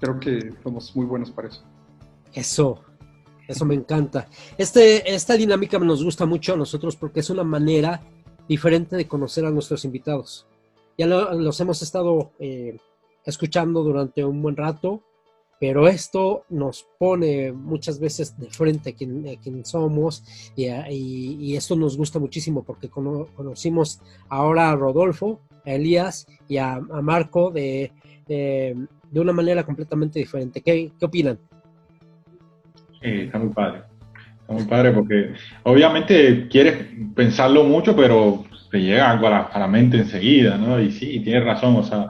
Creo 0.00 0.18
que 0.18 0.52
somos 0.64 0.96
muy 0.96 1.06
buenos 1.06 1.30
para 1.30 1.46
eso. 1.46 1.62
Eso, 2.34 2.85
eso 3.48 3.64
me 3.64 3.74
encanta. 3.74 4.28
Este, 4.58 5.14
esta 5.14 5.34
dinámica 5.34 5.78
nos 5.78 6.02
gusta 6.02 6.26
mucho 6.26 6.54
a 6.54 6.56
nosotros 6.56 6.96
porque 6.96 7.20
es 7.20 7.30
una 7.30 7.44
manera 7.44 8.02
diferente 8.48 8.96
de 8.96 9.08
conocer 9.08 9.44
a 9.44 9.50
nuestros 9.50 9.84
invitados. 9.84 10.46
Ya 10.98 11.06
los 11.06 11.60
hemos 11.60 11.82
estado 11.82 12.32
eh, 12.38 12.78
escuchando 13.24 13.82
durante 13.82 14.24
un 14.24 14.40
buen 14.40 14.56
rato 14.56 15.02
pero 15.58 15.88
esto 15.88 16.44
nos 16.50 16.86
pone 16.98 17.52
muchas 17.52 17.98
veces 17.98 18.38
de 18.38 18.50
frente 18.50 18.90
a 18.90 18.94
quien, 18.94 19.64
somos 19.64 20.22
y, 20.54 21.56
esto 21.56 21.76
nos 21.76 21.96
gusta 21.96 22.18
muchísimo 22.18 22.62
porque 22.62 22.90
conocimos 22.90 24.00
ahora 24.28 24.70
a 24.70 24.76
Rodolfo, 24.76 25.40
a 25.64 25.72
Elías 25.72 26.26
y 26.48 26.58
a, 26.58 26.78
Marco 26.80 27.50
de, 27.50 27.92
de, 28.28 28.86
una 29.14 29.32
manera 29.32 29.64
completamente 29.64 30.18
diferente. 30.18 30.60
¿Qué, 30.60 30.92
qué 30.98 31.06
opinan? 31.06 31.38
Sí, 33.06 33.20
está 33.20 33.38
muy 33.38 33.50
padre. 33.50 33.82
Está 34.40 34.52
muy 34.52 34.64
padre 34.64 34.90
porque 34.90 35.32
obviamente 35.62 36.48
quieres 36.48 36.88
pensarlo 37.14 37.62
mucho, 37.62 37.94
pero 37.94 38.44
te 38.68 38.80
llega 38.80 39.12
algo 39.12 39.28
a 39.28 39.30
la, 39.30 39.38
a 39.42 39.60
la 39.60 39.68
mente 39.68 39.98
enseguida, 39.98 40.58
¿no? 40.58 40.80
Y 40.80 40.90
sí, 40.90 41.20
tienes 41.20 41.44
razón, 41.44 41.76
o 41.76 41.84
sea, 41.84 41.98
de 42.00 42.08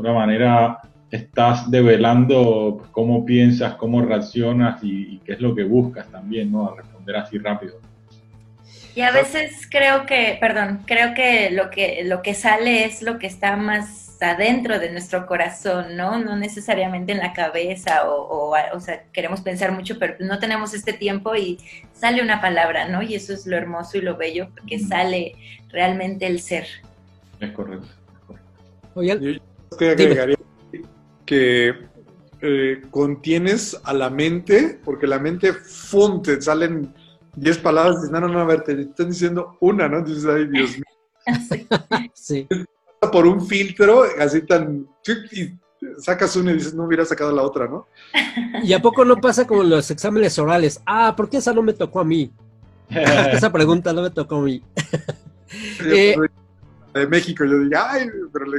una 0.00 0.12
manera 0.12 0.78
estás 1.10 1.68
develando 1.72 2.86
cómo 2.92 3.24
piensas, 3.24 3.74
cómo 3.74 4.00
reaccionas 4.00 4.78
y, 4.84 5.20
qué 5.26 5.32
es 5.32 5.40
lo 5.40 5.56
que 5.56 5.64
buscas 5.64 6.08
también, 6.08 6.52
¿no? 6.52 6.68
A 6.68 6.76
responder 6.76 7.16
así 7.16 7.38
rápido. 7.38 7.80
Y 8.94 9.00
a 9.00 9.10
veces 9.10 9.68
creo 9.68 10.06
que, 10.06 10.38
perdón, 10.40 10.82
creo 10.86 11.14
que 11.14 11.50
lo 11.50 11.68
que, 11.70 12.04
lo 12.04 12.22
que 12.22 12.34
sale 12.34 12.84
es 12.84 13.02
lo 13.02 13.18
que 13.18 13.26
está 13.26 13.56
más 13.56 14.07
adentro 14.20 14.78
de 14.78 14.90
nuestro 14.90 15.26
corazón, 15.26 15.96
¿no? 15.96 16.18
No 16.18 16.36
necesariamente 16.36 17.12
en 17.12 17.18
la 17.18 17.32
cabeza 17.32 18.08
o, 18.08 18.52
o, 18.72 18.80
sea, 18.80 19.04
queremos 19.12 19.40
pensar 19.40 19.72
mucho, 19.72 19.98
pero 19.98 20.16
no 20.20 20.38
tenemos 20.38 20.74
este 20.74 20.92
tiempo 20.92 21.36
y 21.36 21.58
sale 21.92 22.22
una 22.22 22.40
palabra, 22.40 22.88
¿no? 22.88 23.02
Y 23.02 23.14
eso 23.14 23.32
es 23.32 23.46
lo 23.46 23.56
hermoso 23.56 23.98
y 23.98 24.00
lo 24.00 24.16
bello, 24.16 24.48
porque 24.54 24.78
sale 24.78 25.34
realmente 25.68 26.26
el 26.26 26.40
ser. 26.40 26.66
Es 27.40 27.52
correcto. 27.52 27.86
Yo 28.96 29.14
agregaría 29.88 30.36
que 31.24 31.74
eh, 32.40 32.82
contienes 32.90 33.78
a 33.84 33.92
la 33.92 34.10
mente, 34.10 34.80
porque 34.84 35.06
la 35.06 35.18
mente, 35.18 35.52
fonte, 35.52 36.40
salen 36.40 36.92
10 37.36 37.58
palabras, 37.58 38.04
y 38.08 38.12
no, 38.12 38.20
no, 38.20 38.28
no, 38.28 38.40
a 38.40 38.44
ver, 38.44 38.62
te 38.62 38.80
están 38.80 39.10
diciendo 39.10 39.56
una, 39.60 39.88
¿no? 39.88 40.02
Dices, 40.02 40.26
ay, 40.26 40.48
Dios 40.48 40.72
mío. 40.72 40.84
sí. 42.14 42.48
Por 43.00 43.26
un 43.26 43.46
filtro, 43.46 44.04
así 44.18 44.42
tan. 44.42 44.86
Y 45.32 45.54
sacas 45.98 46.34
una 46.36 46.50
y 46.50 46.54
dices, 46.54 46.74
no 46.74 46.84
hubiera 46.84 47.04
sacado 47.04 47.32
la 47.32 47.42
otra, 47.42 47.68
¿no? 47.68 47.86
¿Y 48.62 48.72
a 48.72 48.80
poco 48.80 49.04
no 49.04 49.16
pasa 49.16 49.46
como 49.46 49.62
los 49.62 49.90
exámenes 49.90 50.38
orales? 50.38 50.80
Ah, 50.84 51.14
¿por 51.16 51.28
qué 51.28 51.38
esa 51.38 51.52
no 51.52 51.62
me 51.62 51.72
tocó 51.72 52.00
a 52.00 52.04
mí? 52.04 52.30
esa 52.90 53.52
pregunta 53.52 53.92
no 53.92 54.02
me 54.02 54.10
tocó 54.10 54.36
a 54.36 54.42
mí. 54.42 54.62
Eh, 55.84 56.14
de 56.92 57.06
México, 57.06 57.44
yo 57.44 57.60
dije, 57.60 57.76
ay, 57.76 58.06
pero 58.32 58.46
le. 58.46 58.58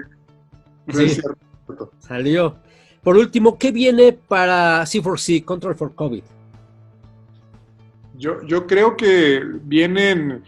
Salió. 1.99 2.57
Por 3.03 3.17
último, 3.17 3.57
¿qué 3.57 3.71
viene 3.71 4.13
para 4.13 4.81
C4C, 4.83 5.45
Control 5.45 5.75
for 5.75 5.93
COVID? 5.93 6.23
Yo, 8.17 8.41
yo 8.43 8.67
creo 8.67 8.97
que 8.97 9.41
vienen 9.63 10.43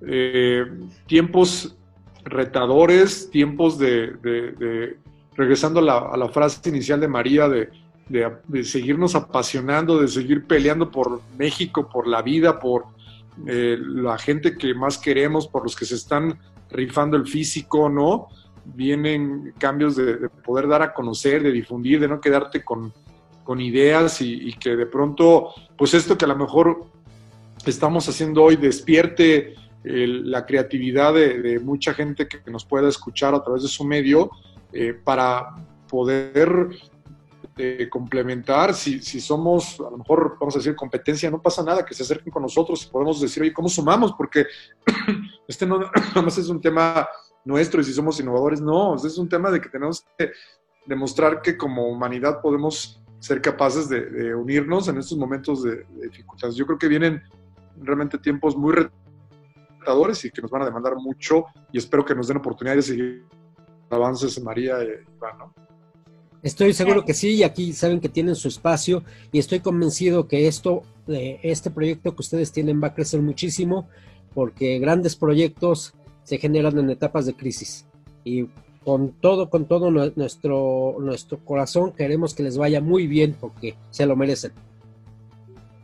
eh, 0.00 0.64
tiempos 1.06 1.76
retadores, 2.24 3.30
tiempos 3.30 3.78
de, 3.78 4.96
regresando 5.34 5.80
a 5.80 6.16
la, 6.16 6.28
frase 6.28 6.68
inicial 6.68 7.00
de 7.00 7.08
María, 7.08 7.48
de, 7.48 8.64
seguirnos 8.64 9.14
apasionando, 9.14 10.00
de 10.00 10.08
seguir 10.08 10.46
peleando 10.46 10.90
por 10.90 11.22
México, 11.38 11.88
por 11.88 12.06
la 12.06 12.22
vida, 12.22 12.58
por 12.58 12.84
eh, 13.46 13.78
la 13.80 14.18
gente 14.18 14.56
que 14.56 14.74
más 14.74 14.98
queremos, 14.98 15.48
por 15.48 15.62
los 15.62 15.74
que 15.74 15.86
se 15.86 15.94
están 15.94 16.38
rifando 16.70 17.16
el 17.16 17.26
físico, 17.26 17.88
¿no? 17.88 18.28
Vienen 18.64 19.54
cambios 19.58 19.96
de, 19.96 20.28
poder 20.44 20.68
dar 20.68 20.82
a 20.82 20.92
conocer, 20.92 21.42
de 21.42 21.50
difundir, 21.50 22.00
de 22.00 22.08
no 22.08 22.20
quedarte 22.20 22.64
con, 22.64 22.92
ideas 23.58 24.22
y, 24.22 24.54
que 24.54 24.76
de 24.76 24.86
pronto, 24.86 25.50
pues 25.76 25.92
esto 25.92 26.16
que 26.16 26.24
a 26.24 26.28
lo 26.28 26.36
mejor 26.36 26.86
estamos 27.66 28.08
haciendo 28.08 28.42
hoy 28.42 28.56
despierte 28.56 29.54
la 29.84 30.46
creatividad 30.46 31.14
de, 31.14 31.60
mucha 31.60 31.94
gente 31.94 32.28
que 32.28 32.50
nos 32.50 32.64
pueda 32.64 32.88
escuchar 32.88 33.34
a 33.34 33.42
través 33.42 33.62
de 33.62 33.68
su 33.68 33.84
medio 33.84 34.30
eh, 34.72 34.92
para 34.92 35.54
poder 35.88 36.68
eh, 37.58 37.88
complementar, 37.90 38.72
si, 38.72 39.02
si, 39.02 39.20
somos, 39.20 39.78
a 39.80 39.90
lo 39.90 39.98
mejor 39.98 40.36
vamos 40.40 40.54
a 40.54 40.58
decir 40.58 40.74
competencia, 40.74 41.30
no 41.30 41.42
pasa 41.42 41.62
nada, 41.62 41.84
que 41.84 41.94
se 41.94 42.02
acerquen 42.02 42.32
con 42.32 42.42
nosotros 42.42 42.86
y 42.86 42.90
podemos 42.90 43.20
decir, 43.20 43.42
oye, 43.42 43.52
¿cómo 43.52 43.68
sumamos? 43.68 44.14
Porque 44.16 44.46
este 45.48 45.66
no 45.66 45.90
es 46.26 46.48
un 46.48 46.60
tema 46.60 47.06
nuestro 47.44 47.80
y 47.80 47.84
si 47.84 47.92
somos 47.92 48.18
innovadores, 48.20 48.60
no, 48.60 48.94
es 48.94 49.18
un 49.18 49.28
tema 49.28 49.50
de 49.50 49.60
que 49.60 49.68
tenemos 49.68 50.06
que 50.16 50.30
demostrar 50.86 51.42
que 51.42 51.56
como 51.56 51.88
humanidad 51.88 52.40
podemos 52.40 53.02
ser 53.18 53.40
capaces 53.40 53.88
de, 53.88 54.34
unirnos 54.34 54.88
en 54.88 54.98
estos 54.98 55.18
momentos 55.18 55.62
de, 55.62 55.84
de, 55.90 56.08
dificultades. 56.08 56.56
Yo 56.56 56.66
creo 56.66 56.78
que 56.78 56.88
vienen 56.88 57.22
realmente 57.80 58.18
tiempos 58.18 58.56
muy 58.56 58.72
y 60.24 60.30
que 60.30 60.42
nos 60.42 60.50
van 60.50 60.62
a 60.62 60.66
demandar 60.66 60.96
mucho 60.96 61.44
y 61.72 61.78
espero 61.78 62.04
que 62.04 62.14
nos 62.14 62.28
den 62.28 62.38
oportunidad 62.38 62.76
de 62.76 62.82
seguir 62.82 63.24
avances 63.90 64.40
María 64.42 64.82
y 64.82 64.88
Iván, 65.16 65.52
Estoy 66.42 66.72
seguro 66.72 67.04
que 67.04 67.14
sí, 67.14 67.36
y 67.36 67.42
aquí 67.44 67.72
saben 67.72 68.00
que 68.00 68.08
tienen 68.08 68.34
su 68.34 68.48
espacio 68.48 69.04
y 69.30 69.38
estoy 69.38 69.60
convencido 69.60 70.26
que 70.26 70.48
esto, 70.48 70.82
este 71.06 71.70
proyecto 71.70 72.16
que 72.16 72.20
ustedes 72.20 72.50
tienen 72.50 72.82
va 72.82 72.88
a 72.88 72.94
crecer 72.94 73.22
muchísimo 73.22 73.88
porque 74.34 74.80
grandes 74.80 75.14
proyectos 75.14 75.94
se 76.24 76.38
generan 76.38 76.78
en 76.78 76.90
etapas 76.90 77.26
de 77.26 77.34
crisis 77.34 77.86
y 78.24 78.48
con 78.84 79.12
todo, 79.12 79.50
con 79.50 79.66
todo 79.66 79.92
nuestro, 79.92 80.96
nuestro 80.98 81.38
corazón 81.44 81.92
queremos 81.92 82.34
que 82.34 82.42
les 82.42 82.58
vaya 82.58 82.80
muy 82.80 83.06
bien 83.06 83.36
porque 83.38 83.76
se 83.90 84.06
lo 84.06 84.16
merecen. 84.16 84.52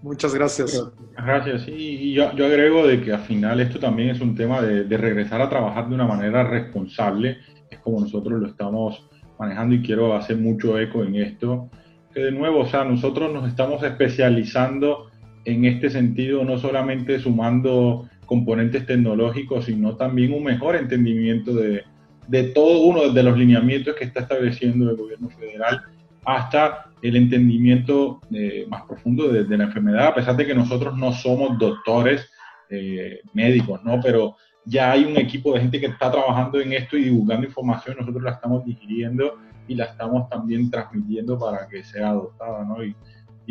Muchas 0.03 0.35
gracias. 0.35 0.91
Gracias. 1.17 1.67
Y 1.67 2.13
yo, 2.13 2.33
yo, 2.35 2.47
agrego 2.47 2.87
de 2.87 3.01
que 3.03 3.13
al 3.13 3.21
final 3.21 3.61
esto 3.61 3.79
también 3.79 4.11
es 4.11 4.21
un 4.21 4.35
tema 4.35 4.63
de, 4.63 4.85
de, 4.85 4.97
regresar 4.97 5.41
a 5.41 5.49
trabajar 5.49 5.89
de 5.89 5.95
una 5.95 6.07
manera 6.07 6.45
responsable, 6.45 7.39
es 7.71 7.79
como 7.81 8.01
nosotros 8.01 8.41
lo 8.41 8.47
estamos 8.47 9.09
manejando 9.39 9.75
y 9.75 9.83
quiero 9.83 10.15
hacer 10.15 10.37
mucho 10.37 10.79
eco 10.79 11.03
en 11.03 11.17
esto. 11.17 11.69
Que 12.15 12.21
de 12.21 12.33
nuevo, 12.33 12.61
o 12.61 12.67
sea, 12.67 12.85
nosotros 12.85 13.33
nos 13.33 13.49
estamos 13.49 13.83
especializando 13.83 15.11
en 15.45 15.65
este 15.65 15.91
sentido, 15.91 16.45
no 16.45 16.59
solamente 16.59 17.19
sumando 17.19 18.09
componentes 18.27 18.87
tecnológicos, 18.87 19.65
sino 19.65 19.97
también 19.97 20.33
un 20.33 20.45
mejor 20.45 20.77
entendimiento 20.77 21.55
de, 21.55 21.85
de 22.29 22.45
todo 22.45 22.81
uno 22.81 23.09
de 23.11 23.23
los 23.23 23.37
lineamientos 23.37 23.95
que 23.97 24.05
está 24.05 24.21
estableciendo 24.21 24.91
el 24.91 24.97
gobierno 24.97 25.31
federal 25.31 25.83
hasta 26.25 26.88
el 27.03 27.17
entendimiento 27.17 28.21
eh, 28.33 28.67
más 28.69 28.83
profundo 28.83 29.29
de, 29.29 29.57
la 29.57 29.65
enfermedad, 29.65 30.09
a 30.09 30.15
pesar 30.15 30.37
de 30.37 30.47
que 30.47 30.55
nosotros 30.55 30.97
no 30.97 31.13
somos 31.13 31.59
doctores 31.59 32.31
eh, 32.71 33.21
médicos, 33.33 33.83
¿no? 33.85 34.01
Pero 34.03 34.37
ya 34.65 34.93
hay 34.93 35.05
un 35.05 35.17
equipo 35.17 35.55
de 35.55 35.61
gente 35.61 35.81
que 35.81 35.87
está 35.87 36.11
trabajando 36.11 36.61
en 36.61 36.73
esto 36.73 36.97
y 36.97 37.05
divulgando 37.05 37.47
información, 37.47 37.97
nosotros 37.99 38.23
la 38.23 38.33
estamos 38.33 38.65
digiriendo 38.65 39.39
y 39.67 39.75
la 39.75 39.85
estamos 39.85 40.29
también 40.29 40.71
transmitiendo 40.71 41.39
para 41.39 41.67
que 41.69 41.83
sea 41.83 42.11
adoptada, 42.11 42.65
¿no? 42.65 42.85
Y, 42.85 42.95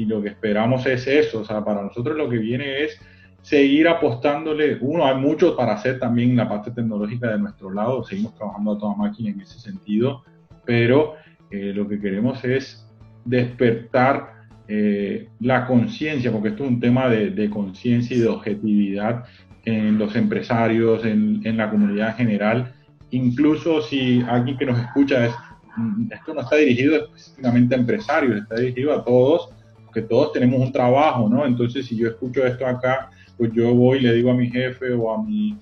lo 0.05 0.21
que 0.21 0.29
esperamos 0.29 0.85
es 0.85 1.07
eso, 1.07 1.39
o 1.39 1.43
sea, 1.43 1.65
para 1.65 1.81
nosotros 1.81 2.15
lo 2.15 2.29
que 2.29 2.37
viene 2.37 2.83
es 2.83 3.01
seguir 3.41 3.87
apostándole, 3.87 4.77
uno, 4.79 5.07
hay 5.07 5.15
mucho 5.15 5.55
para 5.55 5.73
hacer 5.73 5.97
también 5.97 6.35
la 6.35 6.47
parte 6.47 6.69
tecnológica 6.69 7.31
de 7.31 7.39
nuestro 7.39 7.71
lado, 7.71 8.03
seguimos 8.03 8.35
trabajando 8.35 8.73
a 8.73 8.77
toda 8.77 8.95
máquina 8.95 9.31
en 9.31 9.41
ese 9.41 9.59
sentido, 9.59 10.21
pero 10.65 11.15
eh, 11.49 11.73
lo 11.73 11.87
que 11.87 11.99
queremos 11.99 12.43
es 12.43 12.86
despertar 13.27 14.37
eh, 14.67 15.29
la 15.39 15.65
conciencia, 15.65 16.31
porque 16.31 16.49
esto 16.49 16.63
es 16.63 16.69
un 16.69 16.79
tema 16.79 17.07
de, 17.07 17.49
conciencia 17.49 18.17
y 18.17 18.21
de 18.21 18.27
objetividad 18.27 19.25
en 19.65 19.97
los 19.97 20.15
empresarios, 20.15 21.05
en, 21.05 21.57
la 21.57 21.69
comunidad 21.69 22.15
general, 22.15 22.73
incluso 23.11 23.81
si 23.81 24.21
alguien 24.27 24.57
que 24.57 24.65
nos 24.65 24.79
escucha 24.79 25.25
es, 25.25 25.33
mm, 25.75 26.11
esto 26.11 26.33
no 26.33 26.41
está 26.41 26.55
dirigido 26.55 26.95
específicamente 26.97 27.75
a 27.75 27.77
empresarios, 27.77 28.41
está 28.41 28.55
dirigido 28.55 28.93
a 28.93 29.03
todos, 29.03 29.49
porque 29.85 30.01
todos 30.01 30.33
tenemos 30.33 30.59
un 30.59 30.71
trabajo, 30.71 31.29
¿no? 31.29 31.45
Entonces, 31.45 31.85
si 31.85 31.95
yo 31.97 32.09
escucho 32.09 32.45
esto 32.45 32.65
acá, 32.65 33.09
pues 33.37 33.51
yo 33.53 33.73
voy 33.73 33.99
y 33.99 34.01
le 34.01 34.13
digo 34.13 34.31
a 34.31 34.35
mi 34.35 34.49
jefe 34.49 34.91
o 34.93 35.13
a 35.13 35.23
mi, 35.23 35.57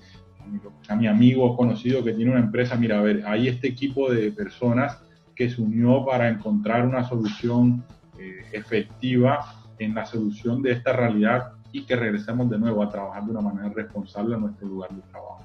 a 0.88 0.96
mi 0.96 1.06
amigo 1.06 1.56
conocido 1.56 2.02
que 2.02 2.12
tiene 2.12 2.30
una 2.30 2.40
empresa, 2.40 2.76
mira, 2.76 2.98
a 2.98 3.02
ver, 3.02 3.22
hay 3.26 3.48
este 3.48 3.68
equipo 3.68 4.10
de 4.10 4.32
personas 4.32 4.98
que 5.36 5.50
se 5.50 5.60
unió 5.60 6.04
para 6.04 6.28
encontrar 6.28 6.84
una 6.84 7.06
solución 7.06 7.84
eh, 8.18 8.46
efectiva 8.52 9.54
en 9.78 9.94
la 9.94 10.06
solución 10.06 10.62
de 10.62 10.72
esta 10.72 10.94
realidad 10.94 11.52
y 11.70 11.84
que 11.84 11.94
regresemos 11.94 12.48
de 12.48 12.58
nuevo 12.58 12.82
a 12.82 12.90
trabajar 12.90 13.24
de 13.24 13.30
una 13.30 13.42
manera 13.42 13.68
responsable 13.68 14.34
a 14.34 14.38
nuestro 14.38 14.66
lugar 14.66 14.90
de 14.90 15.02
trabajo. 15.02 15.44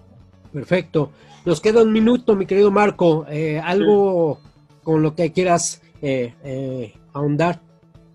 Perfecto. 0.53 1.11
Nos 1.45 1.59
queda 1.59 1.83
un 1.83 1.91
minuto, 1.91 2.35
mi 2.35 2.45
querido 2.45 2.71
Marco. 2.71 3.25
Eh, 3.29 3.59
¿Algo 3.59 4.39
con 4.83 5.01
lo 5.01 5.13
que 5.13 5.31
quieras 5.31 5.81
eh, 6.01 6.93
ahondar? 7.13 7.59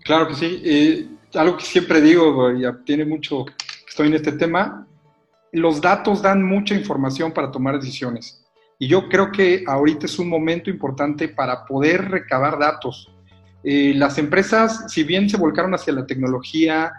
Claro 0.03 0.27
que 0.27 0.35
sí. 0.35 1.19
algo 1.35 1.57
que 1.57 1.65
siempre 1.65 2.01
digo, 2.01 2.51
y 2.51 2.63
tiene 2.85 3.05
mucho, 3.05 3.45
estoy 3.87 4.07
en 4.07 4.15
este 4.15 4.31
tema, 4.31 4.87
los 5.51 5.81
datos 5.81 6.21
dan 6.21 6.43
mucha 6.43 6.75
información 6.75 7.31
para 7.31 7.51
tomar 7.51 7.79
decisiones. 7.79 8.36
Y 8.79 8.87
yo 8.87 9.09
creo 9.09 9.31
que 9.31 9.63
ahorita 9.65 10.05
es 10.05 10.19
un 10.19 10.29
momento 10.29 10.69
importante 10.69 11.29
para 11.29 11.65
poder 11.65 12.09
recabar 12.09 12.59
datos. 12.59 13.11
Eh, 13.63 13.93
las 13.95 14.17
empresas, 14.17 14.85
si 14.91 15.03
bien 15.03 15.29
se 15.29 15.37
volcaron 15.37 15.73
hacia 15.73 15.93
la 15.93 16.05
tecnología, 16.05 16.91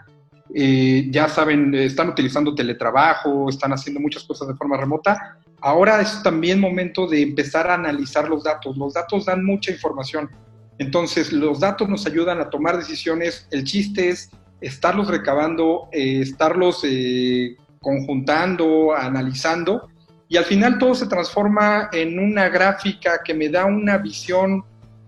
eh, 0.53 1.07
ya 1.09 1.29
saben, 1.29 1.73
están 1.73 2.09
utilizando 2.09 2.53
teletrabajo, 2.53 3.49
están 3.49 3.71
haciendo 3.71 4.01
muchas 4.01 4.23
cosas 4.23 4.49
de 4.49 4.55
forma 4.55 4.75
remota, 4.75 5.37
ahora 5.61 6.01
es 6.01 6.21
también 6.21 6.59
momento 6.59 7.07
de 7.07 7.21
empezar 7.21 7.69
a 7.69 7.75
analizar 7.75 8.27
los 8.27 8.43
datos. 8.43 8.77
Los 8.77 8.93
datos 8.93 9.25
dan 9.25 9.45
mucha 9.45 9.71
información. 9.71 10.29
Entonces, 10.79 11.31
los 11.31 11.59
datos 11.59 11.87
nos 11.87 12.05
ayudan 12.05 12.41
a 12.41 12.49
tomar 12.49 12.77
decisiones. 12.77 13.47
El 13.51 13.63
chiste 13.63 14.09
es 14.09 14.29
estarlos 14.59 15.07
recabando, 15.07 15.87
eh, 15.93 16.19
estarlos 16.21 16.83
conjuntando, 17.81 18.93
analizando 18.93 19.89
y 20.29 20.37
al 20.37 20.45
final 20.45 20.77
todo 20.77 20.93
se 20.93 21.07
transforma 21.07 21.89
en 21.91 22.19
una 22.19 22.49
gráfica 22.49 23.21
que 23.25 23.33
me 23.33 23.49
da 23.49 23.65
una 23.65 23.97
visión 23.97 24.63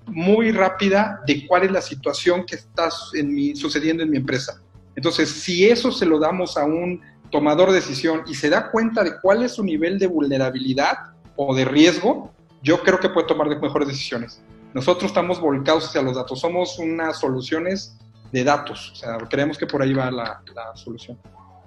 muy 0.08 0.52
rápida 0.52 1.22
de 1.28 1.46
cuál 1.46 1.64
es 1.64 1.72
la 1.72 1.82
situación 1.82 2.44
que 2.44 2.56
está 2.56 2.90
en 3.14 3.34
mi, 3.34 3.56
sucediendo 3.56 4.02
en 4.02 4.10
mi 4.10 4.18
empresa. 4.18 4.60
Entonces, 4.96 5.30
si 5.30 5.70
eso 5.70 5.92
se 5.92 6.08
lo 6.08 6.20
damos 6.20 6.58
a 6.58 6.66
un 6.66 7.00
tomador 7.30 7.70
de 7.70 7.76
decisión 7.76 8.24
y 8.26 8.34
se 8.34 8.50
da 8.50 8.72
cuenta 8.72 9.04
de 9.04 9.20
cuál 9.22 9.44
es 9.44 9.54
su 9.54 9.64
nivel 9.64 10.00
de 10.00 10.08
vulnerabilidad 10.08 10.98
o 11.36 11.56
de 11.56 11.66
riesgo, 11.66 12.34
yo 12.64 12.82
creo 12.82 13.00
que 13.00 13.10
puede 13.10 13.28
tomar 13.28 13.48
mejores 13.62 13.88
decisiones. 13.88 14.42
Nosotros 14.74 15.12
estamos 15.12 15.40
volcados 15.40 15.86
hacia 15.86 16.02
los 16.02 16.16
datos, 16.16 16.40
somos 16.40 16.80
unas 16.80 17.20
soluciones 17.20 17.96
de 18.32 18.44
datos, 18.44 18.92
o 18.94 18.96
sea, 18.96 19.18
creemos 19.30 19.58
que 19.58 19.68
por 19.68 19.82
ahí 19.82 19.94
va 19.94 20.10
la, 20.10 20.42
la 20.56 20.76
solución. 20.76 21.18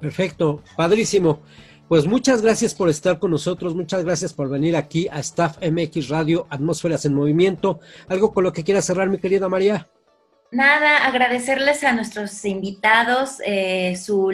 Perfecto, 0.00 0.62
padrísimo. 0.76 1.40
Pues 1.88 2.06
muchas 2.06 2.40
gracias 2.40 2.74
por 2.74 2.88
estar 2.88 3.18
con 3.18 3.30
nosotros, 3.30 3.74
muchas 3.74 4.04
gracias 4.04 4.32
por 4.32 4.48
venir 4.48 4.74
aquí 4.74 5.06
a 5.12 5.20
Staff 5.20 5.58
MX 5.60 6.08
Radio, 6.08 6.46
Atmósferas 6.48 7.04
en 7.04 7.12
Movimiento. 7.12 7.78
¿Algo 8.08 8.32
con 8.32 8.42
lo 8.42 8.54
que 8.54 8.64
quiera 8.64 8.80
cerrar, 8.80 9.10
mi 9.10 9.18
querida 9.18 9.50
María? 9.50 9.86
Nada, 10.50 11.04
agradecerles 11.04 11.84
a 11.84 11.92
nuestros 11.92 12.44
invitados 12.44 13.42
eh, 13.44 13.96
su, 13.96 14.32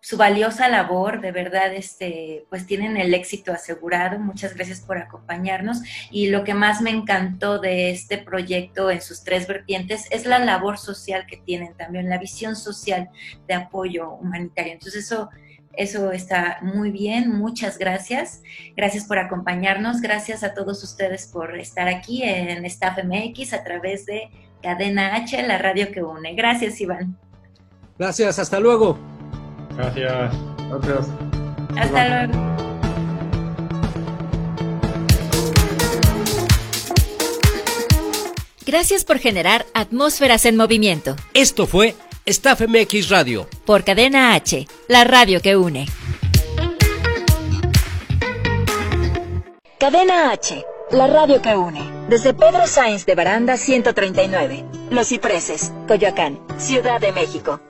su 0.00 0.16
valiosa 0.16 0.68
labor, 0.68 1.20
de 1.20 1.32
verdad, 1.32 1.74
este, 1.74 2.46
pues 2.48 2.66
tienen 2.66 2.96
el 2.96 3.12
éxito 3.12 3.52
asegurado. 3.52 4.18
Muchas 4.18 4.54
gracias 4.54 4.80
por 4.80 4.96
acompañarnos. 4.96 5.82
Y 6.10 6.28
lo 6.28 6.44
que 6.44 6.54
más 6.54 6.80
me 6.80 6.90
encantó 6.90 7.58
de 7.58 7.90
este 7.90 8.16
proyecto 8.16 8.90
en 8.90 9.02
sus 9.02 9.22
tres 9.22 9.46
vertientes 9.46 10.06
es 10.10 10.24
la 10.24 10.38
labor 10.38 10.78
social 10.78 11.26
que 11.26 11.36
tienen 11.36 11.74
también, 11.76 12.08
la 12.08 12.18
visión 12.18 12.56
social 12.56 13.10
de 13.46 13.54
apoyo 13.54 14.12
humanitario. 14.12 14.72
Entonces 14.72 15.04
eso 15.04 15.30
eso 15.74 16.12
está 16.12 16.58
muy 16.62 16.90
bien, 16.90 17.30
muchas 17.30 17.78
gracias. 17.78 18.42
Gracias 18.76 19.04
por 19.04 19.18
acompañarnos, 19.18 20.00
gracias 20.00 20.42
a 20.42 20.54
todos 20.54 20.82
ustedes 20.82 21.26
por 21.26 21.58
estar 21.58 21.88
aquí 21.88 22.22
en 22.22 22.64
Staff 22.66 22.98
MX 23.04 23.54
a 23.54 23.64
través 23.64 24.06
de 24.06 24.30
Cadena 24.62 25.14
H, 25.16 25.42
la 25.46 25.58
radio 25.58 25.90
que 25.92 26.02
une. 26.02 26.34
Gracias, 26.34 26.80
Iván. 26.80 27.16
Gracias, 27.98 28.38
hasta 28.38 28.60
luego. 28.60 28.98
Gracias. 29.76 30.34
Gracias. 30.68 31.08
Hasta 31.76 32.08
luego. 32.08 32.50
Gracias 38.66 39.04
por 39.04 39.18
generar 39.18 39.66
atmósferas 39.74 40.44
en 40.44 40.56
movimiento. 40.56 41.16
Esto 41.34 41.66
fue 41.66 41.94
Staff 42.30 42.60
MX 42.60 43.08
Radio. 43.08 43.48
Por 43.64 43.82
Cadena 43.82 44.34
H, 44.36 44.64
la 44.86 45.02
radio 45.02 45.40
que 45.40 45.56
une. 45.56 45.86
Cadena 49.78 50.32
H, 50.32 50.64
la 50.92 51.08
radio 51.08 51.42
que 51.42 51.56
une. 51.56 51.80
Desde 52.08 52.32
Pedro 52.32 52.68
Sainz 52.68 53.04
de 53.04 53.16
Baranda 53.16 53.56
139, 53.56 54.64
Los 54.90 55.08
Cipreses, 55.08 55.72
Coyoacán, 55.88 56.38
Ciudad 56.56 57.00
de 57.00 57.12
México. 57.12 57.60